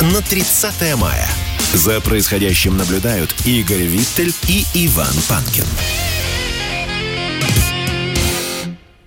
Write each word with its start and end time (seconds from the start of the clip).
на 0.00 0.22
30 0.22 0.96
мая. 0.96 1.26
За 1.74 2.00
происходящим 2.00 2.76
наблюдают 2.76 3.34
Игорь 3.44 3.82
Виттель 3.82 4.32
и 4.48 4.64
Иван 4.86 5.14
Панкин. 5.28 5.64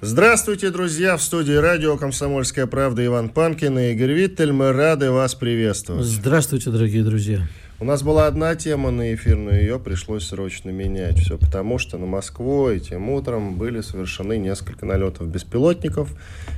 Здравствуйте, 0.02 0.69
друзья! 0.69 1.16
В 1.16 1.21
студии 1.21 1.53
радио 1.53 1.95
«Комсомольская 1.95 2.66
правда» 2.66 3.05
Иван 3.05 3.30
Панкин 3.30 3.80
и 3.80 3.91
Игорь 3.93 4.11
Виттель. 4.11 4.52
Мы 4.52 4.73
рады 4.73 5.11
вас 5.11 5.33
приветствовать. 5.33 6.05
Здравствуйте, 6.05 6.71
дорогие 6.71 7.03
друзья. 7.03 7.47
У 7.81 7.84
нас 7.84 8.03
была 8.03 8.27
одна 8.27 8.55
тема 8.55 8.91
на 8.91 9.16
эфир, 9.16 9.38
но 9.38 9.49
ее 9.49 9.80
пришлось 9.80 10.27
срочно 10.27 10.70
менять. 10.70 11.17
Все 11.17 11.39
потому, 11.39 11.80
что 11.80 11.98
на 11.98 12.05
Москву 12.05 12.70
этим 12.70 13.09
утром 13.09 13.55
были 13.55 13.81
совершены 13.81 14.38
несколько 14.38 14.85
налетов 14.85 15.27
беспилотников. 15.27 16.13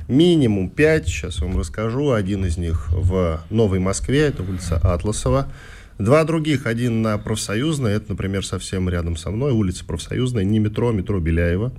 Минимум 0.06 0.68
пять, 0.68 1.06
сейчас 1.06 1.40
вам 1.40 1.58
расскажу. 1.58 2.12
Один 2.12 2.44
из 2.44 2.58
них 2.58 2.90
в 2.90 3.40
Новой 3.48 3.78
Москве, 3.78 4.26
это 4.26 4.42
улица 4.42 4.76
Атласова. 4.76 5.50
Два 5.98 6.24
других, 6.24 6.66
один 6.66 7.00
на 7.00 7.16
Профсоюзной, 7.16 7.94
это, 7.94 8.10
например, 8.10 8.44
совсем 8.44 8.90
рядом 8.90 9.16
со 9.16 9.30
мной, 9.30 9.52
улица 9.52 9.86
Профсоюзная, 9.86 10.44
не 10.44 10.58
метро, 10.58 10.92
метро 10.92 11.20
Беляева. 11.20 11.72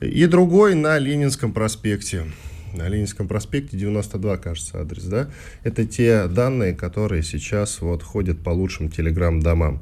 И 0.00 0.24
другой 0.24 0.74
на 0.74 0.98
Ленинском 0.98 1.52
проспекте. 1.52 2.24
На 2.74 2.88
Ленинском 2.88 3.28
проспекте 3.28 3.76
92, 3.76 4.36
кажется, 4.38 4.80
адрес, 4.80 5.04
да? 5.04 5.28
Это 5.62 5.86
те 5.86 6.26
данные, 6.26 6.74
которые 6.74 7.22
сейчас 7.22 7.80
вот 7.80 8.02
ходят 8.02 8.42
по 8.42 8.50
лучшим 8.50 8.90
телеграм-домам. 8.90 9.80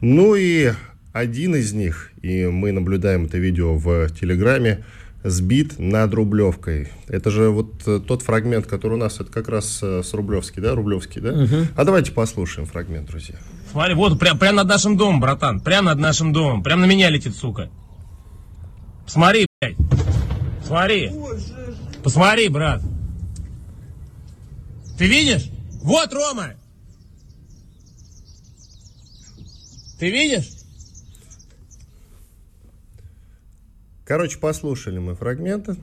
Ну 0.00 0.34
и 0.34 0.72
один 1.12 1.54
из 1.54 1.72
них, 1.72 2.12
и 2.22 2.46
мы 2.46 2.72
наблюдаем 2.72 3.26
это 3.26 3.36
видео 3.36 3.74
в 3.74 4.08
Телеграме, 4.10 4.84
сбит 5.22 5.78
над 5.78 6.14
Рублевкой. 6.14 6.88
Это 7.08 7.30
же 7.30 7.50
вот 7.50 7.86
э, 7.86 8.00
тот 8.00 8.22
фрагмент, 8.22 8.66
который 8.66 8.94
у 8.94 8.96
нас, 8.96 9.20
это 9.20 9.30
как 9.30 9.48
раз 9.50 9.80
э, 9.82 10.02
с 10.02 10.14
Рублевский, 10.14 10.62
да? 10.62 10.74
Рублевский, 10.74 11.20
да? 11.20 11.32
Угу. 11.32 11.66
А 11.76 11.84
давайте 11.84 12.12
послушаем 12.12 12.66
фрагмент, 12.66 13.08
друзья. 13.08 13.34
Смотри, 13.70 13.94
вот 13.94 14.18
прям, 14.18 14.38
прям 14.38 14.56
над 14.56 14.66
нашим 14.66 14.96
домом, 14.96 15.20
братан. 15.20 15.60
Прям 15.60 15.84
над 15.84 15.98
нашим 15.98 16.32
домом. 16.32 16.62
Прям 16.62 16.80
на 16.80 16.86
меня 16.86 17.10
летит, 17.10 17.36
сука. 17.36 17.68
Смотри, 19.06 19.46
блядь. 19.60 19.76
Смотри. 20.64 21.10
Посмотри, 22.02 22.48
брат. 22.48 22.82
Ты 24.96 25.06
видишь? 25.06 25.50
Вот, 25.82 26.12
Рома. 26.12 26.54
Ты 29.98 30.10
видишь? 30.10 30.50
Короче, 34.04 34.38
послушали 34.38 34.98
мы 34.98 35.14
фрагменты. 35.14 35.76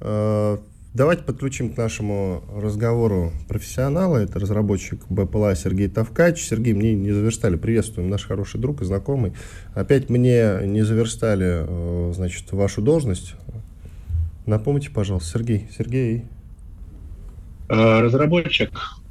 Э, 0.00 0.58
давайте 0.92 1.22
подключим 1.24 1.72
к 1.72 1.76
нашему 1.76 2.44
разговору 2.54 3.32
профессионала. 3.48 4.18
Это 4.18 4.38
разработчик 4.38 5.00
БПЛА 5.08 5.56
Сергей 5.56 5.88
Тавкач. 5.88 6.40
Сергей, 6.40 6.74
мне 6.74 6.94
не 6.94 7.12
заверстали. 7.12 7.56
Приветствуем, 7.56 8.10
наш 8.10 8.26
хороший 8.26 8.60
друг 8.60 8.82
и 8.82 8.84
знакомый. 8.84 9.32
Опять 9.74 10.10
мне 10.10 10.60
не 10.64 10.82
заверстали, 10.82 11.64
э, 11.66 12.12
значит, 12.14 12.52
вашу 12.52 12.82
должность. 12.82 13.34
Напомните, 14.46 14.90
пожалуйста, 14.90 15.38
Сергей. 15.38 15.68
Сергей. 15.76 16.24
Э, 17.68 18.00
разработчик 18.00 18.70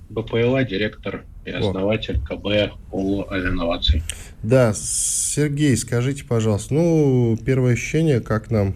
БПЛА, 0.10 0.64
директор 0.64 1.26
и 1.46 1.50
основатель 1.50 2.20
КБ 2.20 2.76
ООО 2.92 3.32
«Авианновации». 3.32 4.04
Да, 4.44 4.74
Сергей, 4.76 5.76
скажите, 5.76 6.24
пожалуйста, 6.24 6.74
ну, 6.76 7.38
первое 7.44 7.74
ощущение, 7.74 8.22
как 8.22 8.52
нам 8.52 8.76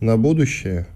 на 0.00 0.16
будущее 0.16 0.86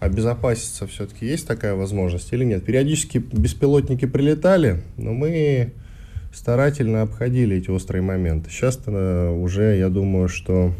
обезопаситься 0.00 0.86
все-таки 0.86 1.26
есть 1.26 1.46
такая 1.46 1.74
возможность 1.74 2.32
или 2.32 2.44
нет? 2.44 2.64
Периодически 2.64 3.18
беспилотники 3.18 4.06
прилетали, 4.06 4.82
но 4.96 5.12
мы 5.12 5.72
старательно 6.32 7.02
обходили 7.02 7.58
эти 7.58 7.70
острые 7.70 8.02
моменты. 8.02 8.50
Сейчас 8.50 8.80
уже, 8.86 9.76
я 9.76 9.90
думаю, 9.90 10.28
что 10.28 10.72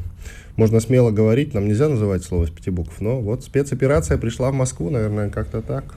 можно 0.56 0.80
смело 0.80 1.10
говорить, 1.10 1.54
нам 1.54 1.66
нельзя 1.66 1.88
называть 1.88 2.24
слово 2.24 2.46
с 2.46 2.50
пяти 2.50 2.70
букв, 2.70 3.00
но 3.00 3.20
вот 3.20 3.44
спецоперация 3.44 4.18
пришла 4.18 4.50
в 4.50 4.54
Москву, 4.54 4.90
наверное, 4.90 5.30
как-то 5.30 5.62
так. 5.62 5.96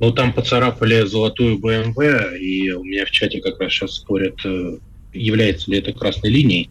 Ну, 0.00 0.12
там 0.12 0.32
поцарапали 0.32 1.02
золотую 1.02 1.58
БМВ, 1.58 1.98
и 2.40 2.70
у 2.70 2.84
меня 2.84 3.04
в 3.04 3.10
чате 3.10 3.40
как 3.40 3.60
раз 3.60 3.72
сейчас 3.72 3.96
спорят, 3.96 4.38
э, 4.44 4.78
является 5.12 5.70
ли 5.70 5.78
это 5.78 5.92
красной 5.92 6.30
линией. 6.30 6.70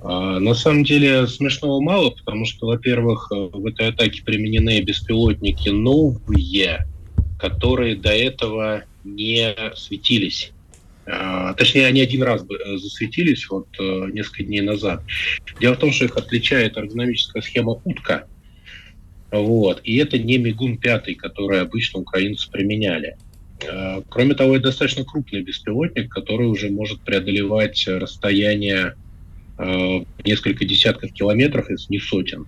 А, 0.00 0.38
на 0.38 0.54
самом 0.54 0.84
деле 0.84 1.26
смешного 1.26 1.80
мало, 1.80 2.10
потому 2.10 2.44
что, 2.44 2.66
во-первых, 2.66 3.32
э, 3.32 3.48
в 3.50 3.64
этой 3.66 3.88
атаке 3.88 4.22
применены 4.22 4.82
беспилотники 4.82 5.70
новые, 5.70 6.86
которые 7.38 7.96
до 7.96 8.10
этого 8.10 8.84
не 9.04 9.54
светились. 9.74 10.53
А, 11.06 11.52
точнее, 11.54 11.86
они 11.86 12.00
один 12.00 12.22
раз 12.22 12.42
э, 12.42 12.76
засветились 12.78 13.48
вот 13.48 13.68
э, 13.78 14.10
несколько 14.12 14.44
дней 14.44 14.62
назад. 14.62 15.02
Дело 15.60 15.74
в 15.74 15.78
том, 15.78 15.92
что 15.92 16.06
их 16.06 16.16
отличает 16.16 16.76
эргономическая 16.76 17.42
схема 17.42 17.80
утка. 17.84 18.26
Вот. 19.30 19.80
И 19.84 19.96
это 19.96 20.18
не 20.18 20.38
Мигун 20.38 20.78
5, 20.78 21.16
который 21.16 21.60
обычно 21.60 22.00
украинцы 22.00 22.50
применяли. 22.50 23.16
А, 23.68 24.02
кроме 24.08 24.34
того, 24.34 24.56
это 24.56 24.66
достаточно 24.66 25.04
крупный 25.04 25.42
беспилотник, 25.42 26.10
который 26.10 26.46
уже 26.46 26.70
может 26.70 27.00
преодолевать 27.00 27.86
расстояние 27.86 28.94
э, 29.58 30.04
несколько 30.24 30.64
десятков 30.64 31.12
километров, 31.12 31.68
если 31.68 31.92
не 31.92 32.00
сотен. 32.00 32.46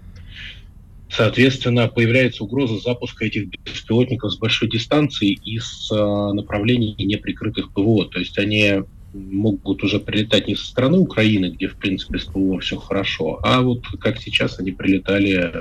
Соответственно, 1.09 1.89
появляется 1.89 2.45
угроза 2.45 2.79
запуска 2.79 3.27
этих 3.27 3.49
беспилотников 3.49 4.33
с 4.33 4.39
большой 4.39 4.69
дистанции 4.69 5.33
и 5.33 5.59
с 5.59 5.91
э, 5.93 6.33
направлений 6.33 6.95
неприкрытых 6.99 7.73
ПВО. 7.73 8.07
То 8.07 8.19
есть 8.19 8.39
они 8.39 8.83
могут 9.17 9.83
уже 9.83 10.01
прилетать 10.01 10.49
не 10.49 10.57
со 10.57 10.67
стороны 10.67 10.99
Украины, 10.99 11.51
где, 11.51 11.69
в 11.69 11.77
принципе, 11.77 12.19
с 12.19 12.25
ПВО 12.25 12.61
все 12.61 12.77
хорошо, 12.77 13.41
а 13.43 13.63
вот 13.63 13.87
как 14.01 14.19
сейчас 14.19 14.59
они 14.59 14.73
прилетали, 14.73 15.53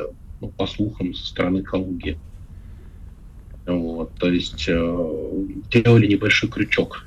ну, 0.41 0.49
по 0.49 0.67
слухам, 0.67 1.13
со 1.13 1.25
стороны 1.25 1.63
Калуги. 1.63 2.17
Вот, 3.65 4.13
то 4.15 4.29
есть 4.29 4.65
э, 4.67 5.45
делали 5.71 6.07
небольшой 6.07 6.49
крючок. 6.49 7.05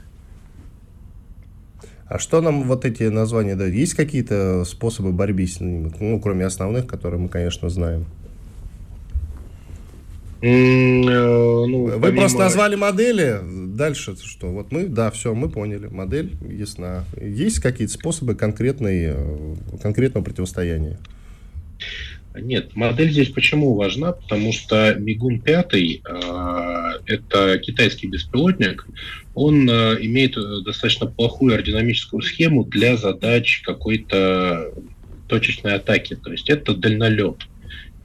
А 2.06 2.19
что 2.19 2.41
нам 2.41 2.65
вот 2.65 2.84
эти 2.84 3.05
названия 3.05 3.55
дают? 3.55 3.75
Есть 3.75 3.94
какие-то 3.94 4.65
способы 4.65 5.12
борьбы 5.12 5.47
с 5.47 5.60
ними, 5.60 5.93
ну, 6.00 6.20
кроме 6.20 6.47
основных, 6.47 6.87
которые 6.87 7.20
мы, 7.20 7.28
конечно, 7.28 7.69
знаем? 7.69 8.06
Э, 10.41 10.47
ну, 10.47 11.87
Вы 11.87 12.00
помимо... 12.00 12.21
просто 12.21 12.38
назвали 12.38 12.76
модели. 12.76 13.41
Дальше 13.43 14.16
что? 14.22 14.49
Вот 14.49 14.71
мы, 14.71 14.87
да, 14.87 15.10
все, 15.10 15.34
мы 15.34 15.49
поняли. 15.49 15.87
Модель 15.87 16.37
ясна. 16.49 17.04
Есть 17.21 17.59
какие-то 17.60 17.94
способы 17.94 18.34
конкретной, 18.34 19.15
э, 19.15 19.54
конкретного 19.82 20.25
противостояния? 20.25 20.99
Нет, 22.41 22.76
модель 22.76 23.10
здесь 23.10 23.31
почему 23.31 23.75
важна? 23.75 24.12
Потому 24.12 24.53
что 24.53 24.94
Мигун 24.94 25.41
5 25.41 25.75
э, 25.75 25.99
это 27.06 27.59
китайский 27.59 28.06
беспилотник. 28.06 28.87
Он 29.34 29.69
э, 29.69 29.96
имеет 30.02 30.37
достаточно 30.64 31.06
плохую 31.06 31.55
аэродинамическую 31.55 32.23
схему 32.23 32.64
для 32.64 32.96
задач 32.96 33.62
какой-то 33.64 34.73
точечной 35.26 35.75
атаки. 35.75 36.14
То 36.14 36.31
есть 36.31 36.49
это 36.49 36.75
дальнолет. 36.75 37.46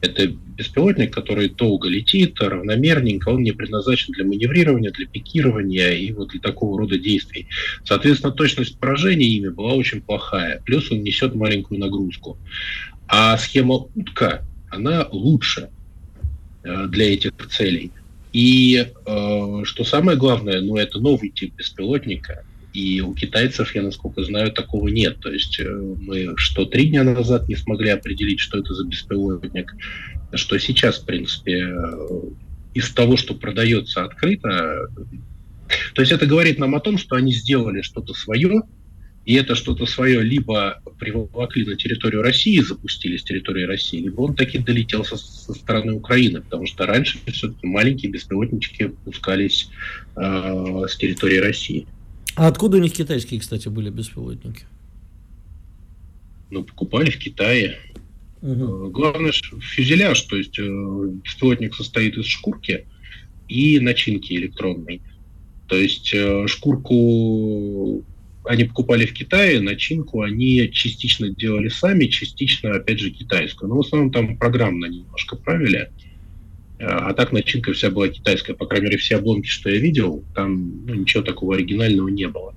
Это 0.03 0.27
беспилотник, 0.27 1.13
который 1.13 1.47
долго 1.47 1.87
летит, 1.87 2.35
равномерненько, 2.41 3.29
он 3.29 3.41
не 3.41 3.53
предназначен 3.53 4.11
для 4.11 4.25
маневрирования, 4.25 4.91
для 4.91 5.07
пикирования 5.07 5.91
и 5.91 6.11
вот 6.11 6.31
для 6.31 6.41
такого 6.41 6.77
рода 6.77 6.97
действий. 6.97 7.47
Соответственно, 7.85 8.33
точность 8.33 8.77
поражения 8.77 9.25
ими 9.27 9.47
была 9.47 9.75
очень 9.75 10.01
плохая. 10.01 10.61
Плюс 10.65 10.91
он 10.91 11.03
несет 11.03 11.35
маленькую 11.35 11.79
нагрузку. 11.79 12.37
А 13.07 13.37
схема 13.37 13.75
утка, 13.95 14.45
она 14.69 15.07
лучше 15.09 15.69
э, 16.63 16.87
для 16.89 17.13
этих 17.13 17.31
целей. 17.49 17.93
И 18.33 18.85
э, 19.05 19.61
что 19.63 19.85
самое 19.85 20.17
главное, 20.17 20.59
ну 20.59 20.75
это 20.75 20.99
новый 20.99 21.29
тип 21.29 21.55
беспилотника, 21.55 22.43
и 22.73 23.01
у 23.01 23.13
китайцев, 23.13 23.73
я 23.75 23.83
насколько 23.83 24.23
знаю, 24.23 24.51
такого 24.51 24.87
нет. 24.87 25.19
То 25.19 25.31
есть 25.31 25.59
э, 25.59 25.69
мы 25.69 26.33
что 26.37 26.65
три 26.65 26.89
дня 26.89 27.03
назад 27.03 27.47
не 27.47 27.55
смогли 27.55 27.89
определить, 27.89 28.39
что 28.39 28.59
это 28.59 28.73
за 28.73 28.85
беспилотник, 28.85 29.75
что 30.33 30.57
сейчас, 30.57 30.99
в 30.99 31.05
принципе, 31.05 31.67
э, 31.67 32.21
из 32.73 32.89
того, 32.89 33.15
что 33.15 33.35
продается 33.35 34.03
открыто, 34.03 34.89
То 35.93 36.01
есть 36.01 36.11
это 36.11 36.25
говорит 36.25 36.57
нам 36.57 36.75
о 36.75 36.79
том, 36.79 36.97
что 36.97 37.15
они 37.15 37.31
сделали 37.31 37.81
что-то 37.81 38.13
свое, 38.13 38.63
и 39.25 39.35
это 39.35 39.55
что-то 39.55 39.85
свое 39.85 40.21
либо 40.21 40.81
приволокли 40.99 41.65
на 41.65 41.75
территорию 41.75 42.23
России, 42.23 42.59
запустили 42.59 43.17
с 43.17 43.23
территории 43.23 43.63
России, 43.63 44.01
либо 44.01 44.21
он 44.21 44.35
таки 44.35 44.57
долетел 44.57 45.05
со, 45.05 45.15
со 45.15 45.53
стороны 45.53 45.93
Украины, 45.93 46.41
потому 46.41 46.65
что 46.65 46.85
раньше 46.85 47.19
все-таки 47.27 47.65
маленькие 47.65 48.11
беспилотнички 48.11 48.91
пускались 49.05 49.69
э, 50.15 50.85
с 50.89 50.97
территории 50.97 51.37
России. 51.37 51.87
А 52.35 52.47
откуда 52.47 52.77
у 52.77 52.79
них 52.79 52.93
китайские, 52.93 53.39
кстати, 53.39 53.67
были 53.67 53.89
беспилотники? 53.89 54.63
Ну, 56.49 56.63
покупали 56.63 57.09
в 57.09 57.17
Китае. 57.17 57.77
Угу. 58.41 58.89
Главное, 58.89 59.31
фюзеляж, 59.31 60.21
то 60.21 60.35
есть 60.35 60.59
э, 60.59 60.63
беспилотник 60.63 61.75
состоит 61.75 62.17
из 62.17 62.25
шкурки 62.25 62.85
и 63.47 63.79
начинки 63.79 64.33
электронной. 64.33 65.01
То 65.67 65.75
есть 65.75 66.13
э, 66.13 66.45
шкурку 66.47 68.03
они 68.45 68.65
покупали 68.65 69.05
в 69.05 69.13
Китае, 69.13 69.61
начинку 69.61 70.21
они 70.21 70.69
частично 70.71 71.29
делали 71.29 71.69
сами, 71.69 72.05
частично, 72.07 72.71
опять 72.71 72.99
же, 72.99 73.11
китайскую. 73.11 73.69
Но 73.69 73.77
в 73.77 73.79
основном 73.79 74.11
там 74.11 74.37
программно 74.37 74.85
немножко 74.85 75.35
правили. 75.35 75.89
А 76.79 77.13
так 77.13 77.31
начинка 77.31 77.73
вся 77.73 77.89
была 77.89 78.09
китайская. 78.09 78.53
По 78.53 78.65
крайней 78.65 78.87
мере, 78.87 78.97
все 78.97 79.17
обломки, 79.17 79.47
что 79.47 79.69
я 79.69 79.79
видел, 79.79 80.23
там 80.35 80.85
ну, 80.85 80.93
ничего 80.95 81.23
такого 81.23 81.55
оригинального 81.55 82.09
не 82.09 82.27
было. 82.27 82.53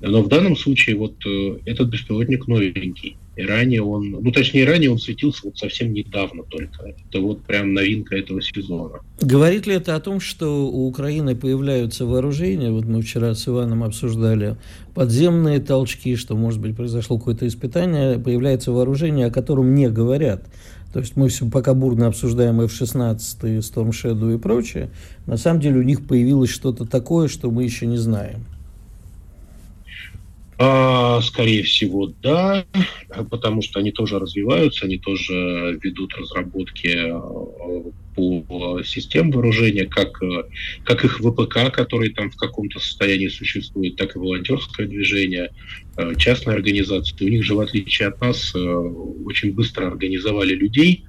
Но 0.00 0.22
в 0.22 0.28
данном 0.28 0.56
случае 0.56 0.96
вот 0.96 1.14
э, 1.26 1.58
этот 1.64 1.88
беспилотник 1.88 2.46
новенький. 2.46 3.16
И 3.36 3.42
ранее 3.42 3.82
он, 3.82 4.10
ну 4.10 4.32
точнее 4.32 4.64
ранее 4.64 4.90
он 4.90 4.98
светился 4.98 5.42
вот 5.44 5.58
совсем 5.58 5.92
недавно 5.92 6.42
только. 6.42 6.86
Это 6.86 7.20
вот 7.20 7.44
прям 7.44 7.72
новинка 7.72 8.16
этого 8.16 8.42
сезона. 8.42 9.00
Говорит 9.20 9.66
ли 9.66 9.74
это 9.74 9.94
о 9.94 10.00
том, 10.00 10.18
что 10.18 10.66
у 10.68 10.88
Украины 10.88 11.36
появляются 11.36 12.04
вооружения? 12.04 12.70
Вот 12.72 12.84
мы 12.84 13.00
вчера 13.00 13.34
с 13.34 13.46
Иваном 13.46 13.84
обсуждали 13.84 14.56
подземные 14.94 15.60
толчки, 15.60 16.16
что 16.16 16.36
может 16.36 16.60
быть 16.60 16.76
произошло 16.76 17.18
какое-то 17.18 17.46
испытание, 17.46 18.18
появляется 18.18 18.72
вооружение, 18.72 19.26
о 19.26 19.30
котором 19.30 19.72
не 19.72 19.88
говорят. 19.88 20.44
То 20.92 21.00
есть 21.00 21.16
мы 21.16 21.28
все 21.28 21.48
пока 21.48 21.74
бурно 21.74 22.06
обсуждаем 22.06 22.60
F-16, 22.62 23.58
Storm 23.58 23.90
Shadow 23.90 24.34
и 24.34 24.38
прочее. 24.38 24.90
На 25.26 25.36
самом 25.36 25.60
деле 25.60 25.80
у 25.80 25.82
них 25.82 26.06
появилось 26.06 26.50
что-то 26.50 26.86
такое, 26.86 27.28
что 27.28 27.50
мы 27.50 27.64
еще 27.64 27.86
не 27.86 27.98
знаем. 27.98 28.44
А, 30.60 31.20
скорее 31.22 31.62
всего, 31.62 32.12
да, 32.20 32.66
потому 33.30 33.62
что 33.62 33.78
они 33.78 33.92
тоже 33.92 34.18
развиваются, 34.18 34.86
они 34.86 34.98
тоже 34.98 35.78
ведут 35.80 36.12
разработки 36.16 36.96
э, 36.96 37.90
по 38.16 38.82
системам 38.82 39.30
вооружения, 39.30 39.86
как, 39.86 40.20
э, 40.20 40.48
как 40.82 41.04
их 41.04 41.20
ВПК, 41.20 41.72
который 41.72 42.10
там 42.10 42.32
в 42.32 42.36
каком-то 42.36 42.80
состоянии 42.80 43.28
существует, 43.28 43.94
так 43.94 44.16
и 44.16 44.18
волонтерское 44.18 44.88
движение, 44.88 45.52
э, 45.96 46.14
частные 46.16 46.56
организации. 46.56 47.24
У 47.24 47.28
них 47.28 47.44
же, 47.44 47.54
в 47.54 47.60
отличие 47.60 48.08
от 48.08 48.20
нас, 48.20 48.52
очень 48.52 49.52
быстро 49.52 49.86
организовали 49.86 50.54
людей, 50.54 51.04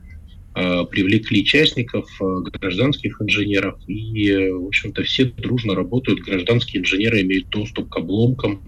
привлекли 0.54 1.46
частников, 1.46 2.08
гражданских 2.20 3.20
инженеров, 3.22 3.80
и, 3.88 4.50
в 4.50 4.68
общем-то, 4.68 5.04
все 5.04 5.26
дружно 5.26 5.74
работают. 5.74 6.20
Гражданские 6.20 6.82
инженеры 6.82 7.22
имеют 7.22 7.50
доступ 7.50 7.90
к 7.90 7.98
обломкам, 7.98 8.62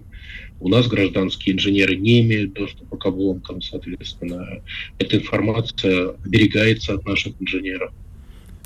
у 0.62 0.68
нас 0.68 0.86
гражданские 0.86 1.56
инженеры 1.56 1.96
не 1.96 2.20
имеют 2.20 2.52
доступа 2.52 2.96
к 2.96 3.04
обломкам, 3.06 3.60
соответственно, 3.60 4.62
эта 4.98 5.16
информация 5.16 6.10
оберегается 6.24 6.94
от 6.94 7.04
наших 7.04 7.34
инженеров. 7.40 7.92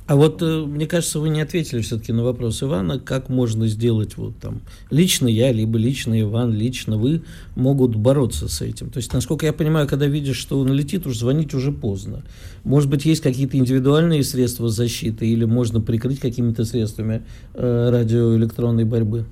А 0.06 0.14
вот, 0.14 0.40
э, 0.40 0.64
мне 0.66 0.86
кажется, 0.86 1.18
вы 1.18 1.30
не 1.30 1.40
ответили 1.40 1.80
все-таки 1.80 2.12
на 2.12 2.22
вопрос 2.22 2.62
Ивана, 2.62 3.00
как 3.00 3.28
можно 3.28 3.66
сделать 3.66 4.16
вот 4.16 4.36
там, 4.38 4.60
лично 4.90 5.26
я, 5.26 5.50
либо 5.50 5.78
лично 5.78 6.20
Иван, 6.20 6.52
лично 6.52 6.96
вы 6.96 7.22
могут 7.56 7.96
бороться 7.96 8.46
с 8.46 8.60
этим. 8.60 8.90
То 8.90 8.98
есть, 8.98 9.12
насколько 9.12 9.46
я 9.46 9.52
понимаю, 9.52 9.88
когда 9.88 10.06
видишь, 10.06 10.36
что 10.36 10.60
он 10.60 10.72
летит, 10.72 11.06
уж 11.06 11.16
звонить 11.16 11.54
уже 11.54 11.72
поздно. 11.72 12.22
Может 12.62 12.88
быть, 12.88 13.04
есть 13.04 13.22
какие-то 13.22 13.56
индивидуальные 13.56 14.22
средства 14.22 14.68
защиты, 14.68 15.26
или 15.26 15.44
можно 15.44 15.80
прикрыть 15.80 16.20
какими-то 16.20 16.64
средствами 16.64 17.22
э, 17.54 17.88
радиоэлектронной 17.90 18.84
борьбы? 18.84 19.24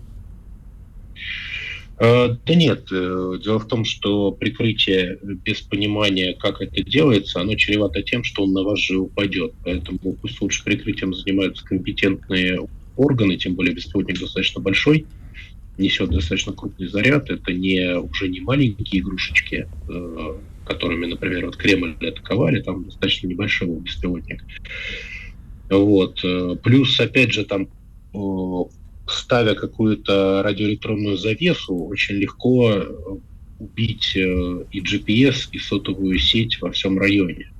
Э, 1.98 2.36
да 2.44 2.54
нет, 2.54 2.88
э, 2.90 3.38
дело 3.42 3.58
в 3.58 3.68
том, 3.68 3.84
что 3.84 4.32
прикрытие 4.32 5.18
без 5.22 5.60
понимания, 5.60 6.34
как 6.34 6.60
это 6.60 6.82
делается, 6.82 7.40
оно 7.40 7.54
чревато 7.54 8.02
тем, 8.02 8.24
что 8.24 8.44
он 8.44 8.52
на 8.52 8.62
вас 8.62 8.80
же 8.80 8.98
упадет. 8.98 9.52
Поэтому 9.64 9.98
пусть 10.20 10.40
лучше 10.40 10.64
прикрытием 10.64 11.14
занимаются 11.14 11.64
компетентные 11.64 12.60
органы, 12.96 13.36
тем 13.36 13.54
более 13.54 13.74
беспилотник 13.74 14.18
достаточно 14.18 14.60
большой, 14.60 15.06
несет 15.78 16.10
достаточно 16.10 16.52
крупный 16.52 16.88
заряд. 16.88 17.30
Это 17.30 17.52
не 17.52 17.96
уже 17.96 18.28
не 18.28 18.40
маленькие 18.40 19.00
игрушечки, 19.00 19.68
э, 19.88 20.34
которыми, 20.66 21.06
например, 21.06 21.46
вот 21.46 21.56
Кремль 21.56 21.94
атаковали, 22.00 22.60
там 22.60 22.84
достаточно 22.84 23.28
небольшой 23.28 23.68
беспилотник. 23.68 24.42
Вот. 25.70 26.22
Плюс, 26.62 27.00
опять 27.00 27.32
же, 27.32 27.44
там 27.44 27.68
ставя 29.06 29.54
какую-то 29.54 30.42
радиоэлектронную 30.42 31.16
завесу, 31.16 31.74
очень 31.74 32.16
легко 32.16 32.70
э, 32.72 32.94
убить 33.58 34.16
э, 34.16 34.64
и 34.70 34.80
GPS, 34.80 35.48
и 35.52 35.58
сотовую 35.58 36.18
сеть 36.18 36.60
во 36.60 36.70
всем 36.70 36.98
районе. 36.98 37.50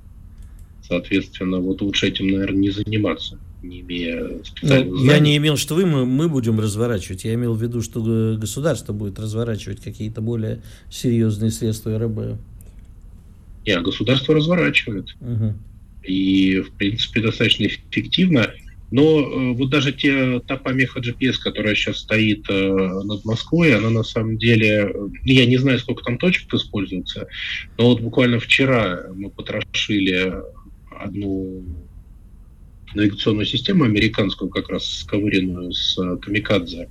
Соответственно, 0.87 1.59
вот 1.59 1.81
лучше 1.81 2.07
этим, 2.07 2.27
наверное, 2.27 2.59
не 2.59 2.69
заниматься, 2.69 3.39
не 3.63 3.81
имея 3.81 4.29
ну, 4.61 5.03
Я 5.03 5.19
не 5.19 5.35
имел, 5.37 5.57
что 5.57 5.75
вы, 5.75 5.85
мы, 5.85 6.05
мы 6.05 6.29
будем 6.29 6.59
разворачивать. 6.59 7.25
Я 7.25 7.33
имел 7.33 7.55
в 7.55 7.61
виду, 7.61 7.81
что 7.81 8.37
государство 8.39 8.93
будет 8.93 9.19
разворачивать 9.19 9.81
какие-то 9.81 10.21
более 10.21 10.61
серьезные 10.91 11.51
средства 11.51 11.97
РБ. 11.97 12.39
Нет, 13.65 13.81
государство 13.81 14.35
разворачивает. 14.35 15.15
Угу. 15.21 15.53
И, 16.03 16.59
в 16.59 16.71
принципе, 16.73 17.21
достаточно 17.21 17.65
эффективно. 17.65 18.51
Но 18.91 19.19
э, 19.19 19.53
вот 19.53 19.69
даже 19.69 19.91
те, 19.91 20.39
та 20.41 20.57
помеха 20.57 20.99
GPS, 20.99 21.35
которая 21.41 21.75
сейчас 21.75 21.99
стоит 21.99 22.45
э, 22.49 22.71
над 23.03 23.25
Москвой, 23.25 23.75
она 23.75 23.89
на 23.89 24.03
самом 24.03 24.37
деле, 24.37 24.91
э, 24.93 25.07
я 25.23 25.45
не 25.45 25.57
знаю, 25.57 25.79
сколько 25.79 26.03
там 26.03 26.17
точек 26.17 26.53
используется, 26.53 27.27
но 27.77 27.89
вот 27.89 28.01
буквально 28.01 28.39
вчера 28.39 29.07
мы 29.13 29.29
потрошили 29.29 30.33
одну 30.91 31.63
навигационную 32.93 33.45
систему 33.45 33.83
американскую, 33.83 34.49
как 34.49 34.69
раз 34.69 34.85
сковыренную 34.85 35.71
с 35.73 35.95
Камикадзе 36.21 36.89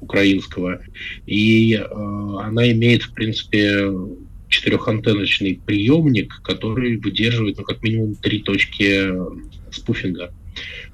украинского, 0.00 0.80
и 1.26 1.74
э, 1.74 1.84
она 1.84 2.70
имеет, 2.72 3.02
в 3.02 3.12
принципе, 3.12 3.92
четырехантенночный 4.48 5.60
приемник, 5.64 6.40
который 6.42 6.96
выдерживает, 6.96 7.58
ну, 7.58 7.64
как 7.64 7.82
минимум, 7.82 8.14
три 8.14 8.40
точки 8.40 9.12
спуфинга. 9.70 10.32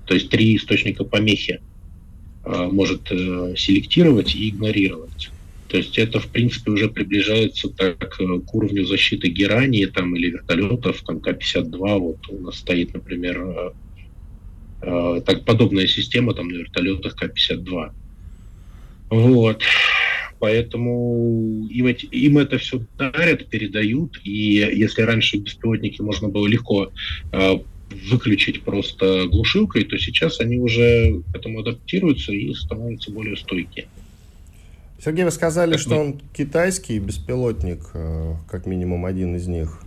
То 0.06 0.14
есть 0.14 0.28
три 0.28 0.56
источника 0.56 1.04
помехи 1.04 1.60
э, 2.44 2.68
может 2.70 3.10
э, 3.10 3.54
селектировать 3.56 4.34
и 4.34 4.50
игнорировать. 4.50 5.30
То 5.68 5.78
есть 5.78 5.98
это, 5.98 6.20
в 6.20 6.28
принципе, 6.28 6.70
уже 6.70 6.88
приближается 6.88 7.68
так 7.68 8.20
э, 8.20 8.40
к 8.40 8.54
уровню 8.54 8.84
защиты 8.84 9.28
герани 9.28 9.86
там, 9.86 10.14
или 10.14 10.30
вертолетов, 10.30 11.02
там 11.06 11.20
К-52, 11.20 11.98
вот 11.98 12.18
у 12.28 12.40
нас 12.40 12.58
стоит, 12.58 12.94
например, 12.94 13.72
так, 14.80 15.46
подобная 15.46 15.86
система 15.86 16.34
там 16.34 16.48
на 16.48 16.56
вертолетах 16.56 17.16
К-52. 17.16 17.90
Вот. 19.08 19.62
Поэтому 20.38 21.66
им, 21.70 21.86
им 21.86 22.38
это 22.38 22.58
все 22.58 22.82
дарят, 22.98 23.46
передают. 23.46 24.20
И 24.24 24.56
если 24.56 25.00
раньше 25.00 25.38
беспилотники 25.38 26.02
можно 26.02 26.28
было 26.28 26.46
легко 26.46 26.92
выключить 28.10 28.62
просто 28.62 29.26
глушилкой, 29.28 29.84
то 29.84 29.96
сейчас 29.98 30.40
они 30.40 30.58
уже 30.58 31.22
к 31.32 31.36
этому 31.36 31.60
адаптируются 31.60 32.32
и 32.32 32.52
становятся 32.54 33.10
более 33.10 33.36
стойкие. 33.36 33.86
Сергей, 35.02 35.24
вы 35.24 35.30
сказали, 35.30 35.76
что 35.76 35.96
он 35.96 36.20
китайский 36.32 36.98
беспилотник, 36.98 37.80
э, 37.92 38.34
как 38.48 38.66
минимум 38.66 39.04
один 39.04 39.36
из 39.36 39.46
них. 39.46 39.80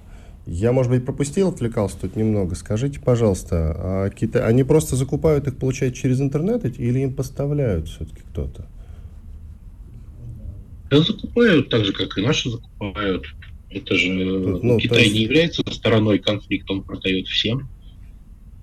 Я, 0.46 0.72
может 0.72 0.92
быть, 0.92 1.04
пропустил, 1.04 1.50
отвлекался 1.50 1.98
тут 2.00 2.16
немного. 2.16 2.56
Скажите, 2.56 3.00
пожалуйста, 3.00 3.75
а 3.77 4.10
Китай, 4.10 4.44
они 4.44 4.63
просто 4.63 4.96
закупают 4.96 5.48
их, 5.48 5.58
получается, 5.58 6.01
через 6.01 6.22
интернет 6.22 6.63
или 6.80 7.00
им 7.00 7.13
поставляют 7.13 7.89
все-таки 7.89 8.22
кто-то? 8.32 8.68
Да, 10.89 11.01
закупают 11.01 11.70
так 11.70 11.84
же, 11.84 11.92
как 11.92 12.18
и 12.18 12.22
наши 12.22 12.50
закупают. 12.50 13.25
Это 13.70 13.96
же 13.96 14.10
ну, 14.10 14.77
Китай 14.80 15.04
есть... 15.04 15.13
не 15.16 15.22
является 15.24 15.63
стороной 15.70 16.20
конфликта, 16.20 16.74
он 16.74 16.84
продает 16.84 17.27
всем. 17.27 17.68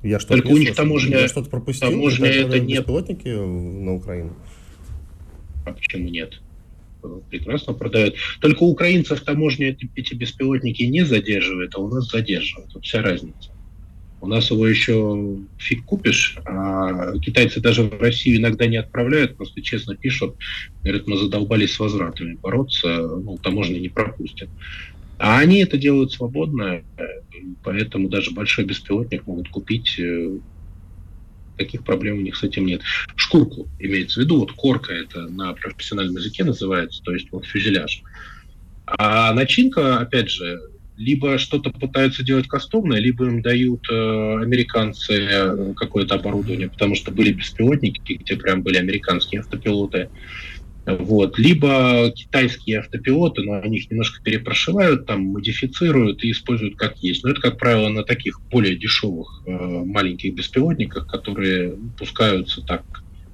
Я 0.04 0.20
что 0.20 0.34
Только 0.34 0.48
у 0.48 0.58
них 0.58 0.74
таможня... 0.74 1.18
Я 1.18 1.28
что-то 1.28 1.48
пропустил? 1.48 1.90
Таможня 1.90 2.28
это 2.28 2.60
не... 2.60 2.74
Беспилотники 2.74 3.28
на 3.28 3.94
Украину? 3.94 4.36
А 5.64 5.72
почему 5.72 6.10
нет? 6.10 6.40
Прекрасно 7.30 7.72
продают. 7.72 8.14
Только 8.40 8.64
у 8.64 8.70
украинцев 8.70 9.22
таможня 9.22 9.74
эти, 9.96 10.14
беспилотники 10.14 10.82
не 10.82 11.04
задерживает, 11.04 11.74
а 11.74 11.80
у 11.80 11.88
нас 11.88 12.10
задерживает. 12.10 12.74
Вот 12.74 12.84
вся 12.84 13.00
разница. 13.00 13.50
У 14.20 14.26
нас 14.26 14.50
его 14.50 14.66
еще 14.66 15.38
фиг 15.58 15.84
купишь, 15.84 16.36
а 16.46 17.18
китайцы 17.18 17.60
даже 17.60 17.82
в 17.82 18.00
Россию 18.00 18.38
иногда 18.38 18.66
не 18.66 18.78
отправляют, 18.78 19.36
просто 19.36 19.60
честно 19.60 19.96
пишут, 19.96 20.36
говорят, 20.82 21.06
мы 21.06 21.18
задолбались 21.18 21.74
с 21.74 21.78
возвратами 21.78 22.34
бороться, 22.36 23.06
ну, 23.06 23.36
таможня 23.36 23.78
не 23.78 23.90
пропустит. 23.90 24.48
А 25.18 25.38
они 25.38 25.58
это 25.62 25.76
делают 25.76 26.12
свободно, 26.12 26.82
поэтому 27.62 28.08
даже 28.08 28.30
большой 28.30 28.64
беспилотник 28.64 29.26
могут 29.26 29.48
купить 29.48 29.98
э, 29.98 30.38
таких 31.56 31.84
проблем 31.84 32.18
у 32.18 32.20
них 32.20 32.36
с 32.36 32.42
этим 32.42 32.66
нет. 32.66 32.82
Шкурку 33.16 33.68
имеется 33.78 34.20
в 34.20 34.24
виду, 34.24 34.38
вот 34.38 34.52
корка 34.52 34.92
это 34.92 35.28
на 35.28 35.52
профессиональном 35.54 36.16
языке 36.16 36.44
называется, 36.44 37.02
то 37.02 37.12
есть 37.12 37.28
вот 37.30 37.46
фюзеляж. 37.46 38.02
А 38.86 39.32
начинка, 39.32 39.98
опять 39.98 40.30
же, 40.30 40.60
либо 40.96 41.38
что-то 41.38 41.70
пытаются 41.70 42.22
делать 42.22 42.46
кастомное, 42.46 43.00
либо 43.00 43.26
им 43.26 43.42
дают 43.42 43.84
э, 43.90 43.94
американцы 44.42 45.12
э, 45.12 45.74
какое-то 45.74 46.14
оборудование, 46.14 46.68
потому 46.68 46.94
что 46.94 47.10
были 47.10 47.32
беспилотники, 47.32 48.14
где 48.14 48.36
прям 48.36 48.62
были 48.62 48.76
американские 48.76 49.40
автопилоты. 49.40 50.08
Вот. 50.86 51.38
Либо 51.38 52.10
китайские 52.14 52.80
автопилоты, 52.80 53.42
но 53.42 53.54
они 53.54 53.78
их 53.78 53.90
немножко 53.90 54.22
перепрошивают, 54.22 55.06
там, 55.06 55.22
модифицируют 55.22 56.22
и 56.24 56.30
используют 56.30 56.76
как 56.76 56.98
есть. 56.98 57.24
Но 57.24 57.30
это, 57.30 57.40
как 57.40 57.58
правило, 57.58 57.88
на 57.88 58.04
таких 58.04 58.40
более 58.50 58.76
дешевых 58.76 59.42
э, 59.46 59.50
маленьких 59.50 60.34
беспилотниках, 60.34 61.06
которые 61.06 61.76
пускаются 61.98 62.60
так, 62.60 62.82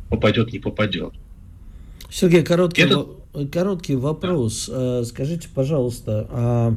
попадет, 0.08 0.52
не 0.52 0.60
попадет. 0.60 1.12
Сергей, 2.08 2.42
короткий, 2.42 2.82
это... 2.82 3.06
короткий 3.50 3.96
вопрос. 3.96 4.68
Да. 4.68 5.00
Э, 5.00 5.04
скажите, 5.04 5.48
пожалуйста, 5.52 6.28
а 6.30 6.76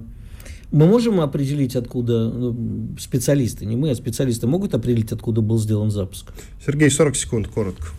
мы 0.72 0.88
можем 0.88 1.22
определить, 1.22 1.76
откуда 1.76 2.30
ну, 2.30 2.96
специалисты, 3.00 3.68
не 3.68 3.76
мы, 3.76 3.92
а 3.92 3.96
специалисты 3.96 4.48
могут 4.48 4.74
определить, 4.74 5.12
откуда 5.12 5.42
был 5.42 5.60
сделан 5.60 5.92
запуск? 5.92 6.34
Сергей, 6.66 6.90
40 6.90 7.16
секунд, 7.16 7.48
коротко. 7.48 7.90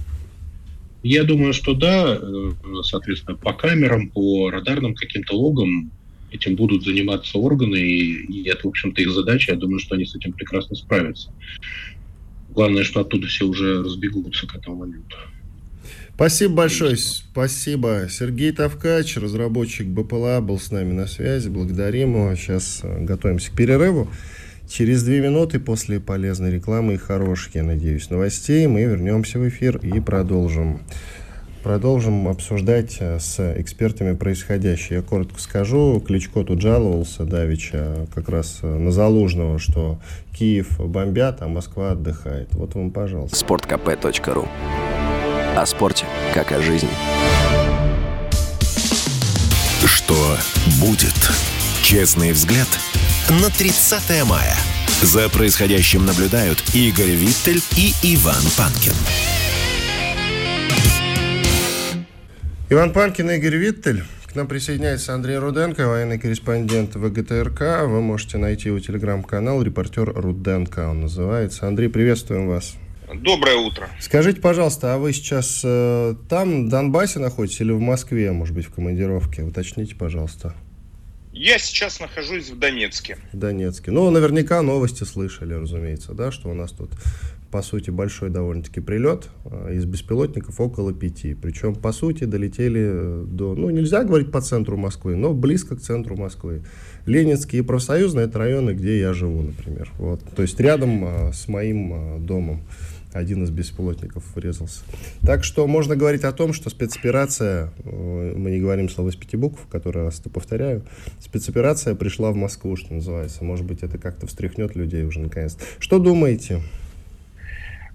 Я 1.04 1.24
думаю, 1.24 1.52
что 1.52 1.74
да, 1.74 2.18
э, 2.18 2.52
соответственно, 2.82 3.36
по 3.36 3.52
камерам, 3.52 4.08
по 4.08 4.50
радарным 4.50 4.94
каким-то 4.94 5.36
логам 5.36 5.90
этим 6.32 6.56
будут 6.56 6.82
заниматься 6.82 7.36
органы, 7.36 7.76
и, 7.76 8.24
и 8.24 8.48
это, 8.48 8.66
в 8.66 8.70
общем-то, 8.70 9.02
их 9.02 9.10
задача. 9.10 9.52
Я 9.52 9.58
думаю, 9.58 9.80
что 9.80 9.96
они 9.96 10.06
с 10.06 10.16
этим 10.16 10.32
прекрасно 10.32 10.74
справятся. 10.74 11.30
Главное, 12.48 12.84
что 12.84 13.00
оттуда 13.00 13.26
все 13.26 13.44
уже 13.44 13.82
разбегутся 13.82 14.46
к 14.46 14.56
этому 14.56 14.76
моменту. 14.76 15.16
Спасибо 16.14 16.54
большое. 16.54 16.96
Спасибо. 16.96 18.06
Сергей 18.08 18.52
Тавкач, 18.52 19.16
разработчик 19.18 19.86
БПЛА, 19.86 20.40
был 20.40 20.58
с 20.58 20.70
нами 20.70 20.92
на 20.92 21.06
связи. 21.06 21.50
Благодарим 21.50 22.14
его. 22.14 22.34
Сейчас 22.34 22.80
э, 22.82 23.04
готовимся 23.04 23.50
к 23.50 23.56
перерыву. 23.56 24.08
Через 24.68 25.02
две 25.02 25.20
минуты 25.20 25.60
после 25.60 26.00
полезной 26.00 26.50
рекламы 26.50 26.94
и 26.94 26.96
хороших, 26.96 27.54
я 27.54 27.62
надеюсь, 27.62 28.10
новостей 28.10 28.66
мы 28.66 28.82
вернемся 28.82 29.38
в 29.38 29.48
эфир 29.48 29.76
и 29.78 30.00
продолжим. 30.00 30.80
Продолжим 31.62 32.28
обсуждать 32.28 32.98
э, 33.00 33.18
с 33.18 33.40
экспертами 33.58 34.14
происходящее. 34.14 34.98
Я 34.98 35.02
коротко 35.02 35.40
скажу, 35.40 35.98
Кличко 36.06 36.44
тут 36.44 36.60
жаловался 36.60 37.24
Давича 37.24 38.06
как 38.14 38.28
раз 38.28 38.58
э, 38.62 38.66
на 38.66 38.90
Залужного, 38.90 39.58
что 39.58 39.98
Киев 40.32 40.78
бомбят, 40.78 41.40
а 41.40 41.48
Москва 41.48 41.92
отдыхает. 41.92 42.48
Вот 42.52 42.74
вам, 42.74 42.90
пожалуйста. 42.90 43.36
Спорткп.ру 43.36 44.46
о 45.56 45.66
спорте, 45.66 46.04
как 46.32 46.50
о 46.52 46.60
жизни. 46.60 46.88
Что 49.86 50.36
будет? 50.80 51.14
Честный 51.82 52.32
взгляд 52.32 52.66
на 53.30 53.48
30 53.48 54.24
мая. 54.26 54.54
За 55.02 55.28
происходящим 55.30 56.04
наблюдают 56.04 56.62
Игорь 56.74 57.12
Виттель 57.12 57.62
и 57.76 57.92
Иван 58.14 58.42
Панкин. 58.56 58.92
Иван 62.68 62.92
Панкин 62.92 63.30
и 63.30 63.36
Игорь 63.36 63.56
Виттель. 63.56 64.04
К 64.26 64.34
нам 64.34 64.46
присоединяется 64.46 65.14
Андрей 65.14 65.38
Руденко, 65.38 65.88
военный 65.88 66.18
корреспондент 66.18 66.96
ВГТРК. 66.96 67.86
Вы 67.86 68.02
можете 68.02 68.36
найти 68.36 68.68
его 68.68 68.78
телеграм-канал 68.78 69.62
«Репортер 69.62 70.12
Руденко» 70.12 70.88
он 70.90 71.02
называется. 71.02 71.66
Андрей, 71.66 71.88
приветствуем 71.88 72.48
вас. 72.48 72.74
Доброе 73.12 73.56
утро. 73.56 73.88
Скажите, 74.00 74.40
пожалуйста, 74.40 74.94
а 74.94 74.98
вы 74.98 75.12
сейчас 75.12 75.62
э, 75.64 76.14
там, 76.28 76.66
в 76.66 76.68
Донбассе 76.68 77.20
находитесь 77.20 77.60
или 77.60 77.72
в 77.72 77.80
Москве, 77.80 78.32
может 78.32 78.54
быть, 78.54 78.66
в 78.66 78.74
командировке? 78.74 79.42
Уточните, 79.42 79.94
пожалуйста. 79.94 80.54
Я 81.34 81.58
сейчас 81.58 81.98
нахожусь 81.98 82.50
в 82.50 82.58
Донецке. 82.60 83.18
В 83.32 83.36
Донецке. 83.36 83.90
Ну, 83.90 84.08
наверняка 84.08 84.62
новости 84.62 85.02
слышали, 85.02 85.52
разумеется, 85.52 86.12
да, 86.12 86.30
что 86.30 86.48
у 86.48 86.54
нас 86.54 86.70
тут, 86.70 86.90
по 87.50 87.60
сути, 87.60 87.90
большой 87.90 88.30
довольно-таки 88.30 88.78
прилет 88.80 89.30
э, 89.44 89.74
из 89.74 89.84
беспилотников 89.84 90.60
около 90.60 90.94
пяти. 90.94 91.34
Причем, 91.34 91.74
по 91.74 91.90
сути, 91.90 92.22
долетели 92.22 92.82
э, 92.84 93.24
до, 93.26 93.56
ну, 93.56 93.68
нельзя 93.70 94.04
говорить 94.04 94.30
по 94.30 94.40
центру 94.40 94.76
Москвы, 94.76 95.16
но 95.16 95.34
близко 95.34 95.74
к 95.74 95.80
центру 95.80 96.16
Москвы. 96.16 96.62
Ленинские 97.04 97.62
и 97.62 97.64
профсоюзные– 97.64 98.26
это 98.28 98.38
районы, 98.38 98.70
где 98.70 99.00
я 99.00 99.12
живу, 99.12 99.42
например. 99.42 99.90
Вот. 99.98 100.20
То 100.36 100.42
есть 100.42 100.60
рядом 100.60 101.04
а, 101.04 101.32
с 101.32 101.48
моим 101.48 102.24
домом 102.24 102.62
один 103.14 103.44
из 103.44 103.50
беспилотников 103.50 104.24
врезался. 104.34 104.80
Так 105.22 105.44
что 105.44 105.66
можно 105.66 105.94
говорить 105.96 106.24
о 106.24 106.32
том, 106.32 106.52
что 106.52 106.68
спецоперация, 106.68 107.72
э, 107.84 108.34
мы 108.36 108.50
не 108.50 108.58
говорим 108.58 108.88
слово 108.88 109.10
из 109.10 109.16
пяти 109.16 109.36
букв, 109.36 109.66
который 109.68 110.02
раз 110.02 110.20
это 110.20 110.30
повторяю, 110.30 110.84
спецоперация 111.20 111.94
пришла 111.94 112.32
в 112.32 112.34
Москву, 112.34 112.76
что 112.76 112.92
называется. 112.92 113.44
Может 113.44 113.64
быть, 113.64 113.82
это 113.82 113.98
как-то 113.98 114.26
встряхнет 114.26 114.74
людей 114.74 115.04
уже 115.04 115.20
наконец. 115.20 115.56
Что 115.78 115.98
думаете? 115.98 116.60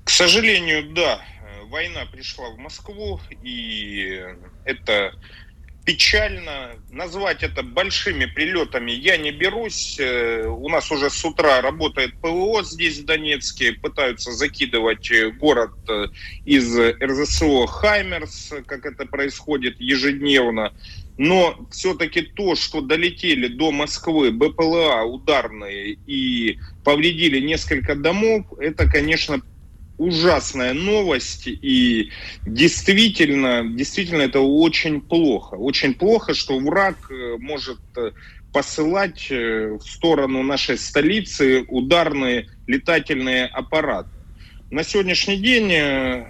К 0.06 0.10
сожалению, 0.10 0.94
да. 0.94 1.20
Война 1.70 2.06
пришла 2.12 2.50
в 2.50 2.58
Москву, 2.58 3.20
и 3.44 4.24
это 4.64 5.14
печально. 5.86 6.76
Назвать 6.92 7.44
это 7.44 7.64
большими 7.64 8.26
прилетами 8.26 8.92
я 8.92 9.18
не 9.18 9.32
берусь. 9.32 9.98
Э, 10.00 10.46
у 10.48 10.70
нас 10.70 10.92
уже 10.92 11.10
с 11.10 11.24
утра 11.26 11.62
работает 11.62 12.14
ПВО 12.22 12.64
здесь, 12.64 13.00
в 13.00 13.06
Донецке. 13.06 13.74
Пытаются 13.74 14.32
закидывать 14.32 15.10
э, 15.12 15.32
город 15.32 15.72
э, 15.90 16.08
из 16.46 16.78
РЗСО 16.78 17.68
«Хаймерс», 17.68 18.54
как 18.66 18.86
это 18.86 19.06
происходит 19.06 19.80
ежедневно. 19.80 20.74
Но 21.18 21.68
все-таки 21.72 22.22
то, 22.22 22.56
что 22.56 22.82
долетели 22.82 23.48
до 23.48 23.72
Москвы 23.72 24.32
БПЛА 24.32 25.04
ударные 25.04 25.98
и 26.08 26.60
повредили 26.86 27.42
несколько 27.42 27.96
домов, 27.96 28.46
это, 28.58 28.90
конечно, 28.90 29.42
ужасная 30.00 30.74
новость, 30.74 31.46
и 31.46 32.10
действительно, 32.46 33.64
действительно 33.76 34.22
это 34.24 34.40
очень 34.40 35.02
плохо. 35.02 35.56
Очень 35.56 35.94
плохо, 35.94 36.34
что 36.34 36.58
враг 36.58 37.12
э, 37.12 37.36
может 37.38 37.82
э, 37.98 38.12
посылать 38.54 39.28
э, 39.30 39.78
в 39.78 39.82
сторону 39.82 40.42
нашей 40.42 40.78
столицы 40.78 41.66
ударные 41.68 42.48
летательные 42.66 43.46
аппараты. 43.48 44.10
На 44.72 44.84
сегодняшний 44.84 45.38
день 45.38 46.26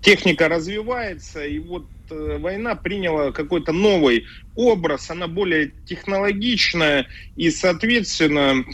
техника 0.00 0.48
развивается, 0.48 1.44
и 1.44 1.58
вот 1.58 1.86
война 2.10 2.74
приняла 2.74 3.30
какой-то 3.30 3.72
новый 3.72 4.24
образ, 4.54 5.10
она 5.10 5.28
более 5.28 5.72
технологичная, 5.84 7.06
и, 7.36 7.50
соответственно, 7.50 8.64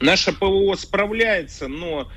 наша 0.00 0.32
ПВО 0.32 0.74
справляется, 0.76 1.68
но 1.68 2.08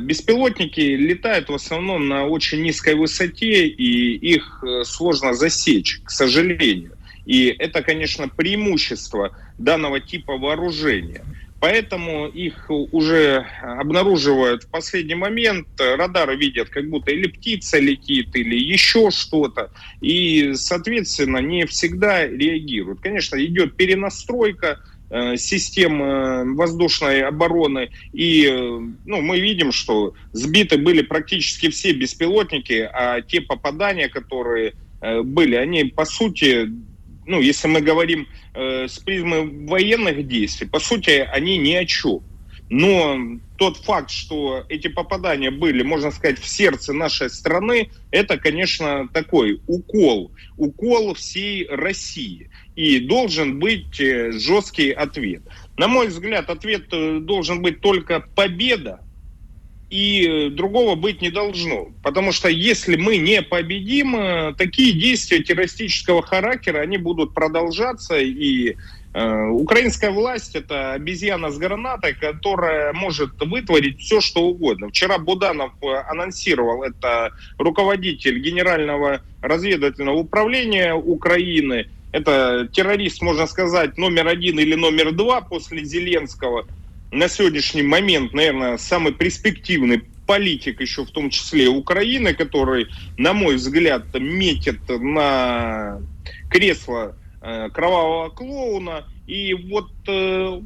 беспилотники 0.00 0.80
летают 0.80 1.48
в 1.48 1.54
основном 1.54 2.08
на 2.08 2.26
очень 2.26 2.62
низкой 2.62 2.94
высоте, 2.94 3.66
и 3.66 4.14
их 4.16 4.62
э, 4.62 4.84
сложно 4.84 5.34
засечь, 5.34 6.00
к 6.04 6.10
сожалению. 6.10 6.92
И 7.24 7.46
это, 7.46 7.82
конечно, 7.82 8.28
преимущество 8.28 9.36
данного 9.58 10.00
типа 10.00 10.36
вооружения. 10.36 11.24
Поэтому 11.62 12.26
их 12.26 12.66
уже 12.68 13.46
обнаруживают 13.62 14.64
в 14.64 14.68
последний 14.68 15.14
момент. 15.14 15.68
Радары 15.78 16.34
видят, 16.34 16.70
как 16.70 16.90
будто 16.90 17.12
или 17.12 17.28
птица 17.28 17.78
летит, 17.78 18.34
или 18.34 18.56
еще 18.56 19.12
что-то. 19.12 19.70
И, 20.00 20.54
соответственно, 20.54 21.38
не 21.38 21.64
всегда 21.66 22.26
реагируют. 22.26 22.98
Конечно, 23.00 23.36
идет 23.36 23.76
перенастройка, 23.76 24.80
систем 25.36 26.02
э, 26.02 26.44
воздушной 26.54 27.22
обороны. 27.22 27.90
И 28.12 28.46
э, 28.46 28.80
ну, 29.04 29.20
мы 29.20 29.40
видим, 29.40 29.72
что 29.72 30.14
сбиты 30.32 30.78
были 30.78 31.02
практически 31.02 31.68
все 31.70 31.92
беспилотники, 31.92 32.88
а 32.92 33.20
те 33.20 33.40
попадания, 33.40 34.08
которые 34.08 34.74
были, 35.24 35.56
они 35.56 35.82
по 35.84 36.04
сути, 36.04 36.68
ну, 37.26 37.40
если 37.40 37.66
мы 37.66 37.80
говорим 37.80 38.28
с 38.54 39.00
призмы 39.00 39.66
военных 39.66 40.28
действий, 40.28 40.68
по 40.68 40.78
сути, 40.78 41.28
они 41.32 41.58
ни 41.58 41.72
о 41.72 41.84
чем. 41.84 42.22
Но 42.74 43.38
тот 43.58 43.76
факт, 43.76 44.10
что 44.10 44.64
эти 44.70 44.88
попадания 44.88 45.50
были, 45.50 45.82
можно 45.82 46.10
сказать, 46.10 46.38
в 46.38 46.48
сердце 46.48 46.94
нашей 46.94 47.28
страны, 47.28 47.90
это, 48.10 48.38
конечно, 48.38 49.08
такой 49.12 49.60
укол, 49.66 50.32
укол 50.56 51.12
всей 51.12 51.66
России 51.68 52.48
и 52.74 52.98
должен 53.00 53.58
быть 53.58 54.00
э, 54.00 54.32
жесткий 54.32 54.90
ответ. 54.90 55.42
На 55.76 55.86
мой 55.86 56.08
взгляд, 56.08 56.48
ответ 56.48 56.84
э, 56.92 57.18
должен 57.20 57.60
быть 57.60 57.82
только 57.82 58.20
победа, 58.20 59.00
и 59.90 60.48
другого 60.48 60.94
быть 60.94 61.20
не 61.20 61.28
должно. 61.28 61.92
Потому 62.02 62.32
что 62.32 62.48
если 62.48 62.96
мы 62.96 63.18
не 63.18 63.42
победим, 63.42 64.16
э, 64.16 64.54
такие 64.56 64.94
действия 64.94 65.42
террористического 65.42 66.22
характера, 66.22 66.78
они 66.78 66.96
будут 66.96 67.34
продолжаться, 67.34 68.18
и 68.18 68.70
э, 68.70 68.74
украинская 69.14 70.10
власть 70.10 70.54
это 70.54 70.92
обезьяна 70.92 71.50
с 71.50 71.58
гранатой, 71.58 72.14
которая 72.14 72.92
может 72.92 73.32
вытворить 73.40 74.00
все, 74.00 74.20
что 74.20 74.42
угодно. 74.42 74.88
Вчера 74.88 75.18
Буданов 75.18 75.72
э, 75.82 75.86
анонсировал, 76.08 76.82
это 76.82 77.32
руководитель 77.58 78.38
Генерального 78.38 79.20
разведывательного 79.42 80.16
управления 80.16 80.94
Украины, 80.94 81.88
это 82.12 82.68
террорист, 82.72 83.20
можно 83.20 83.46
сказать, 83.46 83.98
номер 83.98 84.28
один 84.28 84.58
или 84.58 84.74
номер 84.74 85.12
два 85.12 85.40
после 85.40 85.84
Зеленского– 85.84 86.66
на 87.12 87.28
сегодняшний 87.28 87.82
момент, 87.82 88.32
наверное, 88.32 88.78
самый 88.78 89.12
перспективный 89.12 90.02
политик 90.26 90.80
еще 90.80 91.04
в 91.04 91.10
том 91.10 91.28
числе 91.28 91.68
Украины, 91.68 92.32
который, 92.32 92.86
на 93.18 93.34
мой 93.34 93.56
взгляд, 93.56 94.04
метит 94.14 94.80
на 94.88 96.00
кресло 96.50 97.14
э, 97.14 97.21
кровавого 97.72 98.30
клоуна. 98.30 99.04
И 99.26 99.54
вот 99.54 99.90
э, 100.06 100.60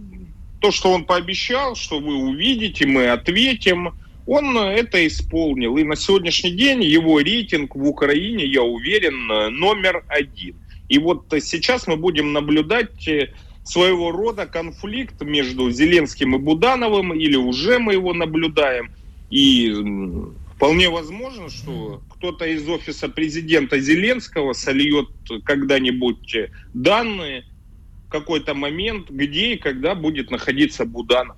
то, 0.61 0.71
что 0.71 0.92
он 0.92 1.04
пообещал, 1.04 1.75
что 1.75 2.00
вы 2.00 2.16
увидите, 2.16 2.87
мы 2.87 3.09
ответим, 3.09 3.95
он 4.26 4.56
это 4.59 5.06
исполнил. 5.06 5.76
И 5.76 5.85
на 5.85 5.97
сегодняшний 5.97 6.50
день 6.50 6.83
его 6.83 7.21
рейтинг 7.21 7.75
в 7.76 7.87
Украине, 7.87 8.45
я 8.45 8.62
уверен, 8.62 9.26
номер 9.59 10.04
один. 10.09 10.56
И 10.88 10.99
вот 10.99 11.26
сейчас 11.40 11.87
мы 11.87 11.97
будем 11.97 12.33
наблюдать 12.33 13.09
э, 13.09 13.30
своего 13.64 14.12
рода 14.12 14.47
конфликт 14.47 15.21
между 15.23 15.71
Зеленским 15.71 16.37
и 16.37 16.38
Будановым, 16.38 17.12
или 17.12 17.37
уже 17.37 17.78
мы 17.78 17.95
его 17.95 18.14
наблюдаем. 18.14 18.90
И 19.30 19.75
вполне 20.56 20.88
возможно, 20.88 21.48
что 21.50 22.02
кто-то 22.10 22.46
из 22.46 22.66
офиса 22.68 23.08
президента 23.08 23.78
Зеленского 23.78 24.54
сольет 24.54 25.08
когда-нибудь 25.44 26.36
данные 26.75 27.44
в 28.06 28.10
какой-то 28.10 28.54
момент, 28.54 29.10
где 29.10 29.54
и 29.54 29.58
когда 29.58 29.94
будет 29.94 30.30
находиться 30.30 30.84
Буданов. 30.84 31.36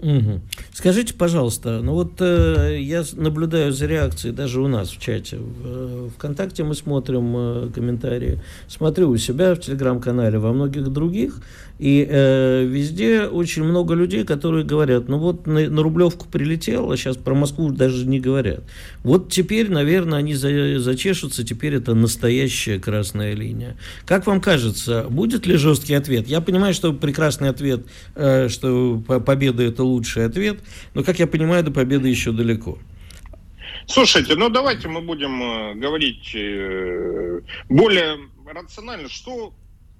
Угу. 0.00 0.40
Скажите, 0.72 1.14
пожалуйста, 1.14 1.80
ну 1.80 1.94
вот 1.94 2.20
э, 2.20 2.78
я 2.80 3.04
наблюдаю 3.14 3.72
за 3.72 3.86
реакцией 3.86 4.34
даже 4.34 4.60
у 4.60 4.68
нас 4.68 4.90
в 4.90 5.00
чате. 5.00 5.38
В, 5.38 5.62
э, 5.64 6.10
ВКонтакте 6.16 6.62
мы 6.64 6.74
смотрим 6.74 7.34
э, 7.36 7.70
комментарии, 7.72 8.40
смотрю 8.68 9.08
у 9.08 9.16
себя 9.16 9.54
в 9.54 9.60
Телеграм-канале, 9.60 10.38
во 10.38 10.52
многих 10.52 10.88
других. 10.88 11.40
И 11.78 12.06
э, 12.08 12.64
везде 12.64 13.22
очень 13.22 13.64
много 13.64 13.94
людей, 13.94 14.24
которые 14.24 14.64
говорят, 14.64 15.08
ну 15.08 15.18
вот 15.18 15.46
на, 15.46 15.68
на 15.68 15.82
Рублевку 15.82 16.26
прилетел, 16.28 16.92
а 16.92 16.96
сейчас 16.96 17.16
про 17.16 17.34
Москву 17.34 17.70
даже 17.70 18.06
не 18.06 18.20
говорят. 18.20 18.62
Вот 19.02 19.30
теперь, 19.32 19.70
наверное, 19.70 20.20
они 20.20 20.34
за, 20.34 20.78
зачешутся, 20.78 21.44
теперь 21.44 21.74
это 21.74 21.94
настоящая 21.94 22.78
красная 22.78 23.34
линия. 23.34 23.76
Как 24.06 24.26
вам 24.26 24.40
кажется, 24.40 25.06
будет 25.10 25.46
ли 25.46 25.56
жесткий 25.56 25.94
ответ? 25.94 26.28
Я 26.28 26.40
понимаю, 26.40 26.74
что 26.74 26.92
прекрасный 26.92 27.48
ответ, 27.48 27.86
э, 28.14 28.48
что 28.48 29.02
победа 29.26 29.64
это 29.64 29.82
лучший 29.82 30.26
ответ, 30.26 30.60
но, 30.94 31.02
как 31.02 31.18
я 31.18 31.26
понимаю, 31.26 31.64
до 31.64 31.72
победы 31.72 32.08
еще 32.08 32.30
далеко. 32.30 32.78
Слушайте, 33.86 34.36
ну 34.36 34.48
давайте 34.48 34.88
мы 34.88 35.02
будем 35.02 35.42
э, 35.42 35.74
говорить 35.74 36.34
э, 36.34 37.40
более 37.68 38.18
рационально, 38.46 39.08
что 39.08 39.52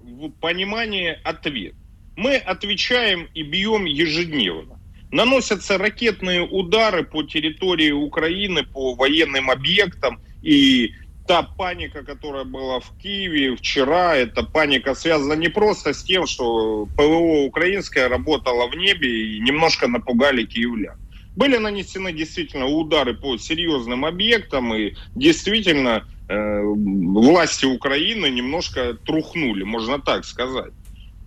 в 0.05 0.29
понимании 0.39 1.17
ответ. 1.23 1.73
Мы 2.15 2.35
отвечаем 2.37 3.27
и 3.33 3.43
бьем 3.43 3.85
ежедневно. 3.85 4.79
Наносятся 5.11 5.77
ракетные 5.77 6.41
удары 6.41 7.03
по 7.03 7.23
территории 7.23 7.91
Украины, 7.91 8.63
по 8.63 8.95
военным 8.95 9.49
объектам. 9.49 10.21
И 10.41 10.93
та 11.27 11.43
паника, 11.43 12.03
которая 12.03 12.43
была 12.43 12.79
в 12.79 12.97
Киеве 13.01 13.55
вчера, 13.55 14.15
эта 14.15 14.43
паника 14.43 14.93
связана 14.95 15.33
не 15.33 15.49
просто 15.49 15.93
с 15.93 16.03
тем, 16.03 16.27
что 16.27 16.87
ПВО 16.97 17.45
украинское 17.45 18.07
работало 18.07 18.67
в 18.67 18.75
небе 18.75 19.35
и 19.35 19.39
немножко 19.39 19.87
напугали 19.87 20.45
киевлян. 20.45 20.97
Были 21.35 21.57
нанесены 21.57 22.13
действительно 22.13 22.65
удары 22.67 23.13
по 23.13 23.37
серьезным 23.37 24.05
объектам, 24.05 24.73
и 24.73 24.93
действительно 25.15 26.07
власти 26.27 27.65
Украины 27.65 28.27
немножко 28.27 28.93
трухнули, 28.93 29.63
можно 29.63 29.99
так 29.99 30.25
сказать. 30.25 30.71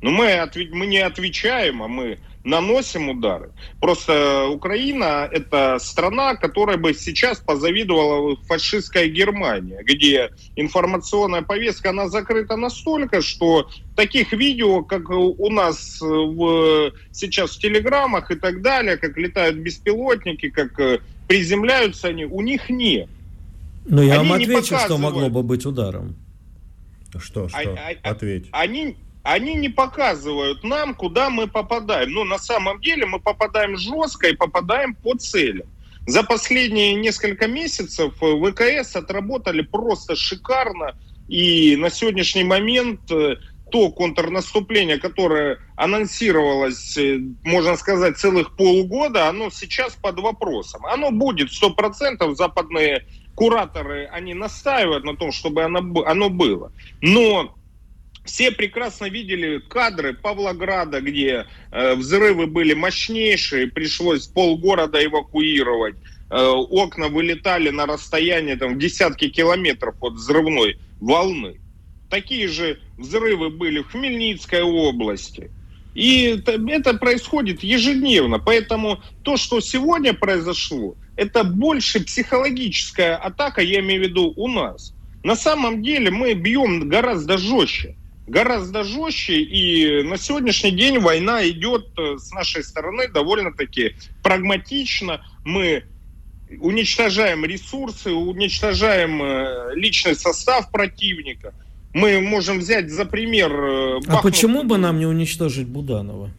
Но 0.00 0.11
мы, 0.11 0.32
ответ, 0.34 0.72
мы 0.72 0.87
не 0.87 0.98
отвечаем, 0.98 1.82
а 1.82 1.88
мы 1.88 2.18
наносим 2.44 3.08
удары. 3.08 3.50
Просто 3.80 4.46
Украина– 4.48 5.28
это 5.32 5.78
страна, 5.80 6.34
которая 6.37 6.76
бы 6.76 6.94
сейчас 6.94 7.38
позавидовала 7.40 8.37
фашистская 8.46 9.08
Германия, 9.08 9.82
где 9.82 10.30
информационная 10.56 11.42
повестка, 11.42 11.90
она 11.90 12.08
закрыта 12.08 12.56
настолько, 12.56 13.22
что 13.22 13.68
таких 13.96 14.32
видео, 14.32 14.82
как 14.82 15.11
у 15.11 15.50
нас 15.50 15.98
в, 16.00 16.92
сейчас 17.12 17.56
в 17.56 17.61
телеграммах 17.61 18.30
и 18.30 18.37
так 18.37 18.62
далее, 18.62 18.96
как 18.96 19.16
летают 19.18 19.56
беспилотники, 19.56 20.48
как 20.48 20.78
э, 20.78 21.00
приземляются 21.26 22.08
они, 22.08 22.24
у 22.24 22.40
них 22.40 22.70
нет. 22.70 23.08
Ну, 23.88 24.03
я 24.03 24.20
они 24.20 24.29
вам 24.29 24.40
отвечу, 24.40 24.77
что 24.79 24.98
могло 24.98 25.29
бы 25.31 25.42
быть 25.42 25.64
ударом. 25.66 26.16
Что, 27.18 27.48
что? 27.48 27.59
А, 27.59 27.94
а, 28.03 28.11
Ответь. 28.11 28.48
Они, 28.53 28.96
они 29.22 29.55
не 29.55 29.70
показывают 29.70 30.62
нам, 30.62 30.94
куда 30.94 31.31
мы 31.31 31.46
попадаем. 31.46 32.11
Но 32.11 32.24
на 32.24 32.38
самом 32.38 32.81
деле 32.81 33.07
мы 33.07 33.18
попадаем 33.18 33.77
жестко 33.79 34.29
и 34.29 34.37
попадаем 34.37 34.94
по 34.94 35.14
целям. 35.14 35.66
За 36.07 36.22
последние 36.22 36.94
несколько 36.94 37.48
месяцев 37.48 38.14
ВКС 38.16 38.96
отработали 38.96 39.62
просто 39.62 40.16
шикарно. 40.16 40.96
И 41.29 41.77
на 41.77 41.90
сегодняшний 41.90 42.44
момент 42.44 43.11
э, 43.11 43.37
то 43.70 43.90
контрнаступление, 43.90 44.98
которое 44.98 45.59
анонсировалось, 45.77 46.96
э, 46.96 47.18
можно 47.44 47.77
сказать, 47.77 48.16
целых 48.16 48.57
полгода, 48.57 49.29
оно 49.29 49.51
сейчас 49.51 49.94
под 49.94 50.20
вопросом. 50.20 50.87
Оно 50.87 51.11
будет 51.11 51.51
100%, 51.51 52.35
западные 52.35 53.05
кураторы, 53.38 54.07
они 54.07 54.35
настаивают 54.35 55.05
на 55.05 55.16
том, 55.16 55.31
чтобы 55.31 55.62
оно, 55.62 55.79
оно 56.03 56.29
было. 56.29 56.72
Но 57.01 57.55
все 58.24 58.51
прекрасно 58.51 59.09
видели 59.09 59.59
кадры 59.59 60.12
Павлограда, 60.12 61.01
где 61.01 61.46
э, 61.70 61.94
взрывы 61.94 62.48
были 62.48 62.74
мощнейшие, 62.74 63.68
пришлось 63.68 64.27
полгорода 64.27 65.05
эвакуировать. 65.05 65.94
Э, 66.31 66.48
окна 66.48 67.07
вылетали 67.07 67.70
на 67.70 67.87
расстояние 67.87 68.57
там, 68.57 68.77
десятки 68.77 69.29
километров 69.29 69.94
от 70.01 70.14
взрывной 70.14 70.81
волны. 71.01 71.61
Такие 72.11 72.48
же 72.48 72.81
взрывы 72.96 73.51
были 73.51 73.83
в 73.83 73.92
Хмельницкой 73.92 74.62
области. 74.62 75.53
И 75.94 76.42
это 76.46 76.94
происходит 76.94 77.62
ежедневно. 77.62 78.40
Поэтому 78.40 79.01
то, 79.22 79.37
что 79.37 79.61
сегодня 79.61 80.12
произошло, 80.12 80.96
это 81.18 81.42
больше 81.42 82.04
психологическая 82.04 83.16
атака, 83.16 83.61
я 83.61 83.81
имею 83.81 84.02
в 84.02 84.04
виду 84.07 84.33
у 84.37 84.46
нас. 84.46 84.94
На 85.24 85.35
самом 85.35 85.83
деле 85.83 86.12
мы 86.12 86.33
бьем 86.35 86.88
гораздо 86.88 87.38
жестче. 87.38 87.96
Гораздо 88.28 88.85
жестче, 88.85 89.40
и 89.40 90.04
на 90.04 90.16
сегодняшний 90.16 90.70
день 90.70 91.00
война 91.00 91.46
идет 91.48 91.87
э, 91.98 92.18
с 92.18 92.31
нашей 92.31 92.62
стороны 92.62 93.09
довольно-таки 93.09 93.96
прагматично. 94.22 95.26
Мы 95.44 95.83
уничтожаем 96.61 97.44
ресурсы, 97.44 98.12
уничтожаем 98.12 99.20
э, 99.20 99.74
личный 99.74 100.14
состав 100.14 100.70
противника. 100.70 101.52
Мы 101.94 102.20
можем 102.20 102.61
взять 102.61 102.90
за 102.90 103.07
пример... 103.07 103.50
Э, 103.50 103.94
Бахмут. 104.00 104.18
А 104.18 104.22
почему 104.22 104.62
бы 104.62 104.78
нам 104.78 105.00
не 105.00 105.07
уничтожить 105.07 105.66
Буданова? 105.66 106.31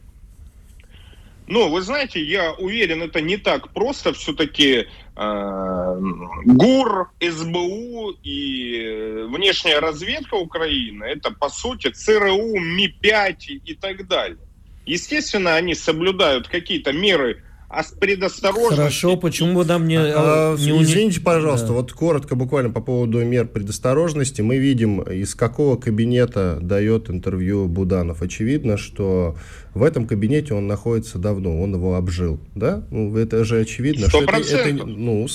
Но 1.50 1.68
вы 1.68 1.82
знаете, 1.82 2.22
я 2.22 2.52
уверен, 2.52 3.02
это 3.02 3.20
не 3.20 3.36
так 3.36 3.72
просто. 3.72 4.12
Все-таки 4.12 4.86
э, 5.16 6.00
ГУР, 6.44 7.10
СБУ 7.20 8.12
и 8.22 9.26
внешняя 9.28 9.80
разведка 9.80 10.36
Украины 10.36 11.02
это 11.02 11.32
по 11.32 11.48
сути 11.48 11.88
ЦРУ, 11.88 12.54
Ми-5 12.56 13.34
и 13.64 13.74
так 13.74 14.06
далее. 14.06 14.38
Естественно, 14.86 15.56
они 15.56 15.74
соблюдают 15.74 16.46
какие-то 16.46 16.92
меры 16.92 17.42
а 17.70 17.84
с 17.84 17.92
предосторожностью. 17.92 18.76
Хорошо, 18.76 19.16
почему 19.16 19.54
бы 19.54 19.64
нам 19.64 19.86
не... 19.86 19.96
А, 19.96 20.56
не 20.56 20.82
извините, 20.82 21.20
пожалуйста, 21.20 21.68
да. 21.68 21.74
вот 21.74 21.92
коротко 21.92 22.34
буквально 22.34 22.70
по 22.70 22.80
поводу 22.80 23.24
мер 23.24 23.46
предосторожности. 23.46 24.42
Мы 24.42 24.58
видим, 24.58 25.00
из 25.02 25.36
какого 25.36 25.76
кабинета 25.76 26.58
дает 26.60 27.08
интервью 27.10 27.68
Буданов. 27.68 28.22
Очевидно, 28.22 28.76
что 28.76 29.36
в 29.72 29.84
этом 29.84 30.08
кабинете 30.08 30.52
он 30.54 30.66
находится 30.66 31.18
давно, 31.18 31.62
он 31.62 31.74
его 31.74 31.94
обжил, 31.94 32.40
да? 32.56 32.82
Ну, 32.90 33.16
это 33.16 33.44
же 33.44 33.60
очевидно. 33.60 34.06
100%. 34.06 34.08
Что 34.08 34.18
это, 34.18 34.68
это, 34.68 34.86
ну, 34.86 35.28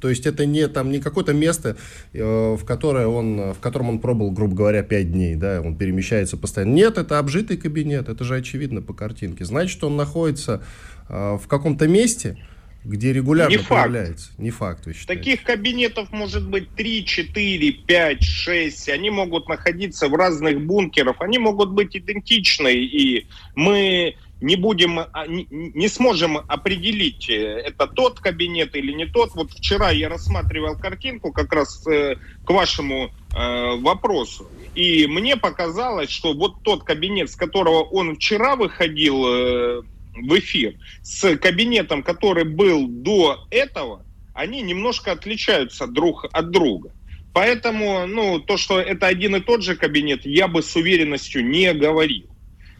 то 0.00 0.08
есть 0.08 0.24
это 0.24 0.46
не 0.46 0.68
там 0.68 0.90
не 0.90 0.98
какое-то 0.98 1.34
место, 1.34 1.76
э, 2.14 2.56
в 2.58 2.64
которое 2.64 3.06
он, 3.06 3.52
в 3.52 3.58
котором 3.60 3.90
он 3.90 3.98
пробыл, 3.98 4.30
грубо 4.30 4.56
говоря, 4.56 4.82
5 4.82 5.12
дней, 5.12 5.34
да, 5.34 5.60
он 5.62 5.76
перемещается 5.76 6.38
постоянно. 6.38 6.72
Нет, 6.72 6.96
это 6.96 7.18
обжитый 7.18 7.58
кабинет, 7.58 8.08
это 8.08 8.24
же 8.24 8.36
очевидно 8.36 8.80
по 8.80 8.94
картинке. 8.94 9.44
Значит, 9.44 9.84
он 9.84 9.96
находится 9.96 10.62
э, 10.62 10.91
в 11.08 11.42
каком-то 11.48 11.88
месте, 11.88 12.38
где 12.84 13.12
регулярно 13.12 13.52
не 13.52 13.58
появляется. 13.58 14.28
Факт. 14.28 14.38
Не 14.38 14.50
факт, 14.50 14.86
вы 14.86 14.94
считаете? 14.94 15.22
Таких 15.22 15.42
кабинетов 15.44 16.10
может 16.10 16.48
быть 16.48 16.74
3, 16.74 17.04
4, 17.04 17.72
5, 17.72 18.22
6. 18.22 18.88
Они 18.88 19.10
могут 19.10 19.48
находиться 19.48 20.08
в 20.08 20.14
разных 20.14 20.60
бункерах. 20.60 21.16
Они 21.20 21.38
могут 21.38 21.70
быть 21.70 21.96
идентичны. 21.96 22.74
И 22.74 23.26
мы 23.54 24.16
не 24.40 24.56
будем, 24.56 24.98
а, 24.98 25.26
не 25.28 25.88
сможем 25.88 26.36
определить, 26.36 27.30
э, 27.30 27.34
это 27.34 27.86
тот 27.86 28.18
кабинет 28.18 28.74
или 28.74 28.92
не 28.92 29.06
тот. 29.06 29.34
Вот 29.34 29.52
вчера 29.52 29.90
я 29.90 30.08
рассматривал 30.08 30.76
картинку 30.76 31.32
как 31.32 31.52
раз 31.52 31.86
э, 31.86 32.16
к 32.44 32.50
вашему 32.50 33.12
э, 33.32 33.76
вопросу. 33.76 34.48
И 34.74 35.06
мне 35.06 35.36
показалось, 35.36 36.10
что 36.10 36.34
вот 36.34 36.64
тот 36.64 36.82
кабинет, 36.82 37.30
с 37.30 37.36
которого 37.36 37.82
он 37.82 38.16
вчера 38.16 38.56
выходил 38.56 39.84
в 40.14 40.38
эфир 40.38 40.74
с 41.02 41.36
кабинетом, 41.36 42.02
который 42.02 42.44
был 42.44 42.86
до 42.88 43.46
этого, 43.50 44.04
они 44.34 44.62
немножко 44.62 45.12
отличаются 45.12 45.86
друг 45.86 46.26
от 46.32 46.50
друга. 46.50 46.92
Поэтому, 47.32 48.06
ну, 48.06 48.40
то, 48.40 48.56
что 48.56 48.78
это 48.78 49.06
один 49.06 49.36
и 49.36 49.40
тот 49.40 49.62
же 49.62 49.74
кабинет, 49.74 50.26
я 50.26 50.48
бы 50.48 50.62
с 50.62 50.76
уверенностью 50.76 51.44
не 51.44 51.72
говорил. 51.72 52.26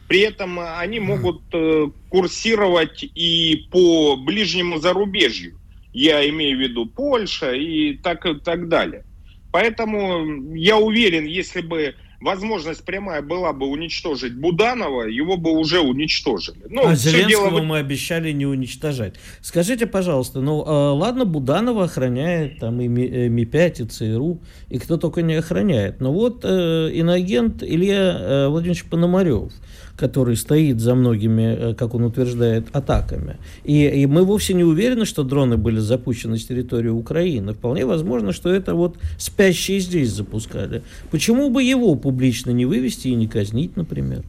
При 0.09 0.21
этом 0.21 0.61
они 0.61 1.01
могут 1.01 1.42
э, 1.55 1.88
курсировать 2.11 3.03
и 3.03 3.66
по 3.71 4.16
ближнему 4.16 4.79
зарубежью. 4.79 5.59
Я 5.95 6.29
имею 6.29 6.59
в 6.59 6.61
виду 6.61 6.87
Польша 6.87 7.53
и 7.53 7.97
так, 7.97 8.27
и 8.27 8.35
так 8.35 8.68
далее. 8.68 9.05
Поэтому 9.53 10.55
я 10.55 10.79
уверен, 10.79 11.25
если 11.25 11.62
бы 11.62 11.95
возможность 12.22 12.85
прямая 12.85 13.22
была 13.22 13.52
бы 13.52 13.66
уничтожить 13.66 14.35
Буданова, 14.35 15.02
его 15.02 15.37
бы 15.37 15.50
уже 15.50 15.80
уничтожили. 15.80 16.64
Ну, 16.68 16.87
а 16.87 16.94
Зеленского 16.94 17.50
дело... 17.50 17.62
мы 17.62 17.78
обещали 17.78 18.32
не 18.32 18.46
уничтожать. 18.46 19.14
Скажите, 19.40 19.87
пожалуйста, 19.87 20.40
ну 20.40 20.62
э, 20.62 20.70
ладно, 20.92 21.24
Буданова 21.24 21.85
охраняет 21.85 22.58
там 22.58 22.80
и 22.80 22.88
Ми-5, 22.88 23.54
э, 23.54 23.82
и 23.82 23.87
ЦРУ, 23.87 24.40
и 24.68 24.78
кто 24.78 24.96
только 24.96 25.22
не 25.22 25.35
охраняет. 25.35 26.00
Но 26.00 26.12
вот 26.12 26.44
э, 26.44 26.90
иноагент 26.92 27.62
Илья 27.62 28.16
э, 28.18 28.48
Владимирович 28.48 28.85
Пономарев– 28.85 29.52
который 30.02 30.36
стоит 30.36 30.80
за 30.80 30.96
многими, 30.96 31.42
э, 31.42 31.74
как 31.74 31.94
он 31.94 32.02
утверждает, 32.02 32.64
атаками. 32.76 33.36
И, 33.62 34.02
и 34.02 34.06
мы 34.06 34.24
вовсе 34.24 34.54
не 34.54 34.64
уверены, 34.64 35.04
что 35.04 35.22
дроны 35.22 35.56
были 35.56 35.78
запущены 35.78 36.38
с 36.38 36.46
территории 36.46 36.88
Украины. 36.88 37.52
Вполне 37.52 37.86
возможно, 37.86 38.32
что 38.32 38.50
это 38.50 38.74
вот 38.74 38.98
спящие 39.16 39.78
здесь 39.78 40.08
запускали. 40.08 40.82
Почему 41.12 41.50
бы 41.50 41.62
его 41.62 41.94
публично 41.94 42.50
не 42.50 42.66
вывести 42.66 43.08
и 43.08 43.14
не 43.14 43.28
казнить, 43.28 43.76
например? 43.76 44.24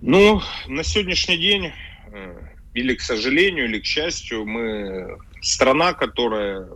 Ну, 0.00 0.40
на 0.68 0.84
сегодняшний 0.84 1.38
день, 1.38 1.72
э, 2.12 2.34
или 2.74 2.94
к 2.94 3.00
сожалению, 3.00 3.64
или 3.64 3.80
к 3.80 3.84
счастью, 3.84 4.46
мы 4.46 5.18
страна, 5.42 5.92
которая 5.92 6.68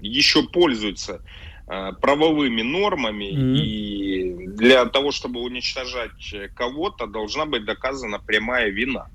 еще 0.00 0.42
пользуется 0.48 1.20
правовыми 2.00 2.62
нормами, 2.62 3.24
mm-hmm. 3.24 3.56
и 3.56 4.46
для 4.56 4.86
того, 4.86 5.12
чтобы 5.12 5.40
уничтожать 5.40 6.34
кого-то, 6.54 7.06
должна 7.06 7.44
быть 7.44 7.64
доказана 7.64 8.18
прямая 8.18 8.70
вина. 8.70 9.08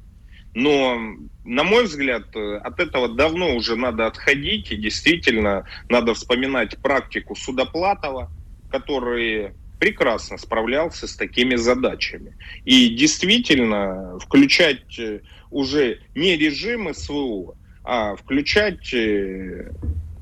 Но, 0.55 0.99
на 1.45 1.63
мой 1.63 1.85
взгляд, 1.85 2.35
э, 2.35 2.57
от 2.57 2.79
этого 2.79 3.09
давно 3.09 3.55
уже 3.55 3.75
надо 3.75 4.05
отходить, 4.05 4.71
и 4.71 4.75
действительно 4.75 5.67
надо 5.89 6.13
вспоминать 6.13 6.77
практику 6.77 7.35
Судоплатова, 7.35 8.29
который 8.69 9.53
прекрасно 9.79 10.37
справлялся 10.37 11.07
с 11.07 11.15
такими 11.15 11.55
задачами. 11.55 12.37
И 12.65 12.89
действительно 12.89 14.19
включать 14.19 14.99
э, 14.99 15.21
уже 15.49 16.01
не 16.13 16.37
режим 16.37 16.93
СВО, 16.93 17.55
а 17.83 18.15
включать 18.15 18.93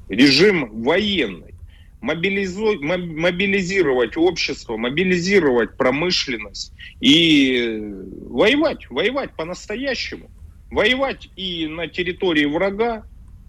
режим 0.10 0.82
военный 0.82 1.51
мобилизовать 2.02 4.18
общество, 4.18 4.78
мобилизировать 4.78 5.78
промышленность 5.78 6.74
и 7.00 7.80
воевать, 8.28 8.90
воевать 8.90 9.36
по-настоящему. 9.36 10.30
Воевать 10.72 11.30
и 11.36 11.68
на 11.68 11.88
территории 11.88 12.46
врага 12.46 13.04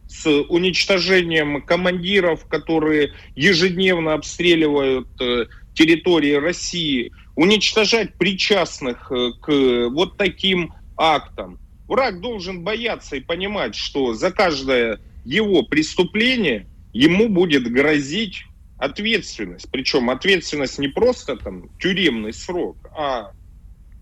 с 0.09 0.29
уничтожением 0.29 1.62
командиров, 1.62 2.47
которые 2.47 3.15
ежедневно 3.35 4.12
обстреливают 4.15 5.09
э, 5.21 5.47
территории 5.75 6.35
России, 6.35 7.12
уничтожать 7.37 8.15
причастных 8.15 9.11
э, 9.11 9.31
к 9.41 9.88
вот 9.91 10.19
таким 10.19 10.75
актам. 10.97 11.59
Враг 11.88 12.21
должен 12.21 12.62
бояться 12.62 13.17
и 13.17 13.21
понимать, 13.21 13.75
что 13.75 14.12
за 14.12 14.31
каждое 14.31 15.01
его 15.25 15.62
преступление– 15.62 16.67
ему 16.93 17.29
будет 17.29 17.71
грозить 17.71 18.45
ответственность. 18.79 19.69
Причем 19.71 20.11
ответственность 20.11 20.79
не 20.79 20.89
просто 20.89 21.37
там 21.37 21.71
тюремный 21.79 22.33
срок, 22.33 22.77
а 22.97 23.33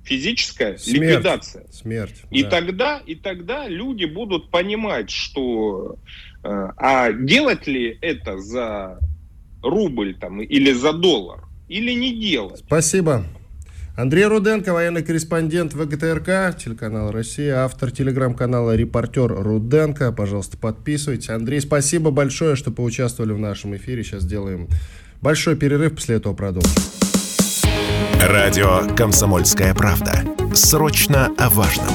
физическая 0.04 0.78
Смерть. 0.78 1.02
ликвидация. 1.02 1.66
Смерть. 1.70 2.22
И 2.30 2.42
да. 2.42 2.50
тогда, 2.50 3.02
и 3.04 3.14
тогда 3.14 3.68
люди 3.68 4.06
будут 4.06 4.50
понимать, 4.50 5.10
что 5.10 5.96
э, 6.42 6.48
а 6.76 7.12
делать 7.12 7.66
ли 7.66 7.98
это 8.00 8.38
за 8.38 8.98
рубль 9.62 10.14
там 10.18 10.40
или 10.40 10.72
за 10.72 10.92
доллар, 10.92 11.44
или 11.68 11.92
не 11.92 12.18
делать. 12.18 12.60
Спасибо. 12.60 13.24
Андрей 13.96 14.24
Руденко, 14.24 14.72
военный 14.72 15.02
корреспондент 15.02 15.74
ВГТРК, 15.74 16.56
телеканал 16.56 17.10
«Россия», 17.10 17.64
автор 17.64 17.90
телеграм-канала 17.90 18.74
«Репортер 18.74 19.32
Руденко». 19.32 20.12
Пожалуйста, 20.12 20.56
подписывайтесь. 20.56 21.28
Андрей, 21.28 21.60
спасибо 21.60 22.10
большое, 22.10 22.56
что 22.56 22.70
поучаствовали 22.70 23.32
в 23.32 23.38
нашем 23.38 23.76
эфире. 23.76 24.02
Сейчас 24.02 24.22
сделаем 24.22 24.68
большой 25.20 25.56
перерыв, 25.56 25.94
после 25.96 26.16
этого 26.16 26.34
продолжим. 26.34 26.70
Радио 28.22 28.94
«Комсомольская 28.96 29.74
правда». 29.74 30.24
Срочно 30.54 31.32
о 31.36 31.50
важном. 31.50 31.94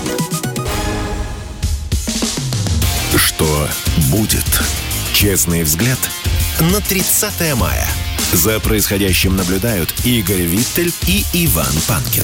Что 3.16 3.68
будет? 4.12 4.46
Честный 5.14 5.64
взгляд 5.64 6.00
на 6.60 6.82
30 6.82 7.56
мая. 7.56 7.88
За 8.34 8.60
происходящим 8.60 9.36
наблюдают 9.36 9.94
Игорь 10.04 10.42
Виттель 10.42 10.92
и 11.08 11.24
Иван 11.46 11.74
Панкин. 11.88 12.24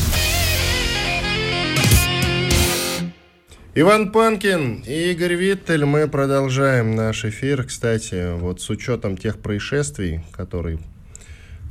Иван 3.76 4.12
Панкин 4.12 4.84
и 4.86 5.12
Игорь 5.12 5.36
Виттель. 5.36 5.86
Мы 5.86 6.08
продолжаем 6.08 6.96
наш 6.96 7.24
эфир. 7.24 7.64
Кстати, 7.64 8.38
вот 8.38 8.62
с 8.62 8.70
учетом 8.70 9.16
тех 9.16 9.40
происшествий, 9.40 10.22
которые 10.32 10.80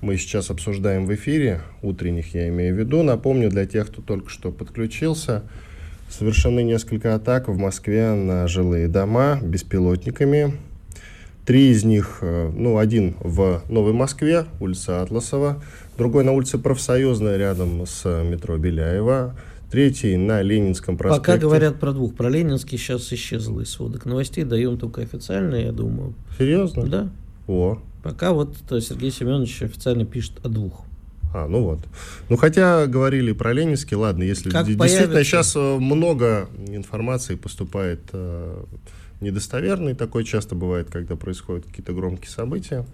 мы 0.01 0.17
сейчас 0.17 0.51
обсуждаем 0.51 1.05
в 1.05 1.15
эфире, 1.15 1.61
утренних 1.83 2.33
я 2.33 2.49
имею 2.49 2.75
в 2.75 2.79
виду, 2.79 3.03
напомню 3.03 3.51
для 3.51 3.67
тех, 3.67 3.89
кто 3.89 4.01
только 4.01 4.31
что 4.31 4.51
подключился, 4.51 5.43
совершены 6.09 6.63
несколько 6.63 7.15
атак 7.15 7.49
в 7.49 7.59
Москве 7.59 8.15
на 8.15 8.49
жилые 8.49 8.89
дома 8.89 9.39
беспилотниками. 9.43 10.57
Три 11.45 11.71
из 11.71 11.85
них, 11.85 12.19
э, 12.21 12.51
ну, 12.55 12.79
один 12.79 13.17
в 13.21 13.63
Новой 13.69 13.93
Москве, 13.93 14.47
улица 14.61 15.03
Атласова, 15.03 15.63
другой 15.97 16.25
на 16.25 16.33
улице 16.33 16.59
Профсоюзная, 16.59 17.37
рядом 17.39 17.85
с 17.87 18.05
метро 18.23 18.57
Беляева, 18.57 19.35
третий 19.71 20.17
на 20.17 20.43
Ленинском 20.43 20.97
проспекте. 20.97 21.33
Пока 21.33 21.39
говорят 21.39 21.81
про 21.81 21.93
двух, 21.93 22.15
про 22.15 22.29
Ленинский 22.29 22.79
сейчас 22.79 23.13
исчезло 23.13 23.61
из 23.61 23.71
сводок 23.71 24.05
новостей, 24.05 24.45
даем 24.45 24.79
только 24.79 25.01
официальные, 25.03 25.67
я 25.67 25.73
думаю. 25.73 26.15
Серьезно? 26.39 26.87
Да. 26.87 27.09
О. 27.47 27.79
Пока 28.03 28.33
вот 28.33 28.57
то 28.69 28.81
Сергей 28.81 29.11
Семенович 29.11 29.63
официально 29.63 30.05
пишет 30.05 30.45
о 30.45 30.49
двух. 30.49 30.85
А, 31.33 31.47
ну 31.47 31.63
вот. 31.63 31.81
Ну, 32.29 32.37
хотя 32.37 32.87
говорили 32.87 33.33
про 33.33 33.53
Ленинский, 33.53 33.97
ладно, 33.97 34.25
если 34.25 34.51
как 34.51 34.67
действительно 34.67 35.07
появится... 35.07 35.25
сейчас 35.25 35.55
э, 35.55 35.79
много 35.79 36.49
информации 36.67 37.37
поступает 37.37 38.01
э, 38.13 38.65
недостоверный. 39.21 39.95
Такое 39.95 40.25
часто 40.25 40.55
бывает, 40.55 40.91
когда 40.91 41.17
происходят 41.17 41.67
какие-то 41.67 41.93
громкие 41.93 42.31
события. 42.31 42.85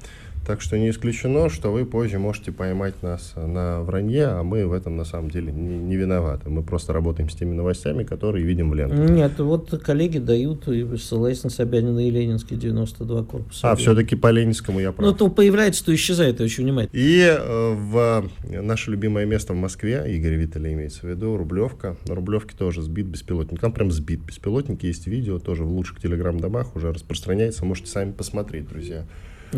Так 0.46 0.61
что 0.61 0.78
не 0.78 0.90
исключено, 0.90 1.48
что 1.48 1.72
вы 1.72 1.85
позже 1.85 2.20
можете 2.20 2.52
поймать 2.52 3.02
нас 3.02 3.32
на 3.35 3.80
вранье, 3.82 4.26
а 4.26 4.44
мы 4.44 4.64
в 4.64 4.72
этом 4.72 4.96
на 4.96 5.04
самом 5.04 5.28
деле 5.28 5.52
не, 5.52 5.76
не 5.76 5.96
виноваты. 5.96 6.48
Мы 6.48 6.62
просто 6.62 6.92
работаем 6.92 7.28
с 7.28 7.35
теми 7.35 7.52
новостями, 7.52 8.04
которые 8.04 8.44
видим 8.44 8.70
в 8.70 8.74
лентах. 8.74 9.11
Нет, 9.11 9.40
вот 9.40 9.70
коллеги 9.82 10.18
дают, 10.18 10.68
и 10.68 10.96
ссылаясь 10.98 11.42
на 11.42 11.50
Собянина 11.50 12.06
и 12.06 12.11
Ленинский 12.11 12.56
92 12.56 13.24
корпус. 13.24 13.59
А, 13.64 13.74
все-таки 13.74 14.14
по 14.14 14.30
Ленинскому 14.30 14.78
я 14.78 14.92
прав. 14.92 15.11
Ну, 15.11 15.16
то 15.16 15.28
появляется, 15.28 15.85
то 15.85 15.92
исчезает, 15.92 16.40
очень 16.40 16.62
внимательно. 16.62 16.96
И 16.96 17.22
э, 17.26 17.74
в 17.74 18.30
наше 18.48 18.92
любимое 18.92 19.26
место 19.26 19.52
в 19.52 19.56
Москве, 19.56 20.04
Игорь 20.14 20.35
Виталий 20.35 20.74
имеется 20.74 21.00
в 21.00 21.11
виду, 21.11 21.37
Рублевка. 21.37 21.96
На 22.06 22.14
Рублевке 22.14 22.56
тоже 22.56 22.82
сбит 22.82 23.06
беспилотник. 23.06 23.59
Там 23.59 23.72
прям 23.72 23.90
сбит 23.90 24.20
беспилотник, 24.20 24.85
есть 24.85 25.09
видео, 25.09 25.40
тоже 25.40 25.64
в 25.64 25.72
лучших 25.72 26.00
телеграм-домах 26.00 26.76
уже 26.76 26.92
распространяется. 26.92 27.64
Можете 27.64 27.90
сами 27.90 28.12
посмотреть, 28.12 28.68
друзья. 28.68 29.06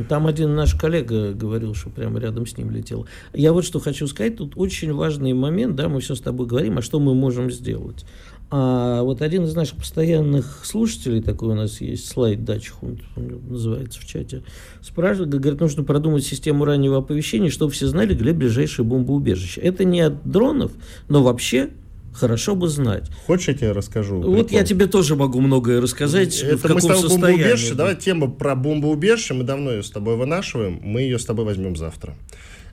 Там 0.09 0.27
один 0.27 0.55
наш 0.55 0.75
коллега 0.75 1.33
говорил, 1.33 1.75
что 1.75 1.91
прямо 1.91 2.21
рядом 2.21 2.47
с 2.47 2.57
ним 2.57 2.71
летел. 2.71 3.07
Я 3.33 3.53
вот 3.53 3.65
что 3.65 3.81
хочу 3.81 4.07
сказать, 4.07 4.37
тут 4.37 4.53
очень 4.57 4.93
важный 4.93 5.33
момент, 5.33 5.77
да, 5.77 5.89
мы 5.89 6.01
все 6.01 6.15
с 6.15 6.21
тобой 6.21 6.47
говорим, 6.47 6.79
а 6.79 6.83
что 6.83 7.01
мы 7.01 7.15
можем 7.15 7.51
сделать. 7.51 8.05
А 8.51 9.03
вот 9.03 9.21
один 9.21 9.45
из 9.45 9.55
наших 9.55 9.77
постоянных 9.77 10.65
слушателей, 10.65 11.21
такой 11.21 11.51
у 11.51 11.55
нас 11.55 11.83
есть, 11.83 12.09
слайд 12.09 12.45
Дачхунд, 12.45 13.01
называется 13.17 14.01
в 14.01 14.07
чате, 14.07 14.43
спрашивает, 14.81 15.29
говорит, 15.29 15.61
нужно 15.61 15.85
продумать 15.85 16.25
систему 16.25 16.65
раннего 16.65 16.99
оповещения, 16.99 17.51
чтобы 17.51 17.73
все 17.73 17.87
знали, 17.87 18.15
где 18.15 18.33
ближайшее 18.33 18.87
бомбоубежище. 18.87 19.61
Это 19.61 19.85
не 19.85 20.01
от 20.01 20.27
дронов, 20.31 20.73
но 21.09 21.23
вообще 21.23 21.71
Хорошо 22.13 22.55
бы 22.55 22.69
знать. 22.69 23.11
Хочешь, 23.27 23.49
я 23.49 23.55
тебе 23.55 23.73
расскажу? 23.73 24.21
Вот 24.21 24.49
прикол? 24.49 24.59
я 24.59 24.65
тебе 24.65 24.87
тоже 24.87 25.15
могу 25.17 25.41
многое 25.41 25.81
рассказать. 25.81 26.41
Это 26.43 26.69
в 26.69 26.75
мы 26.75 26.81
с 26.81 26.85
тобой 26.85 27.09
бомбоубежище. 27.09 27.75
Давай 27.75 27.97
тема 27.97 28.29
про 28.29 28.55
бомбоубежище. 28.55 29.35
Мы 29.35 29.45
давно 29.45 29.73
ее 29.73 29.83
с 29.83 29.91
тобой 29.91 30.17
вынашиваем. 30.17 30.81
Мы 30.83 31.03
ее 31.03 31.19
с 31.19 31.25
тобой 31.25 31.45
возьмем 31.45 31.77
завтра. 31.77 32.17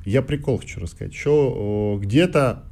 Я 0.06 0.22
прикол 0.22 0.60
хочу 0.60 0.80
рассказать. 0.80 1.16
Что 1.16 1.98
где-то 2.02 2.64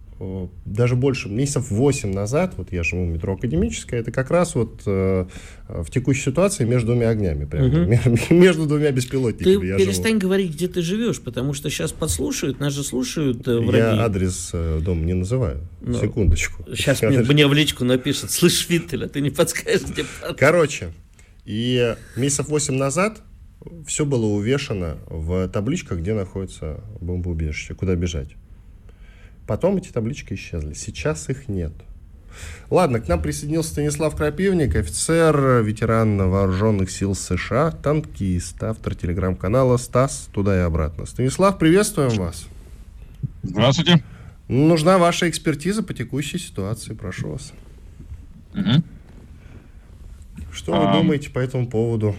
даже 0.66 0.96
больше, 0.96 1.30
месяцев 1.30 1.72
8 1.72 2.14
назад, 2.14 2.54
вот 2.58 2.72
я 2.72 2.84
живу 2.84 3.06
в 3.06 3.10
метро 3.10 3.34
Академическое, 3.34 4.00
это 4.00 4.12
как 4.12 4.32
раз 4.32 4.56
вот 4.56 4.82
э, 4.86 5.26
в 5.68 5.90
текущей 5.90 6.22
ситуации 6.22 6.66
между 6.66 6.88
двумя 6.88 7.10
огнями, 7.10 7.46
прямо, 7.46 7.68
угу. 7.68 8.18
между 8.34 8.66
двумя 8.66 8.92
беспилотниками. 8.92 9.58
Ты 9.58 9.66
я 9.66 9.78
перестань 9.78 10.14
живу. 10.14 10.22
говорить, 10.22 10.54
где 10.54 10.68
ты 10.68 10.82
живешь, 10.82 11.20
потому 11.22 11.54
что 11.54 11.70
сейчас 11.70 11.92
подслушают, 11.92 12.60
нас 12.60 12.74
же 12.74 12.84
слушают 12.84 13.48
э, 13.48 13.60
враги. 13.60 13.78
Я 13.78 14.04
адрес 14.04 14.52
э, 14.54 14.80
дома 14.84 15.04
не 15.04 15.14
называю, 15.14 15.62
Но 15.82 16.00
секундочку. 16.00 16.64
Сейчас 16.76 17.02
мне, 17.02 17.20
мне 17.20 17.48
в 17.48 17.54
личку 17.54 17.84
напишут, 17.84 18.32
слышь, 18.32 18.68
Винтеля, 18.70 19.08
ты 19.08 19.22
не 19.22 19.30
подскажешь, 19.30 19.88
где 19.88 20.06
Короче, 20.38 20.92
и 21.46 21.96
месяцев 22.16 22.48
8 22.48 22.74
назад 22.76 23.22
все 23.86 24.06
было 24.06 24.26
увешано 24.26 24.98
в 25.08 25.48
табличках, 25.50 26.00
где 26.00 26.14
находится 26.14 26.82
бомбоубежище, 27.00 27.76
куда 27.76 27.96
бежать. 27.96 28.30
Потом 29.48 29.78
эти 29.78 29.90
таблички 29.90 30.34
исчезли. 30.34 30.74
Сейчас 30.74 31.30
их 31.30 31.48
нет. 31.48 31.74
Ладно, 32.70 33.00
к 33.00 33.08
нам 33.08 33.22
присоединился 33.22 33.72
Станислав 33.72 34.16
Крапивник, 34.16 34.76
офицер, 34.76 35.62
ветеран 35.64 36.18
вооруженных 36.18 36.90
сил 36.90 37.14
США, 37.14 37.72
танкист, 37.72 38.64
автор 38.64 38.96
телеграм-канала 38.96 39.78
«Стас. 39.78 40.30
Туда 40.32 40.58
и 40.58 40.62
обратно». 40.62 41.06
Станислав, 41.06 41.60
приветствуем 41.60 42.10
вас. 42.12 42.48
Здравствуйте. 43.44 44.04
Нужна 44.48 44.98
ваша 44.98 45.30
экспертиза 45.30 45.84
по 45.84 45.94
текущей 45.94 46.38
ситуации. 46.38 46.94
Прошу 46.94 47.32
вас. 47.32 47.54
Угу. 48.54 48.84
Что 50.52 50.74
а, 50.74 50.86
вы 50.86 50.98
думаете 51.00 51.30
по 51.30 51.40
этому 51.40 51.68
поводу? 51.68 52.16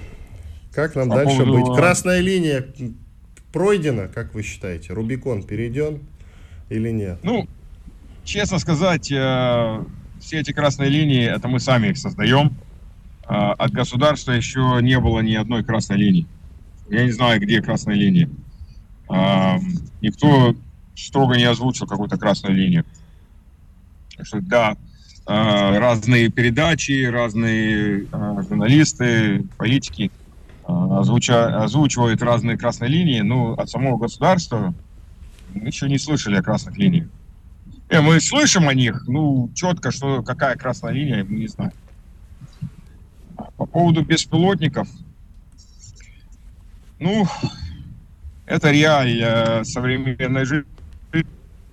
Как 0.73 0.95
нам 0.95 1.09
дальше 1.09 1.45
поводу... 1.45 1.67
быть? 1.67 1.77
Красная 1.77 2.21
линия 2.21 2.67
пройдена, 3.53 4.09
как 4.09 4.35
вы 4.35 4.43
считаете? 4.43 4.93
Рубикон 4.93 5.43
перейден? 5.43 6.01
Или 6.69 6.91
нет? 6.91 7.19
Ну, 7.23 7.47
честно 8.25 8.59
сказать, 8.59 9.11
э, 9.13 9.85
все 10.21 10.41
эти 10.41 10.53
красные 10.53 10.91
линии, 10.91 11.25
это 11.25 11.49
мы 11.49 11.61
сами 11.61 11.89
их 11.89 11.99
создаем. 11.99 12.57
Э, 13.29 13.53
от 13.57 13.71
государства 13.73 14.33
еще 14.33 14.79
не 14.81 14.99
было 14.99 15.21
ни 15.21 15.35
одной 15.35 15.63
красной 15.65 15.99
линии. 15.99 16.27
Я 16.89 17.05
не 17.05 17.13
знаю, 17.13 17.41
где 17.41 17.63
красная 17.63 17.95
линия. 17.95 18.29
Э, 19.11 19.59
никто 20.01 20.55
строго 20.97 21.37
не 21.37 21.45
озвучил 21.45 21.87
какую-то 21.87 22.17
красную 22.17 22.57
линию. 22.57 22.85
Так 24.17 24.27
что 24.27 24.41
да, 24.41 24.77
разные 25.27 26.29
передачи, 26.29 27.05
разные 27.07 28.07
журналисты, 28.13 29.45
политики 29.57 30.13
озвучивают 30.63 32.23
разные 32.23 32.57
красные 32.57 32.91
линии, 32.91 33.23
но 33.23 33.55
от 33.55 33.69
самого 33.69 33.99
государства 33.99 34.73
мы 35.55 35.69
еще 35.69 35.89
не 35.89 35.99
слышали 35.99 36.37
о 36.37 36.43
красных 36.43 36.77
линиях. 36.77 37.09
Э, 37.89 38.01
мы 38.01 38.21
слышим 38.21 38.69
о 38.69 38.75
них, 38.75 39.05
ну, 39.07 39.51
четко, 39.55 39.91
что 39.91 40.23
какая 40.23 40.57
красная 40.57 40.93
линия, 40.93 41.25
мы 41.25 41.39
не 41.39 41.49
знаем. 41.49 41.73
По 43.57 43.67
поводу 43.67 44.03
беспилотников, 44.03 44.89
ну, 46.99 47.27
это 48.47 48.71
реаль 48.71 49.21
э, 49.23 49.65
современной 49.65 50.45
жизни. 50.45 50.67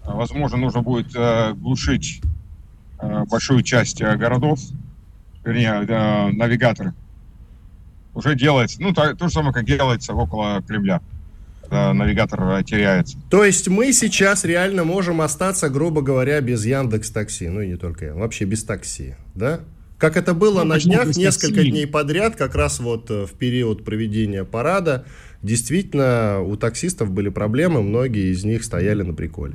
Возможно, 0.03 0.57
нужно 0.57 0.81
будет 0.81 1.15
э, 1.15 1.53
глушить 1.53 2.21
большую 3.29 3.63
часть 3.63 3.99
городов, 3.99 4.59
вернее, 5.43 5.79
навигаторы. 6.31 6.93
Уже 8.13 8.35
делается, 8.35 8.79
ну, 8.79 8.93
то, 8.93 9.15
то 9.15 9.27
же 9.27 9.33
самое, 9.33 9.53
как 9.53 9.65
делается 9.65 10.13
около 10.13 10.61
Кремля 10.61 11.01
навигатор 11.71 12.41
э, 12.41 12.63
теряется. 12.63 13.17
То 13.29 13.43
есть 13.43 13.67
мы 13.67 13.93
сейчас 13.93 14.43
реально 14.43 14.83
можем 14.83 15.21
остаться, 15.21 15.69
грубо 15.69 16.01
говоря, 16.01 16.39
без 16.41 16.65
Яндекс 16.65 17.09
Такси, 17.11 17.47
ну 17.47 17.61
и 17.61 17.67
не 17.67 17.77
только 17.77 18.05
я, 18.05 18.13
вообще 18.13 18.45
без 18.45 18.63
такси, 18.63 19.15
да? 19.33 19.61
Как 19.97 20.17
это 20.17 20.33
было 20.33 20.63
ну, 20.63 20.69
на 20.69 20.79
днях, 20.79 21.15
несколько 21.15 21.55
такси? 21.55 21.71
дней 21.71 21.87
подряд, 21.87 22.35
как 22.35 22.55
раз 22.55 22.79
вот 22.79 23.09
э, 23.11 23.25
в 23.25 23.33
период 23.33 23.85
проведения 23.85 24.43
парада, 24.43 25.05
действительно 25.41 26.41
у 26.41 26.55
таксистов 26.57 27.11
были 27.11 27.29
проблемы, 27.29 27.81
многие 27.81 28.31
из 28.31 28.43
них 28.43 28.63
стояли 28.63 29.03
на 29.03 29.13
приколе 29.13 29.53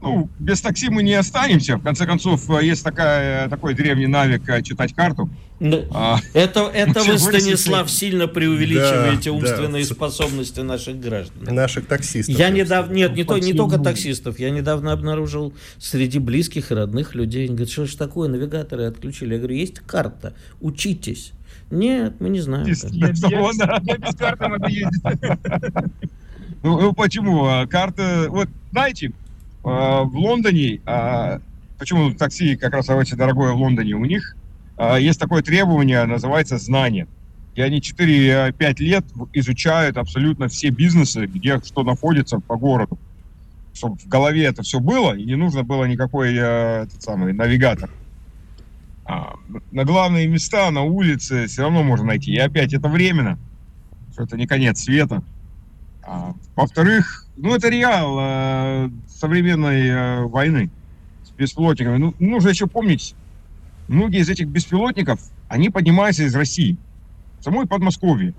ну, 0.00 0.28
без 0.38 0.60
такси 0.60 0.88
мы 0.90 1.02
не 1.02 1.14
останемся. 1.14 1.76
В 1.76 1.82
конце 1.82 2.06
концов, 2.06 2.48
э, 2.50 2.64
есть 2.64 2.84
такая, 2.84 3.48
такой 3.48 3.74
древний 3.74 4.06
навик 4.06 4.48
э, 4.48 4.62
читать 4.62 4.94
карту. 4.94 5.28
Да. 5.58 5.84
А, 5.90 6.18
это 6.34 6.70
это 6.74 7.02
вы, 7.02 7.18
Станислав, 7.18 7.90
сильно 7.90 8.28
преувеличиваете 8.28 9.30
да, 9.30 9.36
умственные 9.36 9.84
да. 9.84 9.94
способности 9.94 10.60
наших 10.60 11.00
граждан. 11.00 11.52
Наших 11.52 11.86
таксистов. 11.86 12.38
Я 12.38 12.50
недавно, 12.50 12.94
нет, 12.94 13.16
не, 13.16 13.24
то, 13.24 13.38
не 13.38 13.52
только 13.54 13.78
таксистов, 13.78 14.38
я 14.38 14.50
недавно 14.50 14.92
обнаружил 14.92 15.52
среди 15.78 16.20
близких 16.20 16.70
и 16.70 16.74
родных 16.74 17.16
людей, 17.16 17.46
они 17.46 17.54
говорят, 17.54 17.72
что 17.72 17.86
же 17.86 17.96
такое, 17.96 18.28
навигаторы 18.28 18.84
отключили. 18.84 19.34
Я 19.34 19.38
говорю, 19.38 19.56
есть 19.56 19.80
карта, 19.80 20.32
учитесь. 20.60 21.32
Нет, 21.72 22.14
мы 22.20 22.28
не 22.28 22.40
знаем. 22.40 22.66
Я, 22.92 23.08
без 23.10 24.14
карты 24.14 24.48
могу 24.48 24.68
ездить. 24.68 25.02
Ну, 26.60 26.80
ну 26.80 26.92
почему? 26.92 27.44
А 27.44 27.68
карта, 27.68 28.26
вот 28.28 28.48
знаете, 28.72 29.12
в 30.04 30.16
Лондоне, 30.16 30.80
а, 30.86 31.40
почему 31.78 32.12
такси 32.12 32.56
как 32.56 32.72
раз 32.72 32.88
очень 32.88 33.16
дорогое 33.16 33.52
в 33.52 33.60
Лондоне, 33.60 33.94
у 33.94 34.04
них 34.04 34.36
а, 34.76 34.96
есть 34.96 35.20
такое 35.20 35.42
требование, 35.42 36.04
называется 36.04 36.58
знание. 36.58 37.06
И 37.54 37.60
они 37.60 37.80
4-5 37.80 38.76
лет 38.78 39.04
изучают 39.32 39.96
абсолютно 39.96 40.48
все 40.48 40.70
бизнесы, 40.70 41.26
где 41.26 41.60
что 41.60 41.82
находится 41.82 42.38
по 42.38 42.56
городу. 42.56 42.98
Чтобы 43.74 43.96
в 43.96 44.06
голове 44.06 44.44
это 44.44 44.62
все 44.62 44.80
было, 44.80 45.14
и 45.16 45.24
не 45.24 45.34
нужно 45.34 45.64
было 45.64 45.84
никакой 45.84 46.34
этот 46.34 47.02
самый 47.02 47.32
навигатор. 47.32 47.90
А, 49.04 49.34
на 49.72 49.84
главные 49.84 50.28
места, 50.28 50.70
на 50.70 50.82
улице 50.82 51.46
все 51.46 51.62
равно 51.62 51.82
можно 51.82 52.06
найти. 52.06 52.32
И 52.32 52.38
опять 52.38 52.72
это 52.72 52.88
временно, 52.88 53.38
что 54.12 54.22
это 54.22 54.36
не 54.36 54.46
конец 54.46 54.80
света. 54.80 55.22
А, 56.02 56.34
во-вторых, 56.54 57.26
ну 57.36 57.54
это 57.54 57.68
реал 57.68 58.90
современной 59.18 59.88
э, 59.88 60.20
войны 60.26 60.70
с 61.24 61.30
беспилотниками. 61.30 61.96
Ну, 61.96 62.14
нужно 62.18 62.50
еще 62.50 62.66
помнить, 62.66 63.14
многие 63.88 64.20
из 64.20 64.28
этих 64.28 64.46
беспилотников, 64.46 65.20
они 65.48 65.70
поднимаются 65.70 66.24
из 66.24 66.34
России, 66.34 66.76
самой 67.40 67.66
Подмосковье. 67.66 68.34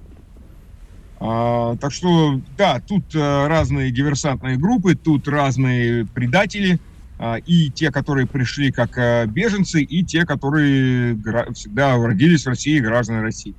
А, 1.19 1.75
так 1.75 1.91
что, 1.91 2.39
да, 2.57 2.79
тут 2.79 3.03
а, 3.13 3.49
разные 3.49 3.91
диверсантные 3.91 4.55
группы, 4.57 4.95
тут 4.95 5.27
разные 5.27 6.05
предатели, 6.05 6.79
а, 7.17 7.35
и 7.35 7.69
те, 7.69 7.91
которые 7.91 8.25
пришли 8.25 8.71
как 8.71 8.97
а, 8.97 9.25
беженцы, 9.25 9.81
и 9.81 10.05
те, 10.05 10.25
которые 10.25 11.17
всегда 11.53 11.97
родились 11.97 12.45
в 12.45 12.49
России, 12.49 12.79
граждане 12.79 13.21
России. 13.21 13.53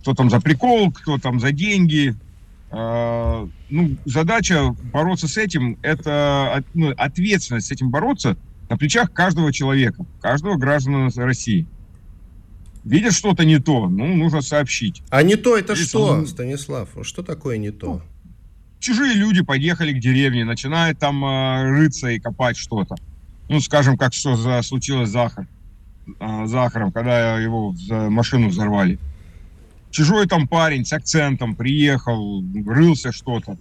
Кто 0.00 0.14
там 0.14 0.30
за 0.30 0.40
прикол, 0.40 0.92
кто 0.92 1.18
там 1.18 1.40
за 1.40 1.50
деньги, 1.50 2.14
ну, 2.72 3.96
задача 4.06 4.74
бороться 4.92 5.28
с 5.28 5.36
этим, 5.36 5.78
это 5.82 6.64
ну, 6.74 6.90
ответственность 6.96 7.66
с 7.66 7.70
этим 7.70 7.90
бороться 7.90 8.36
на 8.70 8.78
плечах 8.78 9.12
каждого 9.12 9.52
человека, 9.52 10.06
каждого 10.20 10.56
гражданина 10.56 11.10
России. 11.16 11.66
видят 12.84 13.12
что-то 13.12 13.44
не 13.44 13.58
то, 13.58 13.88
ну, 13.88 14.16
нужно 14.16 14.40
сообщить. 14.40 15.02
А 15.10 15.22
не 15.22 15.36
то 15.36 15.56
это 15.56 15.76
что, 15.76 16.24
Станислав? 16.26 16.88
Что 17.02 17.22
такое 17.22 17.58
не 17.58 17.70
то? 17.70 18.02
чужие 18.82 19.14
люди 19.14 19.42
поехали 19.42 19.92
к 19.92 20.00
деревне, 20.00 20.44
начинают 20.44 20.98
там 20.98 21.24
э, 21.24 21.70
рыться 21.70 22.08
и 22.08 22.18
копать 22.18 22.56
что-то. 22.56 22.96
Ну, 23.48 23.60
скажем, 23.60 23.96
как 23.96 24.12
что 24.12 24.36
за, 24.36 24.60
случилось 24.62 25.08
с 25.08 25.12
Захар, 25.12 25.46
э, 26.20 26.46
Захаром, 26.46 26.92
когда 26.92 27.38
его 27.38 27.70
в 27.70 28.08
машину 28.10 28.48
взорвали. 28.48 28.98
Чужой 29.92 30.26
там 30.26 30.48
парень 30.48 30.84
с 30.84 30.92
акцентом 30.92 31.54
приехал, 31.54 32.42
рылся 32.66 33.12
что-то. 33.12 33.58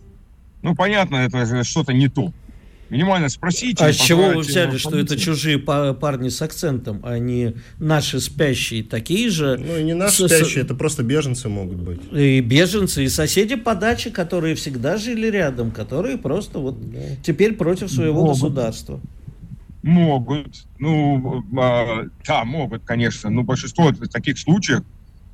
Ну, 0.61 0.75
понятно, 0.75 1.17
это 1.17 1.63
что-то 1.63 1.91
не 1.91 2.07
то. 2.07 2.31
Минимально 2.89 3.29
спросите. 3.29 3.85
А 3.85 3.91
с 3.91 3.95
чего 3.95 4.27
вы 4.27 4.39
взяли, 4.39 4.77
что 4.77 4.97
это 4.97 5.17
чужие 5.17 5.59
парни 5.59 6.29
с 6.29 6.41
акцентом, 6.41 7.01
а 7.03 7.19
не 7.19 7.55
наши 7.79 8.19
спящие 8.19 8.83
такие 8.83 9.29
же? 9.29 9.57
Ну 9.57 9.77
и 9.77 9.83
не 9.83 9.93
наши 9.93 10.27
спящие, 10.27 10.63
это 10.63 10.73
просто 10.73 11.03
беженцы 11.03 11.47
могут 11.47 11.77
быть. 11.77 12.01
И 12.11 12.41
беженцы, 12.41 13.05
и 13.05 13.09
соседи 13.09 13.55
по 13.55 13.75
даче, 13.75 14.09
которые 14.09 14.55
всегда 14.55 14.97
жили 14.97 15.27
рядом, 15.27 15.71
которые 15.71 16.17
просто 16.17 16.59
вот 16.59 16.91
да. 16.91 16.99
теперь 17.23 17.53
против 17.53 17.91
своего 17.91 18.21
могут. 18.21 18.35
государства. 18.35 18.99
Могут. 19.83 20.65
Ну, 20.77 21.43
а, 21.59 22.07
да, 22.25 22.43
могут, 22.43 22.83
конечно. 22.83 23.29
Но 23.29 23.43
большинство 23.43 23.91
таких 24.11 24.37
случаев, 24.37 24.83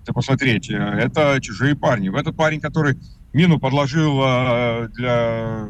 ты 0.08 0.14
посмотреть, 0.14 0.70
это 0.70 1.40
чужие 1.42 1.76
парни. 1.76 2.10
В 2.10 2.16
этот 2.16 2.36
парень, 2.36 2.60
который 2.60 2.98
мину 3.34 3.60
подложил 3.60 4.20
а, 4.24 4.88
для 4.88 5.70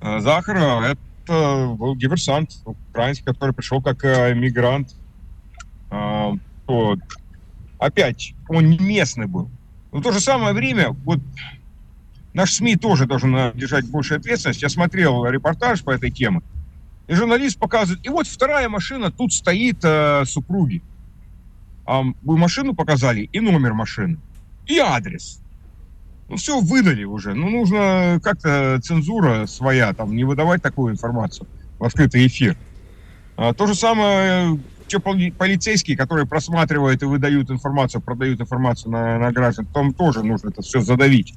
Э, 0.00 0.20
Захара 0.20 0.96
это 1.26 1.74
был 1.78 1.96
диверсант 1.96 2.50
украинский, 2.64 3.24
который 3.24 3.52
пришел 3.52 3.82
как 3.82 4.04
э, 4.04 4.34
мигрант. 4.34 4.94
А, 5.90 6.32
вот. 6.66 6.98
Опять, 7.78 8.34
он 8.48 8.70
не 8.70 8.78
местный 8.78 9.26
был. 9.26 9.50
Но 9.92 10.00
в 10.00 10.02
то 10.02 10.12
же 10.12 10.20
самое 10.20 10.52
время, 10.52 10.90
вот 11.04 11.20
наш 12.34 12.54
СМИ 12.54 12.76
тоже 12.76 13.06
должен 13.06 13.52
держать 13.54 13.88
больше 13.88 14.14
ответственность. 14.14 14.62
Я 14.62 14.68
смотрел 14.68 15.24
репортаж 15.26 15.82
по 15.82 15.90
этой 15.90 16.10
теме, 16.10 16.42
и 17.06 17.14
журналист 17.14 17.58
показывает, 17.58 18.04
и 18.04 18.08
вот 18.08 18.26
вторая 18.26 18.68
машина, 18.68 19.10
тут 19.10 19.32
стоит 19.32 19.78
э, 19.82 20.24
супруги. 20.26 20.82
Вы 22.22 22.36
машину 22.36 22.74
показали, 22.74 23.22
и 23.32 23.40
номер 23.40 23.72
машины, 23.72 24.18
и 24.66 24.78
адрес. 24.78 25.40
Ну, 26.28 26.36
все 26.36 26.60
выдали 26.60 27.04
уже. 27.04 27.32
Ну, 27.34 27.48
нужно 27.48 28.20
как-то 28.22 28.78
цензура 28.82 29.46
своя, 29.46 29.94
там, 29.94 30.14
не 30.14 30.24
выдавать 30.24 30.60
такую 30.60 30.92
информацию 30.92 31.48
в 31.78 31.84
открытый 31.84 32.26
эфир. 32.26 32.56
А, 33.38 33.54
то 33.54 33.66
же 33.66 33.74
самое, 33.74 34.58
те 34.88 34.98
полицейские, 34.98 35.96
которые 35.96 36.26
просматривают 36.26 37.02
и 37.02 37.06
выдают 37.06 37.50
информацию, 37.50 38.02
продают 38.02 38.40
информацию 38.40 38.92
на, 38.92 39.18
на 39.18 39.32
граждан, 39.32 39.66
там 39.72 39.94
тоже 39.94 40.22
нужно 40.22 40.48
это 40.48 40.60
все 40.60 40.80
задавить. 40.80 41.34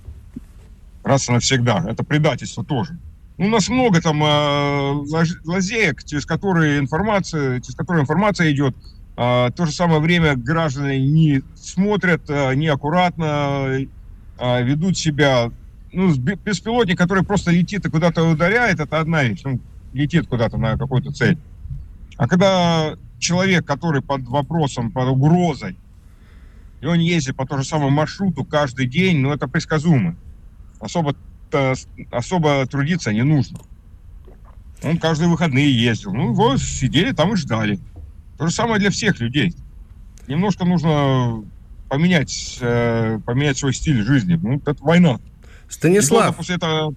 Раз 1.03 1.29
и 1.29 1.31
навсегда. 1.31 1.85
Это 1.87 2.03
предательство 2.03 2.65
тоже. 2.65 2.97
Ну, 3.37 3.45
у 3.47 3.49
нас 3.49 3.69
много 3.69 4.01
там 4.01 4.21
э, 4.23 4.91
лазеек, 5.45 6.03
через 6.03 6.25
которые 6.25 6.79
информация, 6.79 7.61
через 7.61 7.75
которые 7.75 8.01
информация 8.01 8.51
идет. 8.51 8.75
В 9.21 9.53
то 9.55 9.67
же 9.67 9.71
самое 9.71 10.01
время 10.01 10.35
граждане 10.35 10.99
не 10.99 11.43
смотрят, 11.53 12.27
э, 12.27 12.55
неаккуратно, 12.55 13.77
а, 14.39 14.61
ведут 14.61 14.97
себя... 14.97 15.51
Ну, 15.93 16.11
беспилотник, 16.15 16.97
который 16.97 17.23
просто 17.23 17.51
летит 17.51 17.85
и 17.85 17.89
куда-то 17.91 18.23
ударяет, 18.23 18.79
это 18.79 18.99
одна 18.99 19.23
вещь. 19.23 19.41
Он 19.45 19.61
летит 19.93 20.25
куда-то 20.25 20.57
на 20.57 20.75
какую-то 20.75 21.11
цель. 21.11 21.37
А 22.17 22.27
когда 22.27 22.95
человек, 23.19 23.63
который 23.63 24.01
под 24.01 24.23
вопросом, 24.23 24.89
под 24.91 25.09
угрозой, 25.09 25.77
и 26.79 26.87
он 26.87 26.97
ездит 26.97 27.35
по 27.35 27.45
тому 27.45 27.61
же 27.61 27.67
самому 27.67 27.91
маршруту 27.91 28.43
каждый 28.43 28.87
день, 28.87 29.19
ну, 29.19 29.31
это 29.31 29.47
предсказуемо. 29.47 30.15
Особо, 30.79 31.15
особо 32.09 32.65
трудиться 32.65 33.13
не 33.13 33.21
нужно. 33.21 33.59
Он 34.81 34.97
каждые 34.97 35.29
выходные 35.29 35.71
ездил. 35.71 36.11
Ну, 36.11 36.33
вот 36.33 36.59
сидели 36.59 37.11
там 37.11 37.33
и 37.33 37.35
ждали. 37.35 37.79
То 38.41 38.47
же 38.47 38.53
самое 38.55 38.79
для 38.79 38.89
всех 38.89 39.19
людей. 39.19 39.53
Немножко 40.27 40.65
нужно 40.65 41.45
поменять, 41.89 42.57
э, 42.59 43.19
поменять 43.23 43.59
свой 43.59 43.71
стиль 43.71 44.03
жизни. 44.03 44.33
Ну, 44.41 44.55
это 44.55 44.75
война. 44.83 45.19
Станислав. 45.69 46.35
после 46.35 46.55
этого... 46.55 46.91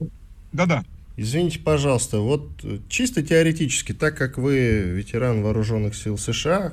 Да-да. 0.52 0.85
Извините, 1.18 1.59
пожалуйста, 1.59 2.20
вот 2.20 2.48
чисто 2.88 3.22
теоретически, 3.22 3.92
так 3.92 4.16
как 4.16 4.38
вы 4.38 4.85
ветеран 4.85 5.42
вооруженных 5.42 5.94
сил 5.94 6.16
США, 6.16 6.72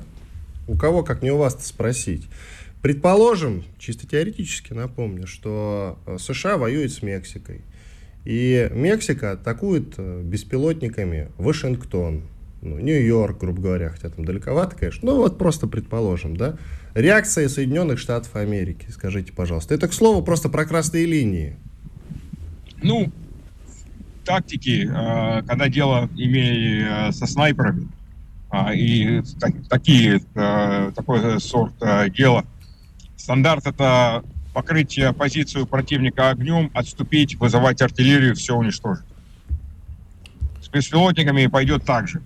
у 0.66 0.74
кого, 0.74 1.02
как 1.02 1.20
не 1.20 1.30
у 1.30 1.36
вас 1.36 1.66
спросить, 1.66 2.26
предположим, 2.80 3.64
чисто 3.78 4.06
теоретически 4.06 4.72
напомню, 4.72 5.26
что 5.26 5.98
э, 6.06 6.16
США 6.18 6.56
воюет 6.56 6.94
с 6.94 7.02
Мексикой. 7.02 7.60
И 8.24 8.70
Мексика 8.72 9.32
атакует 9.32 9.96
э, 9.98 10.22
беспилотниками 10.24 11.28
Вашингтон, 11.36 12.22
ну, 12.62 12.78
Нью-Йорк, 12.78 13.38
грубо 13.40 13.60
говоря, 13.60 13.90
хотя 13.90 14.08
там 14.08 14.24
далековато, 14.24 14.76
конечно. 14.76 15.10
Ну, 15.10 15.16
вот 15.16 15.36
просто 15.36 15.66
предположим, 15.66 16.36
да. 16.36 16.56
Реакция 16.94 17.48
Соединенных 17.48 17.98
Штатов 17.98 18.36
Америки, 18.36 18.86
скажите, 18.90 19.32
пожалуйста. 19.32 19.74
Это, 19.74 19.88
к 19.88 19.92
слову, 19.92 20.22
просто 20.22 20.48
про 20.48 20.64
красные 20.64 21.04
линии. 21.04 21.56
Ну, 22.80 23.10
тактики, 24.24 24.88
э, 24.88 25.42
когда 25.42 25.68
дело 25.68 26.08
имея 26.16 27.08
э, 27.08 27.12
со 27.12 27.26
снайперами, 27.26 27.88
а, 28.48 28.72
и 28.74 29.22
такие, 29.68 30.22
э, 30.34 30.92
такой 30.94 31.40
сорт 31.40 31.74
дела, 32.12 32.44
стандарт 33.16 33.66
это 33.66 34.22
покрыть 34.52 35.00
позицию 35.18 35.66
противника 35.66 36.30
огнем, 36.30 36.70
отступить, 36.74 37.34
вызывать 37.36 37.82
артиллерию, 37.82 38.36
все 38.36 38.54
уничтожить. 38.54 39.06
С 40.60 40.68
беспилотниками 40.68 41.46
пойдет 41.46 41.84
так 41.84 42.06
же 42.06 42.22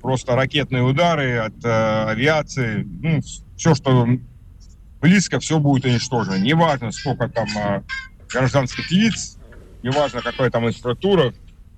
просто 0.00 0.34
ракетные 0.34 0.82
удары 0.82 1.36
от 1.38 1.64
э, 1.64 2.04
авиации, 2.08 2.84
ну, 2.84 3.20
все, 3.56 3.74
что 3.74 4.06
близко, 5.00 5.38
все 5.40 5.58
будет 5.58 5.84
уничтожено. 5.84 6.36
Неважно, 6.36 6.90
сколько 6.90 7.28
там 7.28 7.46
э, 7.56 7.82
гражданских 8.28 8.90
лиц, 8.90 9.38
неважно, 9.82 10.22
какая 10.22 10.50
там 10.50 10.66
инфраструктура, 10.66 11.32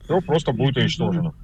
все 0.05 0.21
просто 0.21 0.53
будет 0.53 0.77
уничтожено. 0.77 1.35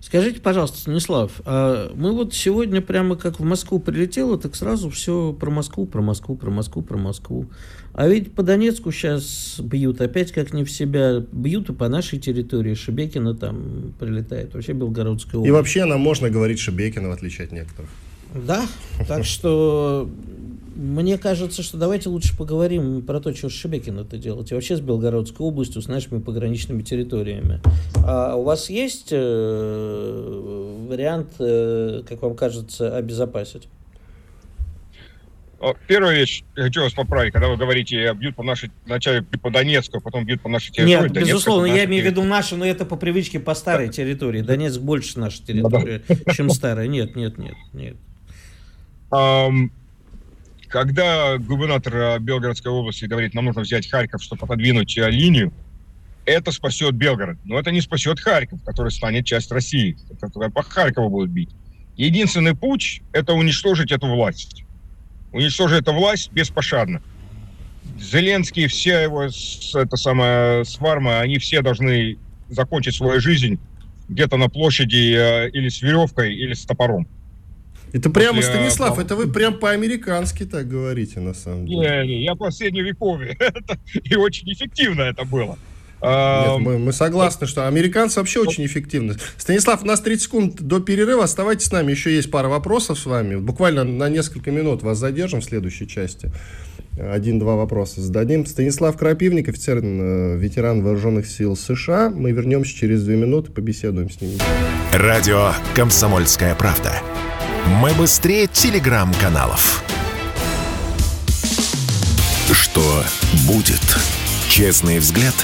Скажите, 0.00 0.40
пожалуйста, 0.40 0.78
Станислав, 0.78 1.42
а 1.44 1.92
мы 1.94 2.12
вот 2.12 2.32
сегодня 2.32 2.80
прямо 2.80 3.16
как 3.16 3.38
в 3.38 3.44
Москву 3.44 3.78
прилетело, 3.78 4.38
так 4.38 4.56
сразу 4.56 4.88
все 4.88 5.34
про 5.38 5.50
Москву, 5.50 5.86
про 5.86 6.00
Москву, 6.00 6.36
про 6.36 6.50
Москву, 6.50 6.82
про 6.82 6.96
Москву. 6.96 7.46
А 7.92 8.08
ведь 8.08 8.32
по 8.32 8.42
Донецку 8.42 8.92
сейчас 8.92 9.60
бьют 9.60 10.00
опять 10.00 10.32
как 10.32 10.54
не 10.54 10.64
в 10.64 10.70
себя, 10.70 11.22
бьют 11.32 11.68
и 11.68 11.74
по 11.74 11.88
нашей 11.88 12.18
территории. 12.18 12.72
Шебекина 12.72 13.34
там 13.34 13.92
прилетает, 13.98 14.54
вообще 14.54 14.72
Белгородская 14.72 15.38
область. 15.38 15.48
И 15.48 15.52
вообще 15.52 15.84
нам 15.84 16.00
можно 16.00 16.30
говорить 16.30 16.60
Шебекина, 16.60 17.08
в 17.08 17.12
отличие 17.12 17.46
от 17.46 17.52
некоторых. 17.52 17.90
Да, 18.34 18.64
так 19.06 19.24
что 19.24 20.08
мне 20.74 21.18
кажется, 21.18 21.62
что 21.62 21.76
давайте 21.76 22.08
лучше 22.08 22.36
поговорим 22.36 23.02
про 23.02 23.20
то, 23.20 23.34
что 23.34 23.48
с 23.48 23.52
Шебекин 23.52 23.98
это 23.98 24.16
делать, 24.16 24.50
и 24.50 24.54
вообще 24.54 24.76
с 24.76 24.80
Белгородской 24.80 25.44
областью, 25.46 25.82
с 25.82 25.88
нашими 25.88 26.20
пограничными 26.20 26.82
территориями. 26.82 27.60
А 28.04 28.34
у 28.36 28.42
вас 28.42 28.70
есть 28.70 29.08
э, 29.10 30.86
вариант, 30.88 31.34
э, 31.38 32.02
как 32.08 32.22
вам 32.22 32.34
кажется, 32.34 32.96
обезопасить? 32.96 33.68
Первая 35.86 36.16
вещь, 36.16 36.42
я 36.56 36.62
хочу 36.64 36.80
вас 36.80 36.94
поправить, 36.94 37.34
когда 37.34 37.48
вы 37.48 37.58
говорите, 37.58 38.14
бьют 38.14 38.34
по 38.34 38.42
нашей, 38.42 38.70
вначале 38.86 39.22
по 39.22 39.50
Донецку, 39.50 39.98
а 39.98 40.00
потом 40.00 40.24
бьют 40.24 40.40
по 40.40 40.48
нашей 40.48 40.72
территории. 40.72 41.02
Нет, 41.02 41.12
Донецк, 41.12 41.32
безусловно, 41.32 41.66
я 41.66 41.84
имею 41.84 42.02
в 42.02 42.06
виду 42.06 42.24
наши, 42.24 42.56
но 42.56 42.64
это 42.64 42.86
по 42.86 42.96
привычке 42.96 43.38
по 43.38 43.54
старой 43.54 43.90
территории. 43.90 44.40
Донецк 44.40 44.80
больше 44.80 45.18
наша 45.18 45.44
территория, 45.44 46.02
чем 46.34 46.48
старая. 46.48 46.86
Нет, 46.86 47.14
нет, 47.14 47.36
нет, 47.36 47.56
нет. 47.74 47.96
Когда 50.70 51.36
губернатор 51.36 51.96
э, 51.96 52.18
Белгородской 52.20 52.70
области 52.70 53.04
говорит, 53.04 53.34
нам 53.34 53.46
нужно 53.46 53.62
взять 53.62 53.90
Харьков, 53.90 54.22
чтобы 54.22 54.44
отодвинуть 54.44 54.96
э, 54.96 55.10
линию, 55.10 55.52
это 56.24 56.52
спасет 56.52 56.94
Белгород. 56.94 57.38
Но 57.44 57.58
это 57.58 57.72
не 57.72 57.80
спасет 57.80 58.20
Харьков, 58.20 58.62
который 58.62 58.92
станет 58.92 59.26
часть 59.26 59.50
России, 59.50 59.96
которая 60.20 60.48
по 60.48 60.62
Харькову 60.62 61.10
будет 61.10 61.30
бить. 61.30 61.50
Единственный 61.96 62.54
путь– 62.54 63.02
это 63.12 63.32
уничтожить 63.32 63.90
эту 63.90 64.06
власть. 64.06 64.64
Уничтожить 65.32 65.82
эту 65.82 65.92
власть 65.92 66.30
беспощадно. 66.30 67.02
Зеленский, 67.98 68.68
вся 68.68 69.02
его 69.02 69.24
это 69.24 69.96
самая 69.96 70.62
сварма, 70.62 71.18
они 71.18 71.38
все 71.38 71.62
должны 71.62 72.16
закончить 72.48 72.94
свою 72.94 73.20
жизнь 73.20 73.58
где-то 74.08 74.36
на 74.36 74.48
площади 74.48 75.16
э, 75.16 75.50
или 75.50 75.68
с 75.68 75.82
веревкой, 75.82 76.32
или 76.32 76.54
с 76.54 76.64
топором. 76.64 77.08
Это 77.92 78.10
прямо, 78.10 78.36
После, 78.36 78.52
Станислав, 78.54 78.98
это 78.98 79.16
вы 79.16 79.26
прям 79.26 79.58
по-американски 79.58 80.44
так 80.44 80.68
говорите, 80.68 81.20
на 81.20 81.34
самом 81.34 81.66
деле. 81.66 81.78
Не, 81.80 82.06
не, 82.06 82.24
я 82.24 82.34
по 82.34 82.50
средневековье. 82.50 83.36
и 84.04 84.14
очень 84.16 84.52
эффективно 84.52 85.02
это 85.02 85.24
было. 85.24 85.58
Нет, 86.02 86.60
мы, 86.60 86.78
мы 86.78 86.92
согласны, 86.92 87.46
что 87.46 87.68
американцы 87.68 88.20
вообще 88.20 88.40
очень 88.40 88.64
эффективны. 88.64 89.16
Станислав, 89.36 89.82
у 89.82 89.86
нас 89.86 90.00
30 90.00 90.22
секунд 90.22 90.62
до 90.62 90.80
перерыва. 90.80 91.24
Оставайтесь 91.24 91.66
с 91.66 91.72
нами. 91.72 91.90
Еще 91.90 92.14
есть 92.14 92.30
пара 92.30 92.48
вопросов 92.48 92.98
с 92.98 93.04
вами. 93.04 93.36
Буквально 93.36 93.84
на 93.84 94.08
несколько 94.08 94.50
минут 94.50 94.82
вас 94.82 94.98
задержим 94.98 95.40
в 95.40 95.44
следующей 95.44 95.86
части. 95.86 96.32
Один-два 96.98 97.56
вопроса 97.56 98.00
зададим. 98.00 98.46
Станислав 98.46 98.96
Крапивник, 98.96 99.48
офицер, 99.48 99.78
э, 99.82 100.36
ветеран 100.38 100.82
вооруженных 100.82 101.26
сил 101.26 101.56
США. 101.56 102.10
Мы 102.10 102.32
вернемся 102.32 102.74
через 102.74 103.04
две 103.04 103.16
минуты, 103.16 103.52
побеседуем 103.52 104.10
с 104.10 104.20
ним. 104.20 104.38
Радио 104.92 105.52
«Комсомольская 105.74 106.54
правда». 106.54 106.94
Мы 107.66 107.92
быстрее 107.94 108.46
телеграм-каналов. 108.46 109.82
Что 112.52 113.04
будет? 113.46 113.80
Честный 114.48 114.98
взгляд 114.98 115.34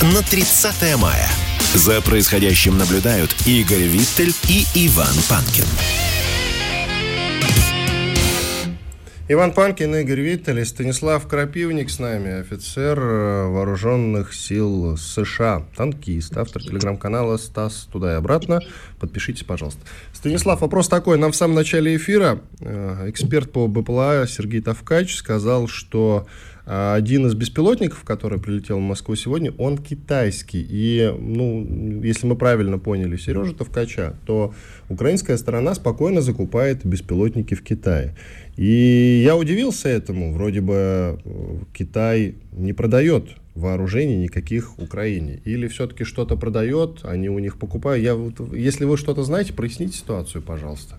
на 0.00 0.22
30 0.22 0.96
мая. 0.96 1.28
За 1.74 2.00
происходящим 2.00 2.78
наблюдают 2.78 3.34
Игорь 3.46 3.82
Виттель 3.82 4.34
и 4.48 4.66
Иван 4.74 5.14
Панкин. 5.28 5.66
Иван 9.28 9.52
Панкин, 9.52 9.92
Игорь 9.96 10.20
Виттель 10.20 10.60
и 10.60 10.64
Станислав 10.64 11.26
Крапивник 11.26 11.90
с 11.90 11.98
нами, 11.98 12.38
офицер 12.38 12.96
э, 12.96 13.48
вооруженных 13.48 14.32
сил 14.32 14.96
США, 14.96 15.64
танкист, 15.76 16.36
автор 16.36 16.62
телеграм-канала 16.62 17.36
«Стас 17.36 17.88
туда 17.90 18.12
и 18.12 18.14
обратно». 18.14 18.60
Подпишитесь, 19.00 19.42
пожалуйста. 19.42 19.80
Станислав, 20.12 20.60
вопрос 20.60 20.86
такой. 20.88 21.18
Нам 21.18 21.32
в 21.32 21.36
самом 21.36 21.56
начале 21.56 21.96
эфира 21.96 22.38
э, 22.60 23.10
эксперт 23.10 23.50
по 23.50 23.66
БПЛА 23.66 24.26
Сергей 24.28 24.60
Тавкач 24.60 25.16
сказал, 25.16 25.66
что 25.66 26.28
э, 26.64 26.94
один 26.94 27.26
из 27.26 27.34
беспилотников, 27.34 28.04
который 28.04 28.38
прилетел 28.38 28.78
в 28.78 28.82
Москву 28.82 29.16
сегодня, 29.16 29.50
он 29.58 29.78
китайский. 29.78 30.64
И, 30.70 31.12
ну, 31.18 32.00
если 32.00 32.28
мы 32.28 32.36
правильно 32.36 32.78
поняли 32.78 33.16
Сережа 33.16 33.54
Тавкача, 33.54 34.14
то 34.24 34.54
украинская 34.88 35.36
сторона 35.36 35.74
спокойно 35.74 36.20
закупает 36.20 36.86
беспилотники 36.86 37.54
в 37.54 37.64
Китае. 37.64 38.14
И 38.56 39.22
я 39.24 39.36
удивился 39.36 39.88
этому. 39.88 40.32
Вроде 40.32 40.60
бы 40.60 41.20
э, 41.24 41.58
Китай 41.74 42.36
не 42.52 42.72
продает 42.72 43.36
вооружений 43.54 44.16
никаких 44.16 44.78
Украине. 44.78 45.40
Или 45.44 45.68
все-таки 45.68 46.04
что-то 46.04 46.36
продает, 46.36 47.04
они 47.04 47.28
у 47.28 47.38
них 47.38 47.58
покупают. 47.58 48.02
Я, 48.02 48.14
вот, 48.14 48.54
если 48.54 48.84
вы 48.84 48.96
что-то 48.96 49.24
знаете, 49.24 49.52
проясните 49.52 49.96
ситуацию, 49.98 50.42
пожалуйста. 50.42 50.98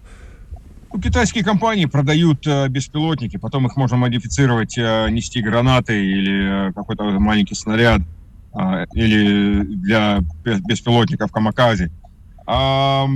Ну, 0.93 1.01
китайские 1.01 1.43
компании 1.43 1.85
продают 1.85 2.45
э, 2.47 2.67
беспилотники, 2.69 3.37
потом 3.37 3.65
их 3.65 3.75
можно 3.75 3.97
модифицировать, 3.97 4.77
э, 4.77 5.09
нести 5.09 5.41
гранаты 5.41 6.05
или 6.05 6.69
э, 6.69 6.73
какой-то 6.73 7.03
маленький 7.19 7.55
снаряд, 7.55 8.01
э, 8.53 8.85
или 8.93 9.63
для 9.63 10.19
беспилотников 10.43 11.31
камакази. 11.31 11.91
А, 12.45 13.07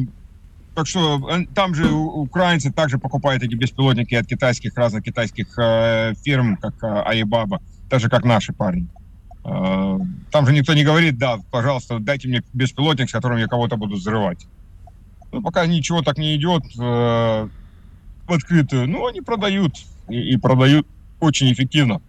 так 0.74 0.88
что 0.88 1.30
э, 1.30 1.46
там 1.54 1.76
же 1.76 1.92
украинцы 1.92 2.72
также 2.72 2.98
покупают 2.98 3.44
эти 3.44 3.56
беспилотники 3.56 4.16
от 4.16 4.26
китайских, 4.28 4.76
разных 4.76 5.04
китайских 5.04 5.58
э, 5.58 6.14
фирм, 6.24 6.58
как 6.58 6.76
э, 6.84 6.88
Alibaba, 6.88 7.60
так 7.90 8.00
же, 8.00 8.10
как 8.10 8.24
наши 8.24 8.54
парни. 8.54 8.88
Э, 9.44 10.00
там 10.32 10.46
же 10.46 10.54
никто 10.54 10.74
не 10.74 10.84
говорит, 10.84 11.18
да, 11.18 11.40
пожалуйста, 11.52 12.00
дайте 12.00 12.30
мне 12.30 12.42
беспилотник, 12.54 13.10
с 13.10 13.12
которым 13.12 13.38
я 13.38 13.48
кого-то 13.48 13.76
буду 13.76 13.96
взрывать. 13.96 14.48
Ну, 15.32 15.42
пока 15.42 15.66
ничего 15.66 16.02
так 16.02 16.18
не 16.18 16.36
идет 16.36 16.64
э, 16.80 17.50
в 18.28 18.34
открытую, 18.34 18.90
ну, 18.90 19.08
они 19.08 19.22
продают, 19.22 19.76
и, 20.08 20.34
и 20.34 20.38
продают 20.38 20.88
очень 21.20 21.52
эффективно. 21.52 22.02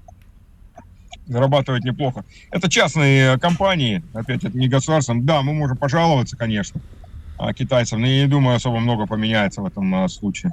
Зарабатывать 1.26 1.84
неплохо. 1.84 2.24
Это 2.50 2.68
частные 2.68 3.38
компании, 3.38 4.02
опять, 4.12 4.44
это 4.44 4.56
не 4.56 4.68
государственные. 4.68 5.24
Да, 5.24 5.42
мы 5.42 5.52
можем 5.52 5.76
пожаловаться, 5.76 6.36
конечно, 6.36 6.80
китайцев. 7.56 7.98
Но 7.98 8.06
я 8.06 8.22
не 8.22 8.28
думаю, 8.28 8.56
особо 8.56 8.78
много 8.78 9.06
поменяется 9.06 9.62
в 9.62 9.66
этом 9.66 9.94
а, 9.94 10.08
случае. 10.08 10.52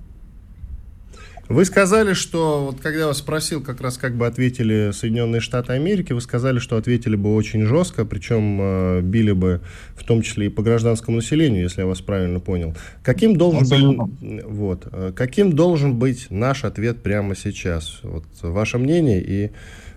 Вы 1.49 1.65
сказали, 1.65 2.13
что, 2.13 2.65
вот 2.65 2.80
когда 2.80 2.99
я 2.99 3.07
вас 3.07 3.17
спросил, 3.17 3.63
как 3.63 3.82
раз 3.82 3.97
как 3.97 4.15
бы 4.15 4.27
ответили 4.27 4.91
Соединенные 4.93 5.41
Штаты 5.41 5.73
Америки, 5.73 6.13
вы 6.13 6.21
сказали, 6.21 6.59
что 6.59 6.77
ответили 6.77 7.15
бы 7.15 7.34
очень 7.34 7.63
жестко, 7.63 8.05
причем 8.05 8.59
э, 8.61 9.01
били 9.01 9.32
бы 9.32 9.59
в 9.95 10.03
том 10.03 10.21
числе 10.21 10.45
и 10.45 10.49
по 10.49 10.61
гражданскому 10.61 11.17
населению, 11.17 11.63
если 11.63 11.82
я 11.82 11.88
вас 11.88 12.01
правильно 12.01 12.39
понял. 12.39 12.75
Каким 13.01 13.36
должен, 13.36 13.67
быть, 13.67 14.43
вот, 14.45 14.88
каким 15.15 15.53
должен 15.53 15.97
быть 15.97 16.27
наш 16.30 16.65
ответ 16.65 17.01
прямо 17.01 17.36
сейчас? 17.36 17.99
Вот, 18.03 18.25
ваше 18.43 18.77
мнение 18.77 19.19
и 19.19 19.49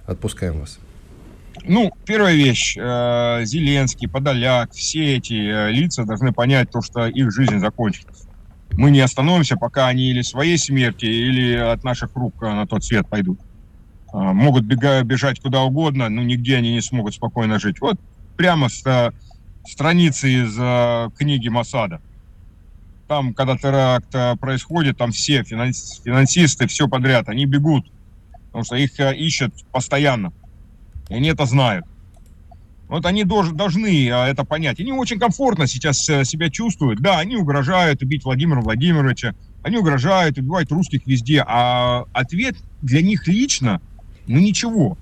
отпускаем 0.06 0.60
вас. 0.60 0.78
Ну, 1.64 1.92
первая 2.06 2.34
вещь. 2.34 2.76
Э, 2.78 3.44
Зеленский, 3.44 4.08
Подоляк, 4.08 4.72
все 4.72 5.16
эти 5.16 5.34
э, 5.34 5.70
лица 5.70 6.04
должны 6.04 6.32
понять 6.32 6.70
то, 6.70 6.82
что 6.82 7.06
их 7.06 7.32
жизнь 7.32 7.58
закончилась. 7.58 8.24
Мы 8.72 8.90
не 8.90 9.00
остановимся, 9.00 9.56
пока 9.56 9.86
они 9.86 10.10
или 10.10 10.22
своей 10.22 10.58
смерти, 10.58 11.04
или 11.04 11.54
от 11.54 11.84
наших 11.84 12.14
рук 12.16 12.34
э, 12.42 12.48
на 12.48 12.66
тот 12.66 12.84
свет 12.84 13.08
пойдут. 13.08 13.38
Могут 14.14 14.64
бежать 14.64 15.40
куда 15.40 15.62
угодно, 15.62 16.10
но 16.10 16.22
нигде 16.22 16.58
они 16.58 16.74
не 16.74 16.82
смогут 16.82 17.14
спокойно 17.14 17.58
жить. 17.58 17.80
Вот 17.80 17.98
прямо 18.36 18.68
с 18.68 19.10
страницы 19.66 20.28
из 20.28 20.54
книги 21.16 21.48
Масада. 21.48 22.02
Там, 23.08 23.32
когда 23.32 23.56
теракт 23.56 24.14
происходит, 24.38 24.98
там 24.98 25.12
все 25.12 25.42
финансисты, 25.44 26.66
все 26.66 26.88
подряд, 26.88 27.30
они 27.30 27.46
бегут, 27.46 27.90
потому 28.48 28.64
что 28.64 28.76
их 28.76 29.00
ищут 29.00 29.54
постоянно. 29.72 30.34
И 31.08 31.14
они 31.14 31.28
это 31.28 31.46
знают. 31.46 31.84
Вот 32.92 33.06
они 33.06 33.24
должны 33.24 34.10
а, 34.10 34.26
это 34.26 34.44
понять. 34.44 34.78
Они 34.78 34.92
очень 34.92 35.18
комфортно 35.18 35.66
сейчас 35.66 36.06
э, 36.10 36.24
себя 36.26 36.50
чувствуют. 36.50 37.00
Да, 37.00 37.20
они 37.20 37.36
угрожают 37.36 38.02
убить 38.02 38.22
Владимира 38.22 38.60
Владимировича, 38.60 39.34
они 39.62 39.78
угрожают 39.78 40.36
убивать 40.36 40.70
русских 40.70 41.06
везде, 41.06 41.42
а 41.46 42.04
ответ 42.12 42.54
для 42.82 43.00
них 43.00 43.26
лично, 43.26 43.80
ну 44.26 44.38
ничего. 44.40 44.98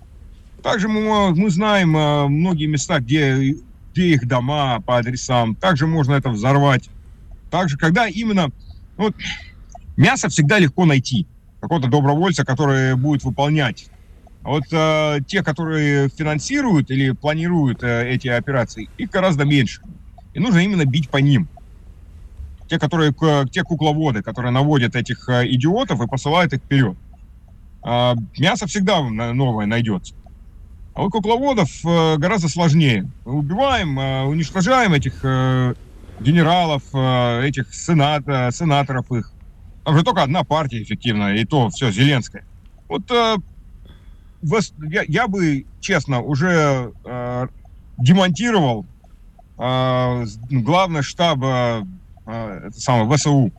Также 0.62 0.86
мы, 0.86 1.34
мы 1.34 1.50
знаем 1.50 1.96
э, 1.96 2.28
многие 2.28 2.66
места, 2.66 3.00
где, 3.00 3.56
где 3.92 4.06
их 4.10 4.28
дома 4.28 4.80
по 4.80 4.98
адресам. 4.98 5.56
Также 5.56 5.88
можно 5.88 6.14
это 6.14 6.28
взорвать. 6.28 6.88
Также, 7.50 7.76
когда 7.76 8.06
именно... 8.06 8.52
Вот, 8.96 9.16
мясо 9.96 10.28
всегда 10.28 10.60
легко 10.60 10.84
найти. 10.84 11.26
Какого-то 11.60 11.88
добровольца, 11.88 12.44
который 12.44 12.94
будет 12.94 13.24
выполнять 13.24 13.89
вот 14.42 14.64
э, 14.72 15.18
те, 15.26 15.42
которые 15.42 16.08
финансируют 16.08 16.90
или 16.90 17.10
планируют 17.10 17.82
э, 17.82 18.10
эти 18.10 18.28
операции, 18.28 18.88
их 18.96 19.10
гораздо 19.10 19.44
меньше. 19.44 19.82
И 20.32 20.40
нужно 20.40 20.60
именно 20.60 20.84
бить 20.84 21.10
по 21.10 21.18
ним. 21.18 21.48
Те, 22.68 22.78
которые, 22.78 23.12
те 23.50 23.62
кукловоды, 23.62 24.22
которые 24.22 24.52
наводят 24.52 24.96
этих 24.96 25.28
э, 25.28 25.46
идиотов 25.48 26.00
и 26.00 26.06
посылают 26.06 26.52
их 26.52 26.60
вперед. 26.60 26.96
Э, 27.84 28.14
мясо 28.38 28.66
всегда 28.66 29.02
новое 29.02 29.66
найдется. 29.66 30.14
А 30.94 31.04
у 31.04 31.10
кукловодов 31.10 31.68
э, 31.84 32.16
гораздо 32.16 32.48
сложнее. 32.48 33.10
Мы 33.26 33.34
убиваем, 33.34 33.98
э, 33.98 34.22
уничтожаем 34.24 34.94
этих 34.94 35.20
э, 35.22 35.74
генералов, 36.18 36.82
э, 36.94 37.46
этих 37.46 37.74
сенат, 37.74 38.22
э, 38.26 38.50
сенаторов 38.52 39.10
их. 39.12 39.32
Там 39.84 39.96
же 39.96 40.04
только 40.04 40.22
одна 40.22 40.44
партия 40.44 40.82
эффективная, 40.82 41.36
и 41.36 41.44
то 41.44 41.68
все, 41.70 41.90
Зеленская. 41.90 42.44
Вот 42.88 43.10
э, 43.10 43.36
я, 44.42 45.02
я 45.06 45.28
бы, 45.28 45.66
честно, 45.80 46.20
уже 46.20 46.92
э, 47.04 47.46
демонтировал 47.98 48.86
э, 49.58 50.26
главный 50.50 51.02
штаб 51.02 51.38
э, 51.42 51.84
это 52.26 52.80
самое, 52.80 53.16
ВСУ 53.16 53.52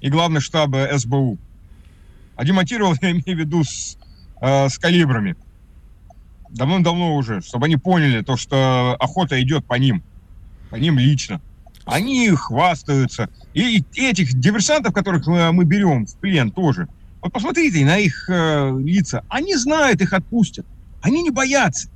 и 0.00 0.10
главный 0.10 0.40
штаб 0.40 0.70
СБУ. 0.96 1.38
А 2.36 2.44
демонтировал, 2.44 2.94
я 3.00 3.10
имею 3.10 3.24
в 3.24 3.40
виду, 3.40 3.64
с, 3.64 3.96
э, 4.40 4.68
с 4.68 4.78
калибрами. 4.78 5.36
Давно-давно 6.50 7.16
уже, 7.16 7.40
чтобы 7.40 7.66
они 7.66 7.76
поняли 7.76 8.22
то, 8.22 8.36
что 8.36 8.96
охота 9.00 9.40
идет 9.42 9.64
по 9.64 9.74
ним. 9.74 10.02
По 10.70 10.76
ним 10.76 10.98
лично. 10.98 11.40
Они 11.84 12.30
хвастаются. 12.30 13.28
И, 13.52 13.84
и 13.92 14.06
этих 14.06 14.34
диверсантов, 14.34 14.94
которых 14.94 15.26
мы, 15.26 15.52
мы 15.52 15.64
берем 15.64 16.06
в 16.06 16.16
плен 16.16 16.50
тоже– 16.50 16.88
вот 17.24 17.32
посмотрите 17.32 17.82
на 17.86 17.96
их 17.96 18.28
э, 18.28 18.78
лица. 18.80 19.24
Они 19.30 19.56
знают, 19.56 20.02
их 20.02 20.12
отпустят. 20.12 20.66
Они 21.00 21.22
не 21.22 21.30
боятся. 21.30 21.88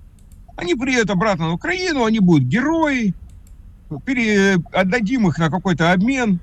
Они 0.57 0.75
приедут 0.75 1.11
обратно 1.11 1.49
на 1.49 1.53
Украину, 1.53 2.07
они 2.07 2.19
будут 2.19 2.45
герои. 2.45 3.13
Пере... 4.07 4.57
Отдадим 4.73 5.29
их 5.29 5.39
на 5.39 5.51
какой-то 5.51 5.93
обмен. 5.93 6.41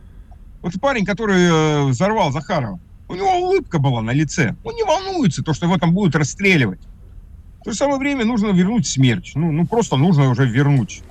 Вот 0.62 0.80
парень, 0.80 1.04
который 1.04 1.48
э, 1.48 1.84
взорвал 1.86 2.32
Захарова, 2.32 2.80
у 3.08 3.16
него 3.16 3.36
улыбка 3.40 3.80
была 3.80 4.04
на 4.04 4.12
лице. 4.12 4.56
Он 4.64 4.76
не 4.76 4.84
волнуется, 4.84 5.42
то, 5.42 5.54
что 5.54 5.66
его 5.66 5.80
там 5.80 5.92
будут 5.92 6.16
расстреливать. 6.16 6.82
В 7.62 7.64
то 7.64 7.72
же 7.72 7.78
самое 7.78 7.98
время 7.98 8.24
нужно 8.24 8.52
вернуть 8.52 8.86
смерть. 8.86 9.32
Ну, 9.34 9.52
ну 9.52 9.66
просто 9.66 9.98
нужно 9.98 10.30
уже 10.30 10.46
вернуть. 10.48 11.02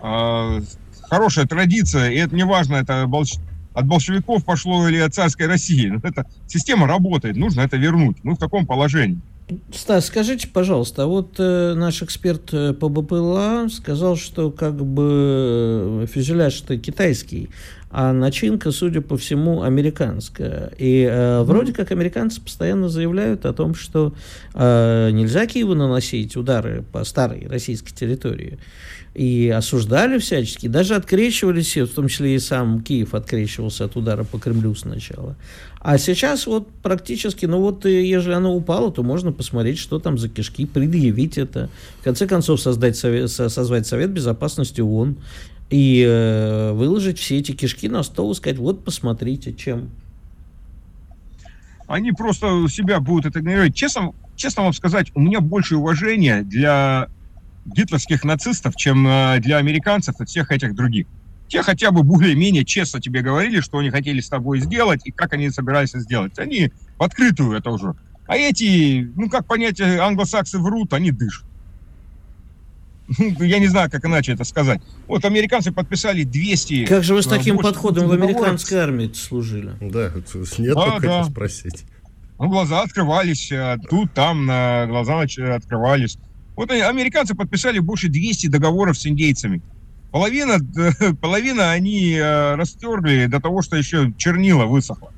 А, 0.00 0.60
хорошая 1.02 1.46
традиция, 1.46 2.10
и 2.10 2.16
это 2.16 2.34
не 2.34 2.44
важно, 2.44 2.74
это 2.74 3.06
от 3.76 3.86
большевиков 3.86 4.44
пошло 4.44 4.88
или 4.88 4.96
от 4.98 5.14
царской 5.14 5.46
России. 5.46 5.88
Но 5.90 6.00
эта 6.02 6.26
система 6.46 6.86
работает, 6.86 7.36
нужно 7.36 7.60
это 7.60 7.76
вернуть. 7.76 8.16
Мы 8.22 8.34
в 8.34 8.38
таком 8.38 8.66
положении. 8.66 9.20
Стас, 9.72 10.06
скажите, 10.06 10.48
пожалуйста, 10.48 11.04
а 11.04 11.06
вот 11.06 11.36
э, 11.38 11.74
наш 11.74 12.02
эксперт 12.02 12.52
э, 12.52 12.72
по 12.72 12.88
БПЛА 12.88 13.68
сказал, 13.70 14.16
что 14.16 14.50
как 14.50 14.74
бы 14.84 16.02
э, 16.02 16.06
фюзеляж-то 16.12 16.78
китайский, 16.78 17.50
а 17.98 18.12
начинка, 18.12 18.72
судя 18.72 19.00
по 19.00 19.16
всему, 19.16 19.62
американская. 19.62 20.70
И 20.76 21.08
э, 21.10 21.40
вроде 21.44 21.72
как 21.72 21.92
американцы 21.92 22.42
постоянно 22.42 22.90
заявляют 22.90 23.46
о 23.46 23.54
том, 23.54 23.74
что 23.74 24.12
э, 24.52 25.08
нельзя 25.12 25.46
Киеву 25.46 25.74
наносить 25.74 26.36
удары 26.36 26.84
по 26.92 27.04
старой 27.04 27.46
российской 27.48 27.94
территории. 27.94 28.58
И 29.14 29.48
осуждали 29.48 30.18
всячески, 30.18 30.66
даже 30.68 30.94
открещивались, 30.94 31.74
в 31.74 31.94
том 31.94 32.08
числе 32.08 32.34
и 32.34 32.38
сам 32.38 32.82
Киев 32.82 33.14
открещивался 33.14 33.86
от 33.86 33.96
удара 33.96 34.24
по 34.24 34.38
Кремлю 34.38 34.74
сначала. 34.74 35.34
А 35.80 35.96
сейчас 35.96 36.46
вот 36.46 36.68
практически, 36.82 37.46
ну 37.46 37.62
вот, 37.62 37.86
если 37.86 38.32
оно 38.32 38.54
упало, 38.54 38.92
то 38.92 39.02
можно 39.02 39.32
посмотреть, 39.32 39.78
что 39.78 39.98
там 39.98 40.18
за 40.18 40.28
кишки, 40.28 40.66
предъявить 40.66 41.38
это. 41.38 41.70
В 42.00 42.04
конце 42.04 42.26
концов, 42.26 42.60
создать 42.60 42.98
совет, 42.98 43.30
созвать 43.30 43.86
Совет 43.86 44.10
Безопасности 44.10 44.82
ООН 44.82 45.16
и 45.70 46.04
э, 46.06 46.72
выложить 46.72 47.18
все 47.18 47.38
эти 47.38 47.52
кишки 47.52 47.88
на 47.88 48.02
стол 48.02 48.32
и 48.32 48.34
сказать, 48.34 48.58
вот 48.58 48.84
посмотрите, 48.84 49.52
чем. 49.52 49.90
Они 51.88 52.12
просто 52.12 52.66
себя 52.68 53.00
будут 53.00 53.26
это 53.26 53.40
игнорировать. 53.40 53.74
Честно, 53.74 54.12
честно 54.36 54.64
вам 54.64 54.72
сказать, 54.72 55.10
у 55.14 55.20
меня 55.20 55.40
больше 55.40 55.76
уважения 55.76 56.42
для 56.42 57.08
гитлерских 57.64 58.24
нацистов, 58.24 58.76
чем 58.76 59.06
э, 59.06 59.38
для 59.40 59.58
американцев 59.58 60.20
и 60.20 60.24
всех 60.24 60.52
этих 60.52 60.74
других. 60.74 61.06
Те 61.48 61.62
хотя 61.62 61.90
бы 61.90 62.02
более-менее 62.02 62.64
честно 62.64 63.00
тебе 63.00 63.22
говорили, 63.22 63.60
что 63.60 63.78
они 63.78 63.90
хотели 63.90 64.20
с 64.20 64.28
тобой 64.28 64.60
сделать 64.60 65.02
и 65.04 65.12
как 65.12 65.32
они 65.32 65.50
собирались 65.50 65.92
сделать. 65.92 66.38
Они 66.38 66.72
в 66.98 67.02
открытую 67.02 67.56
это 67.56 67.70
уже. 67.70 67.94
А 68.26 68.36
эти, 68.36 69.12
ну 69.14 69.28
как 69.28 69.46
понять, 69.46 69.80
англосаксы 69.80 70.58
врут, 70.58 70.92
они 70.92 71.12
дышат. 71.12 71.44
Я 73.38 73.58
не 73.58 73.66
знаю, 73.68 73.90
как 73.90 74.04
иначе 74.04 74.32
это 74.32 74.44
сказать. 74.44 74.80
Вот 75.06 75.24
американцы 75.24 75.72
подписали 75.72 76.24
200... 76.24 76.86
Как 76.86 77.04
же 77.04 77.14
вы 77.14 77.22
с 77.22 77.26
таким 77.26 77.58
подходом 77.58 78.08
в 78.08 78.12
американской 78.12 78.78
армии 78.78 79.10
служили? 79.12 79.72
Да, 79.80 80.12
нет, 80.58 80.74
да. 81.02 81.24
спросить. 81.24 81.84
Ну, 82.38 82.48
глаза 82.48 82.82
открывались, 82.82 83.50
э, 83.50 83.78
тут, 83.88 84.12
там, 84.12 84.44
глаза 84.44 85.22
открывались. 85.22 86.18
Вот 86.56 86.70
американцы 86.70 87.34
подписали 87.34 87.78
больше 87.78 88.08
200 88.08 88.48
договоров 88.48 88.98
с 88.98 89.06
индейцами. 89.06 89.62
Половина, 90.10 90.58
половина 91.20 91.72
они 91.72 92.14
э, 92.14 92.54
растерли 92.54 93.26
до 93.26 93.40
того, 93.40 93.60
что 93.60 93.76
еще 93.76 94.14
чернила 94.16 94.64
высохло. 94.64 95.12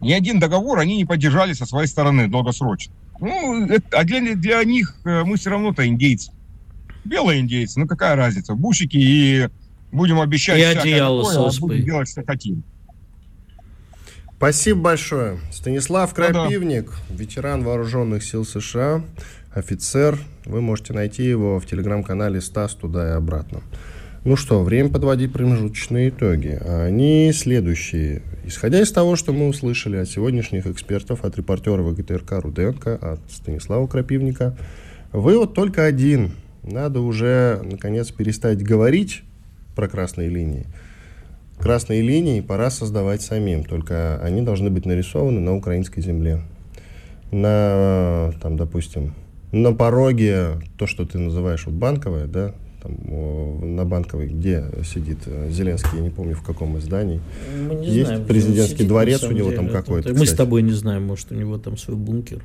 Ни 0.00 0.12
один 0.12 0.38
договор 0.38 0.78
они 0.78 0.96
не 0.96 1.04
поддержали 1.04 1.52
со 1.52 1.66
своей 1.66 1.88
стороны 1.88 2.28
долгосрочно. 2.28 2.94
Ну, 3.18 3.66
это, 3.66 3.98
а 3.98 4.04
для, 4.04 4.20
для 4.36 4.62
них 4.62 4.94
э, 5.04 5.24
мы 5.24 5.36
все 5.36 5.50
равно-то 5.50 5.86
индейцы. 5.86 6.30
Белые 7.04 7.40
индейцы, 7.40 7.80
ну 7.80 7.86
какая 7.86 8.16
разница? 8.16 8.54
Бусики 8.54 8.96
и 8.96 9.48
будем 9.90 10.20
обещать... 10.20 10.58
И 10.58 10.62
одеяло 10.62 11.24
такое, 11.24 11.48
а 11.48 11.60
будем 11.60 11.84
делать, 11.84 12.08
что 12.08 12.24
хотим. 12.24 12.62
Спасибо 14.36 14.80
большое. 14.80 15.38
Станислав 15.52 16.12
Крапивник, 16.14 16.86
ну, 16.86 17.16
да. 17.16 17.22
ветеран 17.22 17.62
вооруженных 17.62 18.24
сил 18.24 18.44
США, 18.44 19.04
офицер. 19.52 20.18
Вы 20.46 20.60
можете 20.60 20.92
найти 20.94 21.22
его 21.22 21.60
в 21.60 21.66
телеграм-канале 21.66 22.40
Стас 22.40 22.74
туда 22.74 23.08
и 23.08 23.12
обратно. 23.12 23.60
Ну 24.24 24.36
что, 24.36 24.62
время 24.62 24.88
подводить 24.88 25.32
промежуточные 25.32 26.08
итоги. 26.08 26.60
Они 26.64 27.32
следующие. 27.32 28.22
Исходя 28.44 28.80
из 28.80 28.90
того, 28.90 29.14
что 29.14 29.32
мы 29.32 29.48
услышали 29.48 29.96
от 29.96 30.08
сегодняшних 30.08 30.66
экспертов, 30.66 31.24
от 31.24 31.36
репортера 31.36 31.82
ВГТРК 31.82 32.32
Руденко, 32.42 32.96
от 32.96 33.20
Станислава 33.30 33.86
Крапивника, 33.86 34.56
вывод 35.12 35.54
только 35.54 35.84
один. 35.84 36.32
Надо 36.62 37.00
уже, 37.00 37.60
наконец, 37.64 38.10
перестать 38.10 38.62
говорить 38.62 39.22
про 39.74 39.88
красные 39.88 40.28
линии. 40.28 40.66
Красные 41.58 42.02
линии 42.02 42.40
пора 42.40 42.70
создавать 42.70 43.22
самим, 43.22 43.64
только 43.64 44.20
они 44.22 44.42
должны 44.42 44.70
быть 44.70 44.84
нарисованы 44.86 45.40
на 45.40 45.54
украинской 45.54 46.00
земле. 46.00 46.42
На, 47.30 48.32
там, 48.42 48.56
допустим, 48.56 49.14
на 49.52 49.72
пороге, 49.72 50.60
то, 50.76 50.86
что 50.86 51.06
ты 51.06 51.18
называешь 51.18 51.66
вот 51.66 51.74
банковое, 51.74 52.26
да, 52.26 52.54
там, 52.82 53.76
на 53.76 53.84
Банковой, 53.84 54.26
где 54.26 54.64
сидит 54.84 55.18
э, 55.26 55.48
Зеленский, 55.50 55.98
я 55.98 56.00
не 56.00 56.10
помню, 56.10 56.34
в 56.34 56.42
каком 56.42 56.78
издании. 56.78 57.20
Мы 57.68 57.76
не 57.76 57.88
Есть 57.88 58.08
знаем, 58.08 58.26
президентский 58.26 58.74
сидит, 58.78 58.88
дворец, 58.88 59.22
у 59.22 59.30
него 59.30 59.50
деле. 59.50 59.56
там 59.56 59.68
какой-то. 59.68 60.08
Мы 60.10 60.16
с 60.16 60.22
кстати. 60.22 60.36
тобой 60.36 60.62
не 60.62 60.72
знаем, 60.72 61.04
может, 61.04 61.30
у 61.30 61.36
него 61.36 61.58
там 61.58 61.78
свой 61.78 61.96
бункер. 61.96 62.42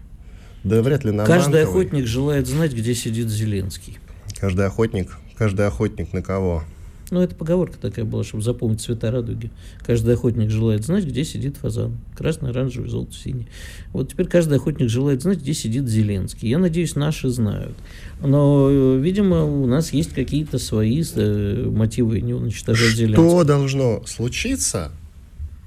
Да 0.64 0.82
вряд 0.84 1.06
ли 1.06 1.12
на 1.12 1.26
Каждый 1.26 1.54
Банковой. 1.54 1.64
охотник 1.86 2.06
желает 2.06 2.46
знать, 2.48 2.74
где 2.74 2.94
сидит 2.94 3.30
Зеленский. 3.30 3.98
Каждый 4.40 4.66
охотник. 4.66 5.18
Каждый 5.38 5.68
охотник 5.68 6.14
на 6.14 6.22
кого? 6.22 6.64
Ну, 7.10 7.22
это 7.22 7.36
поговорка 7.36 7.78
такая 7.80 8.04
была, 8.04 8.24
чтобы 8.24 8.44
запомнить 8.44 8.82
цвета 8.82 9.12
радуги. 9.12 9.50
Каждый 9.86 10.16
охотник 10.16 10.50
желает 10.50 10.84
знать, 10.84 11.06
где 11.06 11.24
сидит 11.24 11.56
фазан. 11.56 11.98
Красный, 12.18 12.50
оранжевый, 12.50 12.90
желтый, 12.90 13.16
синий. 13.16 13.48
Вот 13.94 14.12
теперь 14.12 14.28
каждый 14.28 14.58
охотник 14.58 14.90
желает 14.90 15.22
знать, 15.22 15.40
где 15.40 15.54
сидит 15.54 15.88
Зеленский. 15.88 16.50
Я 16.50 16.58
надеюсь, 16.58 16.96
наши 16.96 17.30
знают. 17.30 17.78
Но, 18.22 18.68
э, 18.70 19.00
видимо, 19.00 19.46
у 19.46 19.66
нас 19.68 19.94
есть 19.94 20.14
какие-то 20.14 20.60
свои 20.60 21.02
э, 21.16 21.70
мотивы 21.70 22.20
не 22.20 22.34
уничтожать 22.34 22.94
Зеленского. 22.96 23.30
Что 23.30 23.44
должно 23.46 24.04
случиться? 24.06 24.92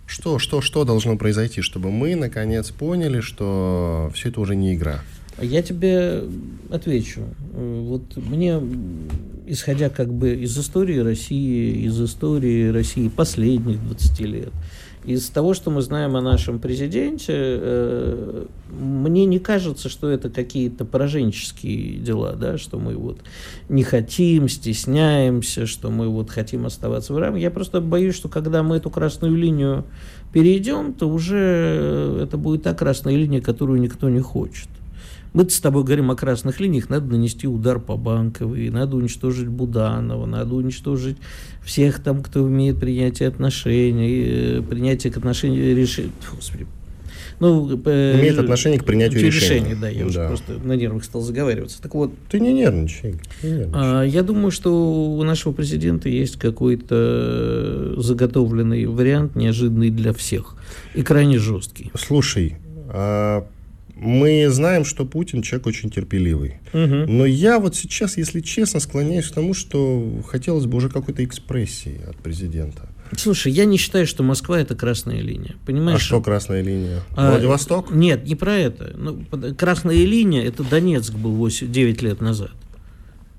Что, 0.07 0.39
что, 0.39 0.61
что 0.61 0.85
должно 0.85 1.17
произойти, 1.17 1.63
чтобы 1.63 1.91
мы 1.91 2.17
наконец 2.17 2.71
поняли, 2.71 3.21
что 3.21 4.11
все 4.15 4.29
это 4.29 4.41
уже 4.41 4.57
не 4.57 4.75
игра? 4.75 5.01
Я 5.39 5.63
тебе 5.63 6.25
отвечу. 6.71 7.23
Э, 7.55 7.81
Вот 7.87 8.17
мне, 8.17 8.61
исходя 9.47 9.89
как 9.89 10.13
бы 10.13 10.35
из 10.35 10.59
истории 10.59 10.99
России, 10.99 11.85
из 11.87 12.01
истории 12.01 12.69
России 12.69 13.09
последних 13.09 13.83
20 13.83 14.21
лет, 14.21 14.53
из 15.05 15.31
того, 15.31 15.55
что 15.55 15.71
мы 15.71 15.81
знаем 15.81 16.15
о 16.17 16.21
нашем 16.21 16.59
президенте, 16.59 17.33
э, 17.35 18.47
мне 18.71 19.25
не 19.25 19.39
кажется, 19.39 19.89
что 19.89 20.11
это 20.11 20.29
какие-то 20.29 20.85
пораженческие 20.85 21.99
дела, 21.99 22.35
да, 22.35 22.59
что 22.59 22.79
мы 22.79 22.95
вот 22.97 23.19
не 23.71 23.83
хотим, 23.83 24.49
стесняемся, 24.49 25.67
что 25.67 25.91
мы 25.91 26.09
вот 26.09 26.29
хотим 26.29 26.67
оставаться 26.67 27.15
в 27.15 27.19
рамках. 27.19 27.41
Я 27.41 27.51
просто 27.51 27.81
боюсь, 27.81 28.15
что 28.15 28.29
когда 28.29 28.63
мы 28.63 28.77
эту 28.77 28.91
красную 28.91 29.35
линию 29.35 29.85
перейдем, 30.35 30.93
то 30.93 31.09
уже 31.09 32.21
это 32.23 32.37
будет 32.37 32.65
та 32.65 32.75
красная 32.75 33.17
линия, 33.17 33.41
которую 33.41 33.81
никто 33.81 34.11
не 34.11 34.21
хочет. 34.21 34.69
Мы 35.33 35.49
с 35.49 35.61
тобой 35.61 35.85
говорим 35.85 36.11
о 36.11 36.17
красных 36.17 36.59
линиях, 36.59 36.89
надо 36.89 37.07
нанести 37.13 37.47
удар 37.47 37.79
по 37.79 37.97
банковой, 37.97 38.69
надо 38.71 38.97
уничтожить 38.97 39.47
Буданова, 39.49 40.27
надо 40.27 40.55
уничтожить 40.57 41.19
всех 41.65 42.03
там, 42.03 42.23
кто 42.23 42.43
умеет 42.43 42.81
принятие 42.81 43.29
отношений, 43.29 44.25
э, 44.59 44.63
принятие 44.63 45.13
к 45.13 45.17
отношению 45.17 45.77
решений. 45.77 46.11
Господи. 46.35 46.67
Ну, 47.39 47.71
э, 47.87 48.19
Имеет 48.21 48.39
отношение 48.39 48.79
к 48.79 48.85
принятию 48.85 49.23
решений. 49.25 49.61
решений. 49.71 49.81
Да, 49.81 49.89
я 49.89 50.05
уже 50.05 50.19
Да. 50.19 50.27
просто 50.29 50.53
на 50.63 50.73
нервах 50.73 51.05
стал 51.05 51.23
заговариваться. 51.23 51.81
Так 51.81 51.95
вот, 51.95 52.13
Ты 52.29 52.39
не 52.41 52.53
нервничай. 52.53 53.15
не 53.43 53.51
нервничай. 53.51 53.71
а, 53.73 54.03
Я 54.03 54.23
думаю, 54.23 54.51
что 54.51 54.71
у 55.17 55.23
нашего 55.23 55.53
президента 55.53 56.09
есть 56.09 56.37
какой-то 56.39 57.95
заготовленный 57.99 58.85
вариант, 58.87 59.37
неожиданный 59.37 59.91
для 59.91 60.13
всех 60.13 60.57
и 60.95 61.03
крайне 61.03 61.39
жесткий. 61.39 61.91
Слушай, 61.97 62.57
а, 62.89 63.47
мы 64.01 64.49
знаем, 64.49 64.87
что 64.87 65.05
Путин 65.05 65.43
человек 65.43 65.67
очень 65.67 65.91
терпеливый. 65.91 66.55
Мгм. 66.73 67.19
Но 67.19 67.27
я 67.27 67.59
вот 67.59 67.77
сейчас, 67.77 68.17
если 68.17 68.41
честно, 68.41 68.81
склоняюсь 68.81 69.27
к 69.27 69.35
тому, 69.35 69.53
что 69.53 70.23
хотелось 70.27 70.65
бы 70.65 70.79
уже 70.79 70.89
какой-то 70.89 71.23
экспрессии 71.23 72.01
от 72.09 72.17
президента. 72.17 72.89
Слушай, 73.17 73.53
я 73.53 73.67
не 73.67 73.77
считаю, 73.77 74.07
что 74.07 74.23
Москва 74.23 74.59
это 74.59 74.75
красная 74.75 75.21
линия. 75.21 75.57
А 75.63 75.67
Понимаешь? 75.67 76.01
что 76.01 76.23
красная 76.23 76.63
линия? 76.63 77.03
А, 77.15 77.33
Владивосток? 77.33 77.91
Нет, 77.91 78.27
не 78.27 78.37
про 78.37 78.55
это. 78.55 78.95
Ну, 78.97 79.23
красная 79.55 79.97
линия 79.97 80.45
это 80.45 80.65
Донецк 80.65 81.13
был 81.15 81.33
8, 81.33 81.71
9 81.71 82.03
лет 82.03 82.21
назад. 82.23 82.53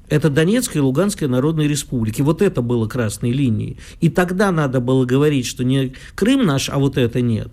Это 0.09 0.29
Донецкая 0.29 0.83
и 0.83 0.85
Луганская 0.85 1.29
народные 1.29 1.69
республики. 1.69 2.21
Вот 2.21 2.41
это 2.41 2.61
было 2.61 2.87
красной 2.87 3.31
линией. 3.31 3.77
И 4.01 4.09
тогда 4.09 4.51
надо 4.51 4.79
было 4.81 5.05
говорить, 5.05 5.47
что 5.47 5.63
не 5.63 5.93
Крым 6.15 6.45
наш, 6.45 6.69
а 6.69 6.77
вот 6.77 6.97
это 6.97 7.21
нет. 7.21 7.49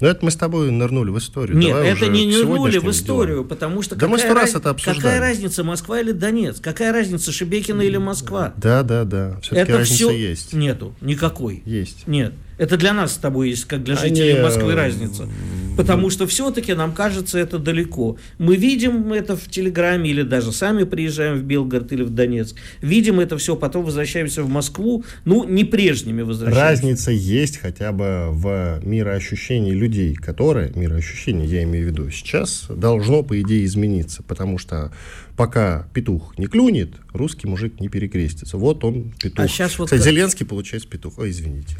Ну, 0.00 0.08
это 0.08 0.24
мы 0.24 0.30
с 0.30 0.36
тобой 0.36 0.70
нырнули 0.70 1.10
в 1.10 1.18
историю. 1.18 1.56
Нет, 1.58 1.74
Давай 1.74 1.90
это 1.92 2.06
не 2.08 2.26
нырнули 2.26 2.78
в 2.78 2.90
историю, 2.90 3.36
делам. 3.36 3.48
потому 3.48 3.82
что 3.82 3.96
Да 3.96 4.08
мы 4.08 4.16
какая, 4.16 4.30
сто 4.30 4.40
раз 4.40 4.54
это 4.54 4.70
обсуждали. 4.70 4.96
какая 4.96 5.20
разница, 5.20 5.62
Москва 5.64 6.00
или 6.00 6.12
Донецк? 6.12 6.62
Какая 6.62 6.92
разница, 6.92 7.32
Шебекина 7.32 7.82
или 7.82 7.98
Москва? 7.98 8.54
Да, 8.56 8.82
да, 8.82 9.04
да. 9.04 9.38
Все-таки 9.42 9.72
это 9.72 9.84
все 9.84 10.10
есть. 10.10 10.52
нету, 10.54 10.94
никакой. 11.00 11.62
Есть. 11.66 12.06
Нет, 12.06 12.32
это 12.56 12.76
для 12.76 12.92
нас 12.92 13.12
с 13.12 13.16
тобой 13.16 13.50
есть, 13.50 13.66
как 13.66 13.82
для 13.84 13.96
Они, 13.96 14.08
жителей 14.14 14.42
Москвы 14.42 14.72
э, 14.72 14.74
разница. 14.74 15.28
Потому 15.76 16.10
что 16.10 16.26
все-таки 16.26 16.74
нам 16.74 16.92
кажется 16.92 17.38
это 17.38 17.58
далеко. 17.58 18.16
Мы 18.38 18.56
видим 18.56 19.12
это 19.12 19.36
в 19.36 19.48
Телеграме 19.48 20.10
или 20.10 20.22
даже 20.22 20.52
сами 20.52 20.84
приезжаем 20.84 21.38
в 21.38 21.42
Белгород 21.42 21.92
или 21.92 22.02
в 22.02 22.10
Донецк. 22.10 22.56
Видим 22.82 23.20
это 23.20 23.38
все, 23.38 23.56
потом 23.56 23.84
возвращаемся 23.84 24.42
в 24.42 24.48
Москву. 24.48 25.04
Ну, 25.24 25.44
не 25.44 25.64
прежними 25.64 26.22
возвращаемся. 26.22 26.70
Разница 26.70 27.10
есть 27.12 27.58
хотя 27.58 27.92
бы 27.92 28.28
в 28.30 28.80
мироощущении 28.84 29.72
людей, 29.72 30.14
которые, 30.14 30.72
мироощущение 30.74 31.46
я 31.46 31.62
имею 31.62 31.86
в 31.86 31.90
виду, 31.90 32.10
сейчас 32.10 32.66
должно, 32.68 33.22
по 33.22 33.40
идее, 33.40 33.64
измениться. 33.64 34.22
Потому 34.22 34.58
что 34.58 34.92
пока 35.36 35.88
петух 35.94 36.34
не 36.36 36.46
клюнет, 36.46 36.90
русский 37.12 37.46
мужик 37.46 37.80
не 37.80 37.88
перекрестится. 37.88 38.58
Вот 38.58 38.84
он 38.84 39.12
петух. 39.20 39.44
А 39.44 39.48
сейчас 39.48 39.78
вот 39.78 39.86
Кстати, 39.86 40.00
как- 40.02 40.10
Зеленский 40.10 40.46
получается 40.46 40.88
петух. 40.88 41.18
Ой, 41.18 41.30
извините. 41.30 41.76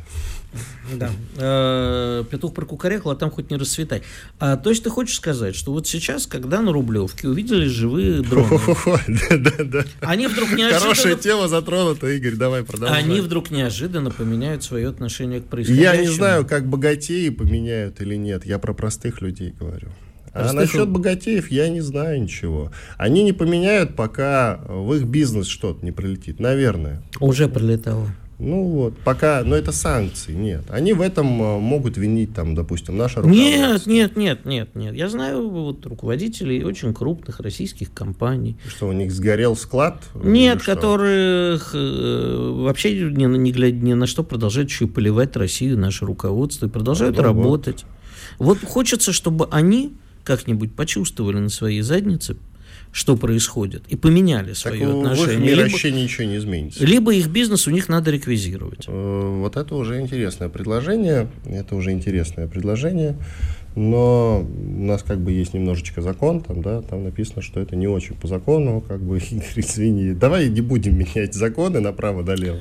Да. 0.94 1.10
Э, 1.36 2.24
Петух 2.30 2.54
прокукарекал, 2.54 3.12
а 3.12 3.16
там 3.16 3.30
хоть 3.30 3.50
не 3.50 3.56
расцветай. 3.56 4.02
А, 4.38 4.56
то 4.56 4.70
есть 4.70 4.82
ты 4.82 4.90
хочешь 4.90 5.16
сказать, 5.16 5.54
что 5.54 5.72
вот 5.72 5.86
сейчас, 5.86 6.26
когда 6.26 6.60
на 6.60 6.72
Рублевке 6.72 7.28
увидели 7.28 7.66
живые 7.66 8.22
дроны, 8.22 8.58
Да-да-да. 9.30 9.84
они 10.00 10.26
вдруг 10.26 10.48
Хорошая 10.48 10.58
неожиданно... 10.80 11.16
тема 11.16 11.48
затронута, 11.48 12.08
Игорь, 12.08 12.34
давай 12.34 12.64
продолжай. 12.64 12.98
Они 12.98 13.20
вдруг 13.20 13.50
неожиданно 13.50 14.10
поменяют 14.10 14.64
свое 14.64 14.88
отношение 14.88 15.40
к 15.40 15.46
происходящему. 15.46 15.94
Я 15.94 16.00
не 16.00 16.08
знаю, 16.08 16.46
как 16.46 16.66
богатеи 16.66 17.28
поменяют 17.28 18.00
или 18.00 18.16
нет. 18.16 18.44
Я 18.44 18.58
про 18.58 18.74
простых 18.74 19.20
людей 19.20 19.54
говорю. 19.58 19.88
А 20.32 20.40
Простых 20.40 20.60
насчет 20.60 20.88
богатеев 20.88 21.50
я 21.50 21.68
не 21.68 21.80
знаю 21.80 22.22
ничего. 22.22 22.70
Они 22.96 23.24
не 23.24 23.32
поменяют, 23.32 23.96
пока 23.96 24.60
в 24.68 24.94
их 24.94 25.04
бизнес 25.04 25.48
что-то 25.48 25.84
не 25.84 25.90
прилетит. 25.90 26.38
Наверное. 26.38 27.02
Уже 27.18 27.48
прилетало. 27.48 28.08
Ну 28.40 28.64
вот, 28.64 28.96
пока, 29.04 29.42
но 29.44 29.54
это 29.54 29.70
санкции, 29.70 30.32
нет. 30.32 30.64
Они 30.70 30.94
в 30.94 31.02
этом 31.02 31.26
э, 31.42 31.58
могут 31.58 31.98
винить, 31.98 32.34
там, 32.34 32.54
допустим, 32.54 32.96
наше 32.96 33.16
руководство. 33.16 33.42
Нет, 33.42 33.86
нет, 33.86 34.16
нет, 34.16 34.44
нет, 34.46 34.74
нет. 34.74 34.94
Я 34.94 35.10
знаю 35.10 35.50
вот 35.50 35.84
руководителей 35.84 36.64
очень 36.64 36.94
крупных 36.94 37.40
российских 37.40 37.92
компаний. 37.92 38.56
Что, 38.66 38.88
у 38.88 38.92
них 38.92 39.12
сгорел 39.12 39.56
склад? 39.56 40.02
Нет, 40.14 40.62
которых 40.62 41.72
э, 41.74 42.52
вообще 42.64 43.10
ни, 43.10 43.24
не 43.24 43.52
глядя 43.52 43.76
ни 43.76 43.92
на 43.92 44.06
что 44.06 44.22
продолжают 44.22 44.70
еще 44.70 44.86
и 44.86 44.88
поливать 44.88 45.36
Россию, 45.36 45.78
наше 45.78 46.06
руководство, 46.06 46.66
и 46.66 46.68
продолжают 46.70 47.16
Ну 47.16 47.22
вот. 47.22 47.28
работать. 47.28 47.84
Вот 48.38 48.58
хочется, 48.64 49.12
чтобы 49.12 49.48
они 49.50 49.92
как-нибудь 50.24 50.74
почувствовали 50.74 51.38
на 51.38 51.50
своей 51.50 51.82
заднице, 51.82 52.36
что 52.92 53.16
происходит, 53.16 53.82
и 53.88 53.96
поменяли 53.96 54.48
Так 54.48 54.56
свое 54.56 54.86
в 54.86 54.90
их 54.90 55.06
отношение. 55.10 55.38
мире 55.38 55.54
Либо, 55.54 55.68
вообще 55.70 55.92
ничего 55.92 56.24
не 56.26 56.36
изменится. 56.38 56.84
либо 56.84 57.14
их 57.14 57.28
бизнес 57.28 57.66
у 57.66 57.70
них 57.70 57.88
надо 57.88 58.10
реквизировать. 58.10 58.86
Э, 58.88 59.38
Вот 59.40 59.56
это 59.56 59.74
уже 59.76 60.00
интересное 60.00 60.48
предложение. 60.48 61.28
Это 61.46 61.76
уже 61.76 61.92
интересное 61.92 62.48
предложение. 62.48 63.16
Но 63.76 64.40
у 64.40 64.82
нас 64.84 65.04
как 65.04 65.20
бы 65.20 65.30
есть 65.30 65.54
немножечко 65.54 66.02
закон, 66.02 66.40
там, 66.40 66.60
да, 66.60 66.82
там 66.82 67.04
написано, 67.04 67.40
что 67.40 67.60
это 67.60 67.76
не 67.76 67.86
очень 67.86 68.16
по 68.16 68.26
закону, 68.26 68.80
как 68.80 69.00
бы, 69.00 69.18
извини. 69.56 70.12
Давай 70.12 70.48
не 70.48 70.60
будем 70.60 70.98
менять 70.98 71.34
законы 71.34 71.78
направо-налево. 71.78 72.60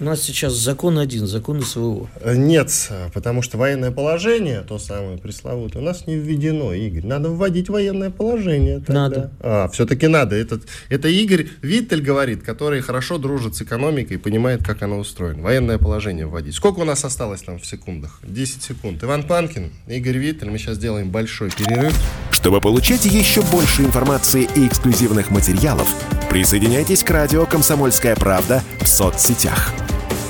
У 0.00 0.04
нас 0.04 0.22
сейчас 0.22 0.52
закон 0.52 0.98
один, 0.98 1.26
закон 1.26 1.60
СВО. 1.60 2.08
Э, 2.20 2.36
Нет, 2.36 2.70
э, 2.90 3.08
потому 3.12 3.42
что 3.42 3.58
военное 3.58 3.90
положение, 3.90 4.60
то 4.60 4.78
самое 4.78 5.18
пресловутое, 5.18 5.82
у 5.82 5.84
нас 5.84 6.06
не 6.06 6.14
введено, 6.14 6.72
Игорь. 6.72 7.04
Надо 7.04 7.30
вводить 7.30 7.68
военное 7.68 8.10
положение. 8.10 8.78
тогда. 8.78 8.92
Надо. 8.92 9.30
А, 9.40 9.68
все-таки 9.68 10.06
надо. 10.06 10.36
Этот, 10.36 10.62
это 10.88 11.08
Игорь 11.08 11.48
Виттель 11.62 12.00
говорит, 12.00 12.44
который 12.44 12.80
хорошо 12.80 13.18
дружит 13.18 13.56
с 13.56 13.62
экономикой 13.62 14.14
и 14.14 14.16
понимает, 14.18 14.62
как 14.64 14.82
она 14.82 14.96
устроена. 14.96 15.42
Военное 15.42 15.78
положение 15.78 16.26
вводить. 16.26 16.54
Сколько 16.54 16.80
у 16.80 16.84
нас 16.84 17.04
осталось 17.04 17.42
там 17.42 17.58
в 17.58 17.66
секундах? 17.66 18.20
10 18.22 18.62
секунд. 18.62 19.02
Иван 19.02 19.24
Панкин, 19.24 19.72
Игорь 19.88 20.18
Виттель. 20.18 20.50
Мы 20.50 20.58
сейчас 20.58 20.78
делаем 20.78 21.10
большой 21.10 21.50
перерыв. 21.50 21.92
Чтобы 22.30 22.60
получать 22.60 23.04
еще 23.04 23.42
больше 23.42 23.82
информации 23.82 24.48
и 24.54 24.68
эксклюзивных 24.68 25.30
материалов, 25.30 25.88
присоединяйтесь 26.30 27.02
к 27.02 27.10
радио 27.10 27.46
«Комсомольская 27.46 28.14
правда» 28.14 28.62
в 28.80 28.86
соцсетях. 28.86 29.72